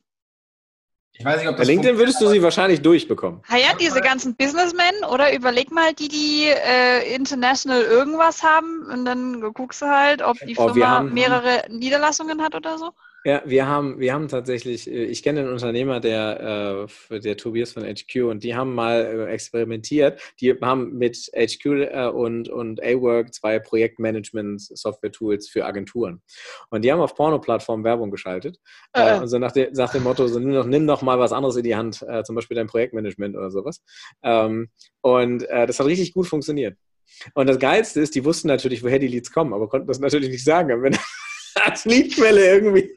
[1.20, 3.42] Ich weiß nicht, ob das Bei LinkedIn würdest du sie wahrscheinlich durchbekommen.
[3.48, 9.04] Ah ja, diese ganzen Businessmen, oder überleg mal, die, die äh, international irgendwas haben und
[9.04, 12.92] dann guckst du halt, ob die oh, Firma mehrere Niederlassungen hat oder so.
[13.24, 17.72] Ja, wir haben, wir haben tatsächlich, äh, ich kenne den Unternehmer, der, äh, der Tobias
[17.72, 20.20] von HQ, und die haben mal äh, experimentiert.
[20.40, 21.66] Die haben mit HQ
[22.14, 26.22] und, und A-Work zwei Projektmanagement-Software-Tools für Agenturen.
[26.70, 28.58] Und die haben auf Porno-Plattformen Werbung geschaltet.
[28.94, 29.00] Äh.
[29.00, 31.64] Also nach, de, nach dem Motto, so, nimm, doch, nimm doch mal was anderes in
[31.64, 33.82] die Hand, zum Beispiel dein Projektmanagement oder sowas.
[34.22, 34.70] Ähm,
[35.02, 36.76] und das hat richtig gut funktioniert.
[37.34, 40.30] Und das Geilste ist, die wussten natürlich, woher die Leads kommen, aber konnten das natürlich
[40.30, 40.82] nicht sagen.
[40.82, 40.96] wenn
[41.56, 42.90] als Leadquelle irgendwie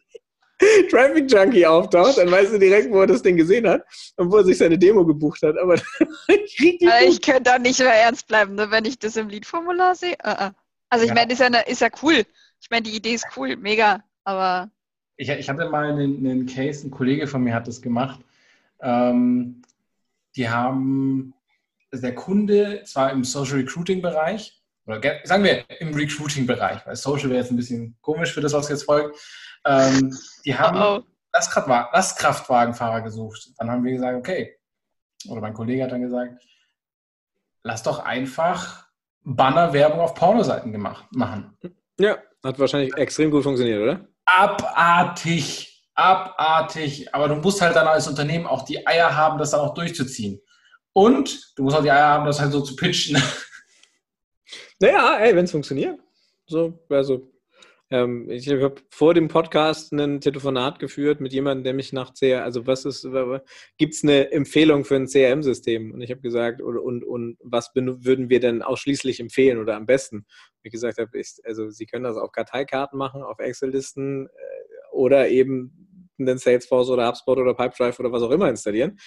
[0.90, 3.84] Traffic Junkie auftaucht, dann weißt du direkt, wo er das Ding gesehen hat
[4.18, 5.58] und wo er sich seine Demo gebucht hat.
[5.58, 5.76] Aber
[6.28, 10.16] ich, ich könnte da nicht mehr ernst bleiben, ne, wenn ich das im Lead-Formular sehe.
[10.24, 10.54] Uh -uh.
[10.90, 11.16] Also ich ja.
[11.16, 12.24] meine, ist, ja ist ja cool.
[12.62, 14.70] Ich meine, die Idee ist cool, mega, aber.
[15.18, 18.20] Ich, ich hatte mal einen, einen, Case, ein Kollege von mir hat das gemacht.
[18.82, 19.62] Ähm,
[20.36, 21.34] die haben,
[21.92, 27.30] also der Kunde zwar im Social Recruiting Bereich, oder sagen wir im Recruiting-Bereich, weil Social
[27.30, 29.18] wäre jetzt ein bisschen komisch für das, was jetzt folgt.
[29.66, 30.16] Ähm,
[30.46, 31.04] die haben oh oh.
[31.34, 33.52] Lastkraftwagenfahrer gesucht.
[33.58, 34.58] Dann haben wir gesagt, okay,
[35.30, 36.44] oder mein Kollege hat dann gesagt,
[37.64, 38.88] lass doch einfach
[39.24, 41.58] Bannerwerbung auf Pornoseiten gemacht, machen.
[41.98, 44.08] Ja, hat wahrscheinlich extrem gut funktioniert, oder?
[44.26, 47.14] Abartig, abartig.
[47.14, 50.42] Aber du musst halt dann als Unternehmen auch die Eier haben, das dann auch durchzuziehen.
[50.92, 53.22] Und du musst auch die Eier haben, das halt so zu pitchen.
[54.84, 55.98] Naja, ey, wenn es funktioniert.
[56.46, 57.32] So, also
[57.90, 62.44] ähm, ich habe vor dem Podcast ein Telefonat geführt mit jemandem, der mich nach CR,
[62.44, 63.08] also was ist,
[63.78, 65.94] gibt es eine Empfehlung für ein CRM-System?
[65.94, 69.86] Und ich habe gesagt, und, und, und was würden wir denn ausschließlich empfehlen oder am
[69.86, 70.26] besten?
[70.62, 75.30] Wie ich gesagt habe, also Sie können das auf Karteikarten machen, auf Excel-Listen äh, oder
[75.30, 79.00] eben einen Salesforce oder HubSpot oder Pipedrive oder was auch immer installieren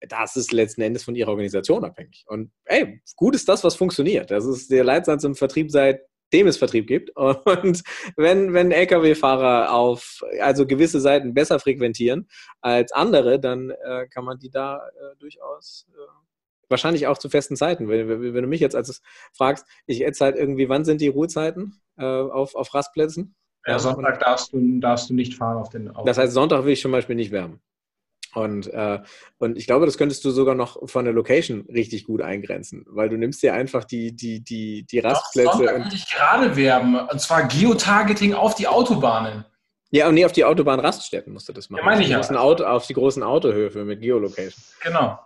[0.00, 2.24] das ist letzten Endes von ihrer Organisation abhängig.
[2.26, 4.30] Und ey, gut ist das, was funktioniert.
[4.30, 7.10] Das ist der Leitsatz im Vertrieb seit dem es Vertrieb gibt.
[7.16, 7.82] Und
[8.16, 12.28] wenn, wenn Lkw-Fahrer auf also gewisse Seiten besser frequentieren
[12.60, 16.00] als andere, dann äh, kann man die da äh, durchaus äh,
[16.68, 17.88] wahrscheinlich auch zu festen Zeiten.
[17.88, 19.00] Wenn, wenn, du mich jetzt als
[19.32, 23.34] fragst, ich jetzt halt irgendwie, wann sind die Ruhezeiten äh, auf, auf Rastplätzen?
[23.66, 26.06] Ja, Sonntag darfst du, darfst du nicht fahren auf den Auto.
[26.06, 27.60] Das heißt, Sonntag will ich zum Beispiel nicht wärmen.
[28.34, 29.00] Und, äh,
[29.38, 33.08] und ich glaube, das könntest du sogar noch von der Location richtig gut eingrenzen, weil
[33.08, 35.64] du nimmst dir einfach die, die, die, die Rastplätze.
[35.64, 39.44] Doch, und ich gerade werben, und zwar Geotargeting auf die Autobahnen.
[39.90, 41.80] Ja, und nee, auf die Autobahn-Raststätten musst du das machen.
[41.80, 42.20] Ja, meine ich ja.
[42.20, 44.62] Auto, auf die großen Autohöfe mit Geolocation.
[44.82, 45.18] Genau.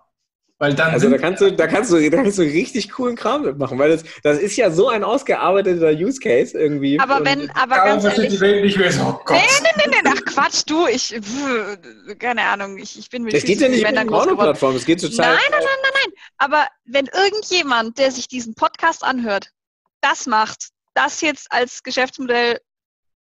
[0.63, 3.43] Weil dann also da kannst, du, da, kannst du, da kannst du richtig coolen Kram
[3.43, 7.01] mitmachen, weil das, das ist ja so ein ausgearbeiteter Use Case irgendwie.
[7.01, 9.39] Aber wenn, aber ganz ehrlich, die Welt nicht mehr so, oh Gott.
[9.39, 11.21] Nee, nee, nee, nee, ach Quatsch, du, ich,
[12.21, 15.11] keine Ahnung, ich, ich bin mit Es geht ja nicht um Porno-Plattform, es geht zur
[15.11, 15.27] Zeit.
[15.27, 19.51] Nein, nein, nein, nein, nein, aber wenn irgendjemand, der sich diesen Podcast anhört,
[20.01, 22.61] das macht, das jetzt als Geschäftsmodell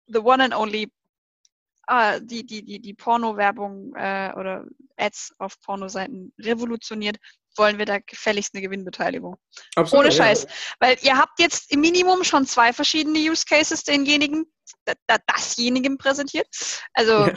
[0.07, 0.89] the one and only
[1.89, 4.65] äh, die, die, die, die Porno-Werbung äh, oder
[4.97, 7.17] Ads auf Pornoseiten revolutioniert,
[7.57, 9.37] wollen wir da gefälligst eine Gewinnbeteiligung.
[9.77, 10.45] Absolut, Ohne Scheiß.
[10.45, 10.51] Ja.
[10.81, 14.45] Weil ihr habt jetzt im Minimum schon zwei verschiedene Use Cases denjenigen,
[15.27, 16.49] dasjenigen präsentiert.
[16.95, 17.13] Also.
[17.13, 17.35] Ja.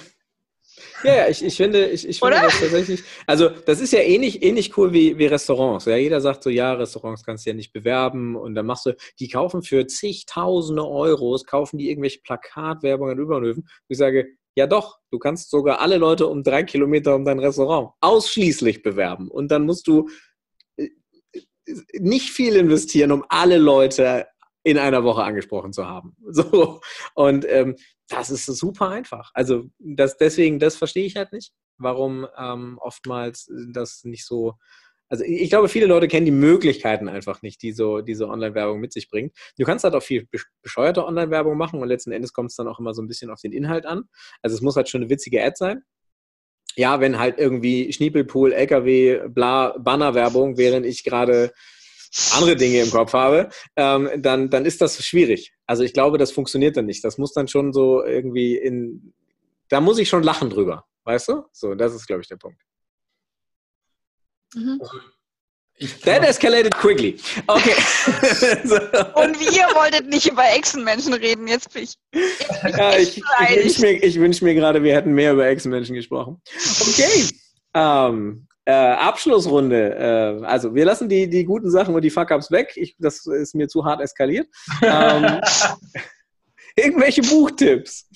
[1.04, 4.78] Ja, ich, ich finde, ich, ich finde das tatsächlich, also das ist ja ähnlich, ähnlich
[4.78, 5.86] cool wie, wie Restaurants.
[5.86, 8.96] Ja, jeder sagt so, ja, Restaurants kannst du ja nicht bewerben und dann machst du,
[9.20, 14.98] die kaufen für zigtausende Euros, kaufen die irgendwelche Plakatwerbungen über und ich sage, ja doch,
[15.12, 19.68] du kannst sogar alle Leute um drei Kilometer um dein Restaurant ausschließlich bewerben und dann
[19.68, 20.10] musst du
[20.78, 20.90] äh,
[21.94, 24.26] nicht viel investieren, um alle Leute
[24.64, 26.16] in einer Woche angesprochen zu haben.
[26.32, 26.82] So.
[27.14, 27.76] Und ähm,
[28.10, 29.30] das ist super einfach.
[29.36, 34.56] Also das, deswegen, das verstehe ich halt nicht, warum ähm, oftmals das nicht so.
[35.10, 38.92] Also ich glaube, viele Leute kennen die Möglichkeiten einfach nicht, die so diese Online-Werbung mit
[38.92, 39.34] sich bringt.
[39.58, 40.28] Du kannst halt auch viel
[40.62, 43.40] bescheuerte Online-Werbung machen und letzten Endes kommt es dann auch immer so ein bisschen auf
[43.40, 44.04] den Inhalt an.
[44.42, 45.84] Also es muss halt schon eine witzige Ad sein.
[46.76, 51.52] Ja, wenn halt irgendwie Schniepelpool, LKW, bla, Banner-Werbung, während ich gerade
[52.34, 55.54] andere Dinge im Kopf habe, ähm, dann, dann ist das schwierig.
[55.66, 57.04] Also ich glaube, das funktioniert dann nicht.
[57.04, 59.14] Das muss dann schon so irgendwie in,
[59.70, 61.44] da muss ich schon lachen drüber, weißt du?
[61.52, 62.62] So, das ist, glaube ich, der Punkt.
[64.56, 64.80] Mhm.
[64.82, 65.00] Also,
[66.06, 67.20] That escalated quickly.
[67.48, 67.76] Okay.
[68.64, 68.76] so.
[69.22, 71.94] Und wir wolltet nicht über Echsenmenschen reden, jetzt bin ich.
[72.12, 76.42] ich, ja, ich, ich wünsche mir, wünsch mir gerade, wir hätten mehr über Echsenmenschen gesprochen.
[76.82, 77.30] Okay.
[77.76, 80.40] Ähm, äh, Abschlussrunde.
[80.42, 82.74] Äh, also wir lassen die, die guten Sachen und die Fuck-Ups weg.
[82.76, 84.48] Ich, das ist mir zu hart eskaliert.
[84.82, 85.42] Ähm,
[86.76, 88.10] irgendwelche Buchtipps?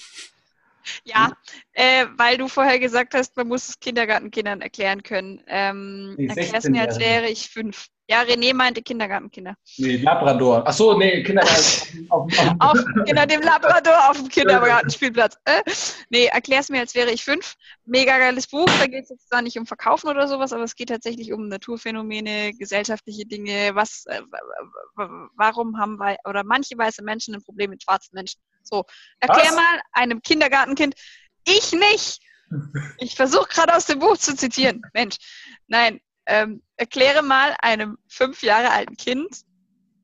[1.03, 1.31] Ja,
[1.73, 5.43] äh, weil du vorher gesagt hast, man muss es Kindergartenkindern erklären können.
[5.47, 7.87] Ähm, erklär es mir, als wäre ich fünf.
[8.11, 9.55] Ja, René meinte Kindergartenkinder.
[9.77, 10.67] Nee, Labrador.
[10.67, 12.07] Achso, nee, Kindergarten.
[12.09, 15.37] auf, auf, auf, genau, dem Labrador auf dem Kindergartenspielplatz.
[15.45, 15.61] Äh?
[16.09, 17.55] Nee, erklär's mir, als wäre ich fünf.
[17.85, 18.67] Mega geiles Buch.
[18.79, 21.47] Da geht es jetzt zwar nicht um Verkaufen oder sowas, aber es geht tatsächlich um
[21.47, 23.71] Naturphänomene, gesellschaftliche Dinge.
[23.75, 24.21] Was, äh,
[25.37, 28.41] warum haben wir, oder manche weiße Menschen ein Problem mit schwarzen Menschen?
[28.63, 28.85] So,
[29.19, 29.55] erklär was?
[29.55, 30.95] mal einem Kindergartenkind,
[31.45, 32.21] ich nicht.
[32.97, 34.81] Ich versuche gerade aus dem Buch zu zitieren.
[34.93, 35.15] Mensch,
[35.67, 39.43] nein, ähm, erkläre mal einem fünf Jahre alten Kind,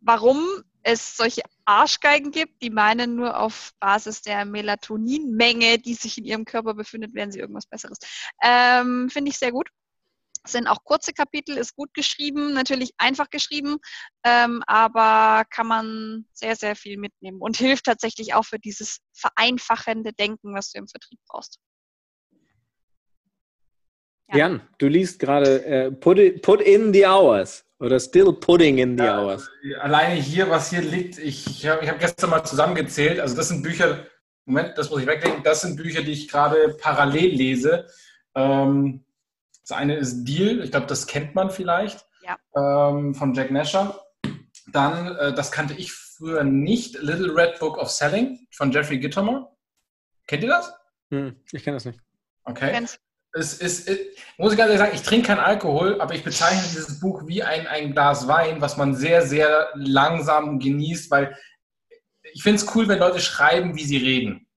[0.02, 6.24] warum es solche Arschgeigen gibt, die meinen, nur auf Basis der Melatoninmenge, die sich in
[6.24, 7.98] ihrem Körper befindet, werden sie irgendwas Besseres.
[8.42, 9.70] Ähm, Finde ich sehr gut.
[10.48, 13.78] Sind auch kurze Kapitel, ist gut geschrieben, natürlich einfach geschrieben,
[14.24, 20.14] ähm, aber kann man sehr, sehr viel mitnehmen und hilft tatsächlich auch für dieses vereinfachende
[20.14, 21.60] Denken, was du im Vertrieb brauchst.
[24.30, 24.38] Ja.
[24.38, 29.06] Jan, du liest gerade äh, put, put in the hours oder still putting in the
[29.06, 29.50] ja, hours.
[29.80, 33.20] Alleine hier, was hier liegt, ich, ich habe hab gestern mal zusammengezählt.
[33.20, 34.06] Also das sind Bücher,
[34.46, 35.44] Moment, das muss ich weglegen.
[35.44, 37.88] Das sind Bücher, die ich gerade parallel lese.
[38.36, 39.06] Ähm,
[39.68, 42.38] das eine ist Deal, ich glaube, das kennt man vielleicht, ja.
[42.56, 44.00] ähm, von Jack Nasher.
[44.72, 49.52] Dann, äh, das kannte ich früher nicht, Little Red Book of Selling von Jeffrey Gittomer.
[50.26, 50.74] Kennt ihr das?
[51.12, 52.00] Hm, ich kenne das nicht.
[52.44, 52.86] Okay.
[53.34, 53.90] Es ist,
[54.38, 57.44] muss ich ganz ehrlich sagen, ich trinke keinen Alkohol, aber ich bezeichne dieses Buch wie
[57.44, 61.38] ein, ein Glas Wein, was man sehr, sehr langsam genießt, weil
[62.34, 64.48] ich finde es cool, wenn Leute schreiben, wie sie reden.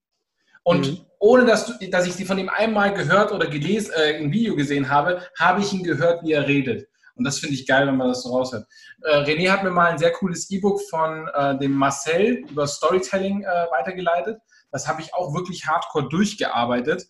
[0.62, 1.07] Und mhm.
[1.21, 4.57] Ohne dass, du, dass ich sie von ihm einmal gehört oder gelesen, äh, ein Video
[4.57, 6.89] gesehen habe, habe ich ihn gehört, wie er redet.
[7.15, 8.67] Und das finde ich geil, wenn man das so raushört.
[9.03, 13.43] Äh, René hat mir mal ein sehr cooles E-Book von äh, dem Marcel über Storytelling
[13.43, 14.41] äh, weitergeleitet.
[14.73, 17.07] Das habe ich auch wirklich hardcore durchgearbeitet.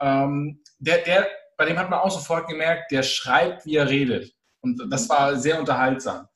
[0.00, 4.32] Ähm, der, der, bei dem hat man auch sofort gemerkt, der schreibt, wie er redet.
[4.62, 6.26] Und das war sehr unterhaltsam.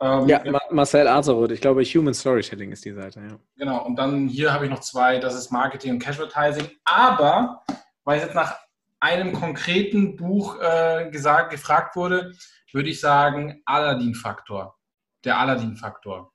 [0.00, 3.38] Ähm, ja, Marcel Azeroth, ich glaube, Human Storytelling ist die Seite, ja.
[3.56, 6.70] Genau, und dann hier habe ich noch zwei, das ist Marketing und Casualtising.
[6.84, 7.62] Aber,
[8.04, 8.56] weil ich jetzt nach
[9.00, 12.32] einem konkreten Buch äh, gesagt, gefragt wurde,
[12.76, 14.76] würde ich sagen, Aladdin-Faktor.
[15.24, 16.32] Der Aladdin-Faktor.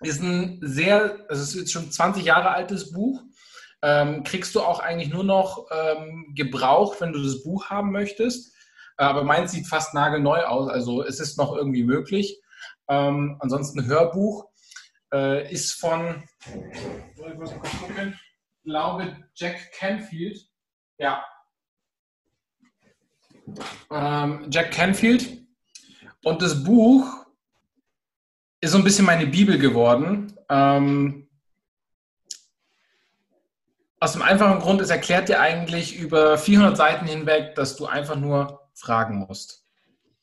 [0.00, 3.22] Ist ein sehr, es ist jetzt schon 20 Jahre altes Buch,
[3.82, 8.51] ähm, kriegst du auch eigentlich nur noch ähm, gebraucht, wenn du das Buch haben möchtest.
[9.08, 12.40] Aber meins sieht fast nagelneu aus, also es ist noch irgendwie möglich.
[12.88, 14.46] Ähm, ansonsten Hörbuch
[15.12, 18.18] äh, ist von, ich muss kurz gucken,
[18.64, 20.38] glaube Jack Canfield.
[20.98, 21.24] Ja.
[23.90, 25.42] Ähm, Jack Canfield.
[26.24, 27.26] Und das Buch
[28.60, 30.32] ist so ein bisschen meine Bibel geworden.
[30.48, 31.28] Ähm,
[33.98, 38.16] aus dem einfachen Grund, es erklärt dir eigentlich über 400 Seiten hinweg, dass du einfach
[38.16, 39.64] nur fragen musst.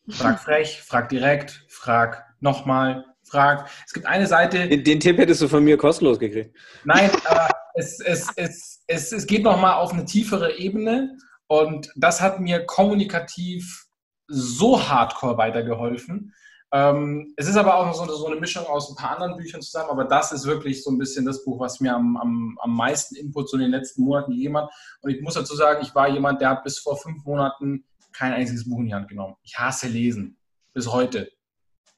[0.09, 3.69] Frag frech, frag direkt, frag nochmal, frag.
[3.85, 4.67] Es gibt eine Seite.
[4.67, 6.55] Den, den, Tipp hättest du von mir kostenlos gekriegt.
[6.83, 11.17] Nein, aber es, es, es, es, es geht nochmal auf eine tiefere Ebene
[11.47, 13.87] und das hat mir kommunikativ
[14.27, 16.33] so hardcore weitergeholfen.
[16.71, 19.89] Ähm, es ist aber auch so, so, eine Mischung aus ein paar anderen Büchern zusammen,
[19.89, 23.15] aber das ist wirklich so ein bisschen das Buch, was mir am, am, am meisten
[23.15, 24.69] Input so in den letzten Monaten gegeben hat.
[25.01, 28.33] Und ich muss dazu sagen, ich war jemand, der hat bis vor fünf Monaten kein
[28.33, 29.35] einziges Buch in die Hand genommen.
[29.43, 30.37] Ich hasse Lesen.
[30.73, 31.31] Bis heute.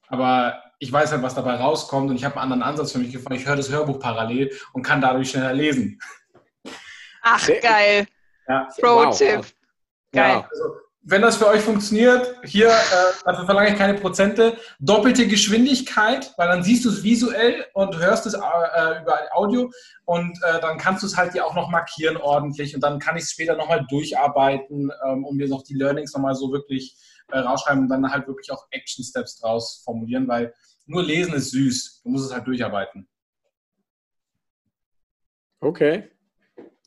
[0.07, 3.11] Aber ich weiß halt, was dabei rauskommt und ich habe einen anderen Ansatz für mich
[3.11, 3.33] gefunden.
[3.33, 5.99] Ich höre das Hörbuch parallel und kann dadurch schneller lesen.
[7.21, 8.07] Ach, geil.
[8.47, 8.67] Ja.
[8.79, 9.37] Pro-Tipp.
[9.37, 9.53] Wow.
[10.11, 10.31] Geil.
[10.31, 15.27] Ja, also, wenn das für euch funktioniert, hier, äh, dafür verlange ich keine Prozente, doppelte
[15.27, 19.71] Geschwindigkeit, weil dann siehst du es visuell und hörst es äh, über Audio
[20.05, 23.17] und äh, dann kannst du es halt dir auch noch markieren ordentlich und dann kann
[23.17, 26.95] ich es später nochmal durcharbeiten, ähm, um mir noch die Learnings nochmal so wirklich
[27.31, 30.53] äh, rausschreiben und dann halt wirklich auch Action Steps draus formulieren, weil
[30.85, 33.07] nur lesen ist süß, du musst es halt durcharbeiten.
[35.61, 36.09] Okay,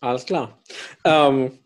[0.00, 0.62] alles klar.
[1.04, 1.58] Ähm,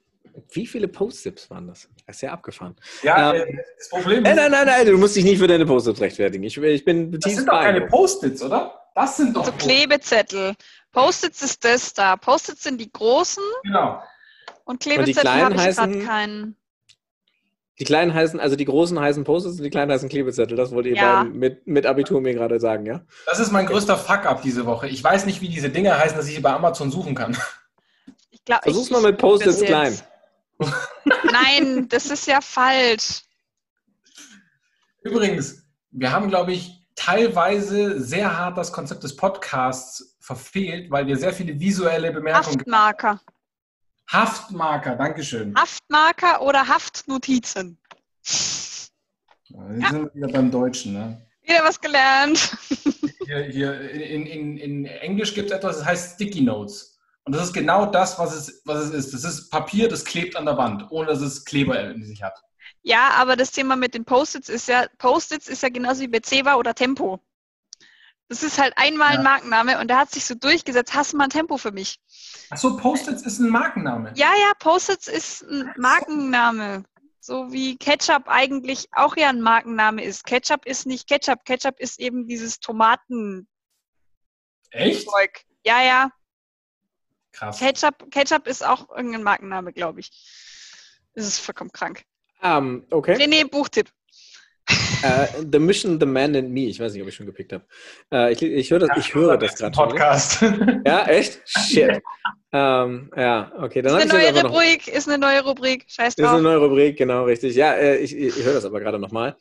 [0.51, 1.89] wie viele Post-its waren das?
[2.07, 2.77] Das ist ja abgefahren.
[3.03, 4.35] Ja, ähm, äh, das Problem ist.
[4.35, 6.45] Nein, nein, nein, du musst dich nicht für deine Post-its rechtfertigen.
[6.45, 8.79] Ich, ich bin Das sind doch keine Post-its, oder?
[8.95, 9.45] Das sind doch.
[9.45, 10.55] So Klebezettel.
[10.93, 12.17] Post-its ist das da.
[12.17, 13.43] Post-its sind die großen.
[13.63, 14.03] Genau.
[14.65, 16.57] Und Klebezettel habe ich gerade keinen.
[17.79, 20.57] Die kleinen heißen, also die großen heißen Post-its und die kleinen heißen Klebezettel.
[20.57, 21.23] Das wollt ihr ja.
[21.23, 23.03] mit, mit Abitur mir gerade sagen, ja?
[23.27, 24.89] Das ist mein größter Fuck-up diese Woche.
[24.89, 27.37] Ich weiß nicht, wie diese Dinge heißen, dass ich sie bei Amazon suchen kann.
[28.31, 29.97] Ich glaub, Versuch's ich, mal mit Post-its klein.
[31.33, 33.23] Nein, das ist ja falsch.
[35.03, 41.17] Übrigens, wir haben, glaube ich, teilweise sehr hart das Konzept des Podcasts verfehlt, weil wir
[41.17, 42.59] sehr viele visuelle Bemerkungen.
[42.59, 43.21] Haftmarker.
[44.11, 45.55] Haftmarker, Dankeschön.
[45.55, 47.79] Haftmarker oder Haftnotizen.
[48.23, 48.93] Jetzt
[49.49, 49.91] ja.
[49.91, 51.27] sind wir wieder beim Deutschen, ne?
[51.43, 52.57] Wieder was gelernt.
[53.25, 56.98] Hier, hier in, in, in Englisch gibt es etwas, das heißt Sticky Notes.
[57.29, 59.13] Und das ist genau das, was es, was es ist.
[59.13, 62.43] Das ist Papier, das klebt an der Wand, ohne dass es Kleber in sich hat.
[62.81, 66.55] Ja, aber das Thema mit den Post-its ist ja, Post-its ist ja genauso wie Bezeva
[66.55, 67.21] oder Tempo.
[68.29, 69.19] Das ist halt einmal ja.
[69.19, 70.95] ein Markenname und der hat sich so durchgesetzt.
[70.95, 72.01] Hast du mal ein Tempo für mich?
[72.49, 74.15] Achso, Post-its ist ein Markenname.
[74.17, 76.85] Ja, ja, Post-its ist ein Markenname.
[77.21, 80.25] So wie Ketchup eigentlich auch ja ein Markenname ist.
[80.25, 81.45] Ketchup ist nicht Ketchup.
[81.45, 83.47] Ketchup ist eben dieses Tomaten.
[84.71, 85.07] Echt?
[85.67, 86.11] Ja, ja.
[87.33, 87.59] Krass.
[87.59, 90.11] Ketchup, Ketchup ist auch irgendein Markenname, glaube ich.
[91.15, 92.05] Das ist vollkommen krank.
[92.43, 93.15] Um, ähm, okay.
[93.15, 93.91] René, Buchtipp.
[95.03, 96.67] Uh, the Mission, The Man and Me.
[96.67, 97.65] Ich weiß nicht, ob ich schon gepickt habe.
[98.13, 99.75] Uh, ich, ich, höre das, ich höre das gerade.
[99.75, 100.43] Podcast.
[100.85, 101.41] Ja, echt?
[101.47, 102.03] Shit.
[102.51, 103.83] Ähm, ja, okay.
[103.83, 106.27] Dann ist, eine neue Rubrik, noch, ist eine neue Rubrik, scheiß drauf.
[106.27, 107.55] Ist eine neue Rubrik, genau, richtig.
[107.55, 109.37] Ja, äh, ich, ich, höre das aber gerade nochmal.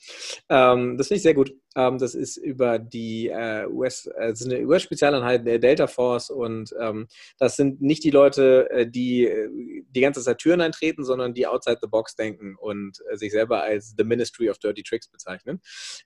[0.50, 1.54] Ähm, das finde ich sehr gut.
[1.78, 6.30] Ähm, das ist über die äh, US, äh, das ist eine US-Spezialeinheit der Delta Force
[6.30, 7.08] und ähm,
[7.40, 9.50] das sind nicht die Leute, äh, die äh,
[9.90, 13.64] die ganze Zeit Türen eintreten, sondern die outside the box denken und äh, sich selber
[13.64, 15.62] als The Ministry of Dirty Tricks bezeichnen.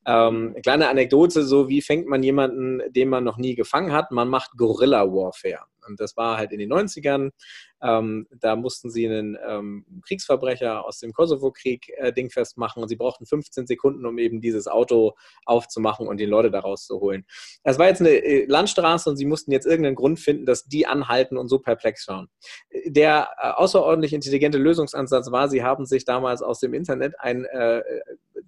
[0.05, 4.11] Ähm, kleine Anekdote, so wie fängt man jemanden, den man noch nie gefangen hat?
[4.11, 5.70] Man macht Gorilla Warfare.
[5.87, 7.31] Und das war halt in den 90ern.
[7.83, 12.95] Ähm, da mussten sie einen ähm, Kriegsverbrecher aus dem Kosovo-Krieg äh, dingfest machen und sie
[12.95, 15.13] brauchten 15 Sekunden, um eben dieses Auto
[15.45, 17.25] aufzumachen und die Leute da rauszuholen.
[17.63, 20.85] Es war jetzt eine äh, Landstraße und sie mussten jetzt irgendeinen Grund finden, dass die
[20.85, 22.27] anhalten und so perplex schauen.
[22.85, 27.81] Der äh, außerordentlich intelligente Lösungsansatz war, sie haben sich damals aus dem Internet ein äh,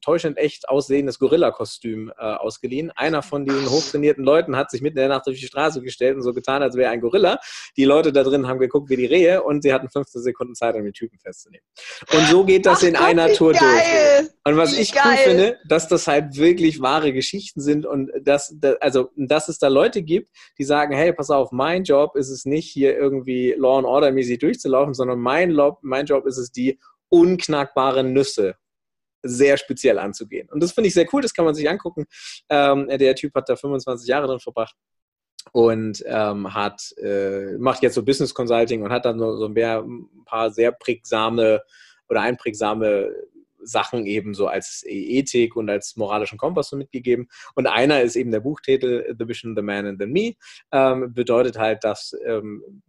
[0.03, 2.91] täuschend echt aussehendes Gorilla-Kostüm äh, ausgeliehen.
[2.91, 6.15] Einer von diesen hochtrainierten Leuten hat sich mitten in der Nacht auf die Straße gestellt
[6.15, 7.39] und so getan, als wäre er ein Gorilla.
[7.77, 10.75] Die Leute da drin haben geguckt wie die Rehe und sie hatten 15 Sekunden Zeit,
[10.75, 11.65] um den Typen festzunehmen.
[12.11, 13.61] Und so geht das Ach, in einer Tour geil.
[13.61, 14.29] durch.
[14.45, 15.03] Und was wie ich geil.
[15.05, 19.69] cool finde, dass das halt wirklich wahre Geschichten sind und dass, also, dass es da
[19.69, 23.77] Leute gibt, die sagen, hey, pass auf, mein Job ist es nicht, hier irgendwie Law
[23.77, 28.55] and Order mäßig durchzulaufen, sondern mein, Lob, mein Job ist es, die unknackbaren Nüsse
[29.23, 30.49] sehr speziell anzugehen.
[30.49, 32.05] Und das finde ich sehr cool, das kann man sich angucken.
[32.49, 34.75] Ähm, der Typ hat da 25 Jahre drin verbracht
[35.51, 39.57] und ähm, hat, äh, macht jetzt so Business Consulting und hat dann so, so ein,
[39.57, 41.61] ein paar sehr prägsame
[42.07, 43.11] oder einprägsame
[43.65, 47.29] Sachen eben so als Ethik und als moralischen Kompass so mitgegeben.
[47.55, 50.33] Und einer ist eben der Buchtitel The Vision, The Man and the Me.
[50.71, 52.83] Ähm, bedeutet halt, dass ähm,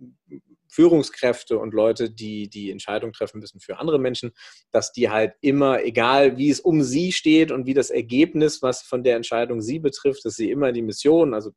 [0.75, 4.33] Führungskräfte und Leute, die die Entscheidung treffen müssen für andere Menschen,
[4.73, 8.83] dass die halt immer, egal wie es um sie steht und wie das Ergebnis, was
[8.83, 11.53] von der Entscheidung sie betrifft, dass sie immer die Mission, also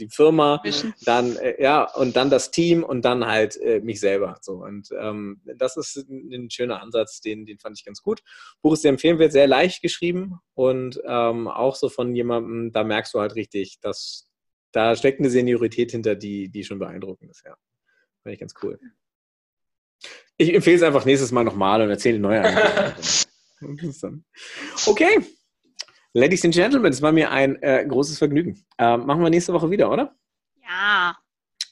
[0.00, 0.62] die Firma,
[1.04, 4.38] dann äh, ja und dann das Team und dann halt äh, mich selber.
[4.40, 8.22] So und ähm, das ist ein, ein, schöner Ansatz, den den fand ich ganz gut.
[8.62, 13.14] Buch ist sehr empfehlenswert, sehr leicht geschrieben und ähm, auch so von jemandem, da merkst
[13.14, 14.28] du halt richtig, dass
[14.72, 17.44] da steckt eine Seniorität hinter, die die schon beeindruckend ist.
[17.44, 17.56] Ja.
[18.22, 18.78] Fand ich ganz cool.
[20.36, 22.42] Ich empfehle es einfach nächstes Mal nochmal und erzähle neue.
[24.86, 25.18] Okay.
[26.14, 28.64] Ladies and Gentlemen, es war mir ein äh, großes Vergnügen.
[28.78, 30.14] Äh, machen wir nächste Woche wieder, oder?
[30.66, 31.14] Ja.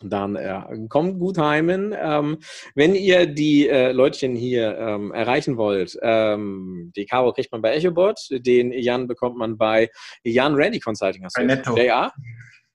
[0.02, 1.94] Dann äh, kommt gut heimen.
[1.98, 2.38] Ähm,
[2.74, 7.74] wenn ihr die äh, Leutchen hier ähm, erreichen wollt, ähm, die Caro kriegt man bei
[7.74, 9.90] EchoBot, den Jan bekommt man bei
[10.22, 11.24] Jan Randy Consulting.
[11.24, 11.74] Hast bei Netto.
[11.74, 12.12] JR?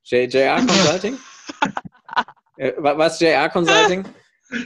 [0.05, 1.17] J JR Consulting?
[2.57, 4.05] äh, was JR Consulting?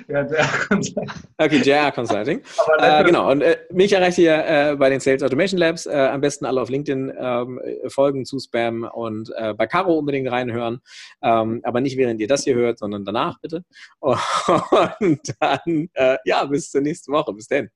[0.08, 1.12] Ja, JR Consulting.
[1.38, 2.42] Okay, JR Consulting.
[2.80, 5.86] äh, genau, und äh, mich erreicht ihr äh, bei den Sales Automation Labs.
[5.86, 10.30] Äh, am besten alle auf LinkedIn ähm, folgen, zu spammen und äh, bei Caro unbedingt
[10.30, 10.82] reinhören.
[11.22, 13.64] Ähm, aber nicht während ihr das hier hört, sondern danach bitte.
[14.02, 17.34] Und dann, äh, ja, bis zur nächsten Woche.
[17.34, 17.70] Bis dann.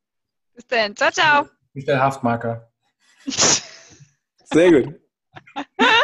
[0.53, 0.95] Bis dann.
[0.95, 1.45] Ciao, ciao.
[1.73, 2.69] Nicht der Haftmarker.
[3.25, 4.95] Sehr gut.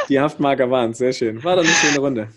[0.08, 1.00] Die Haftmarker waren es.
[1.00, 1.44] Sehr schön.
[1.44, 2.30] War doch eine schöne Runde.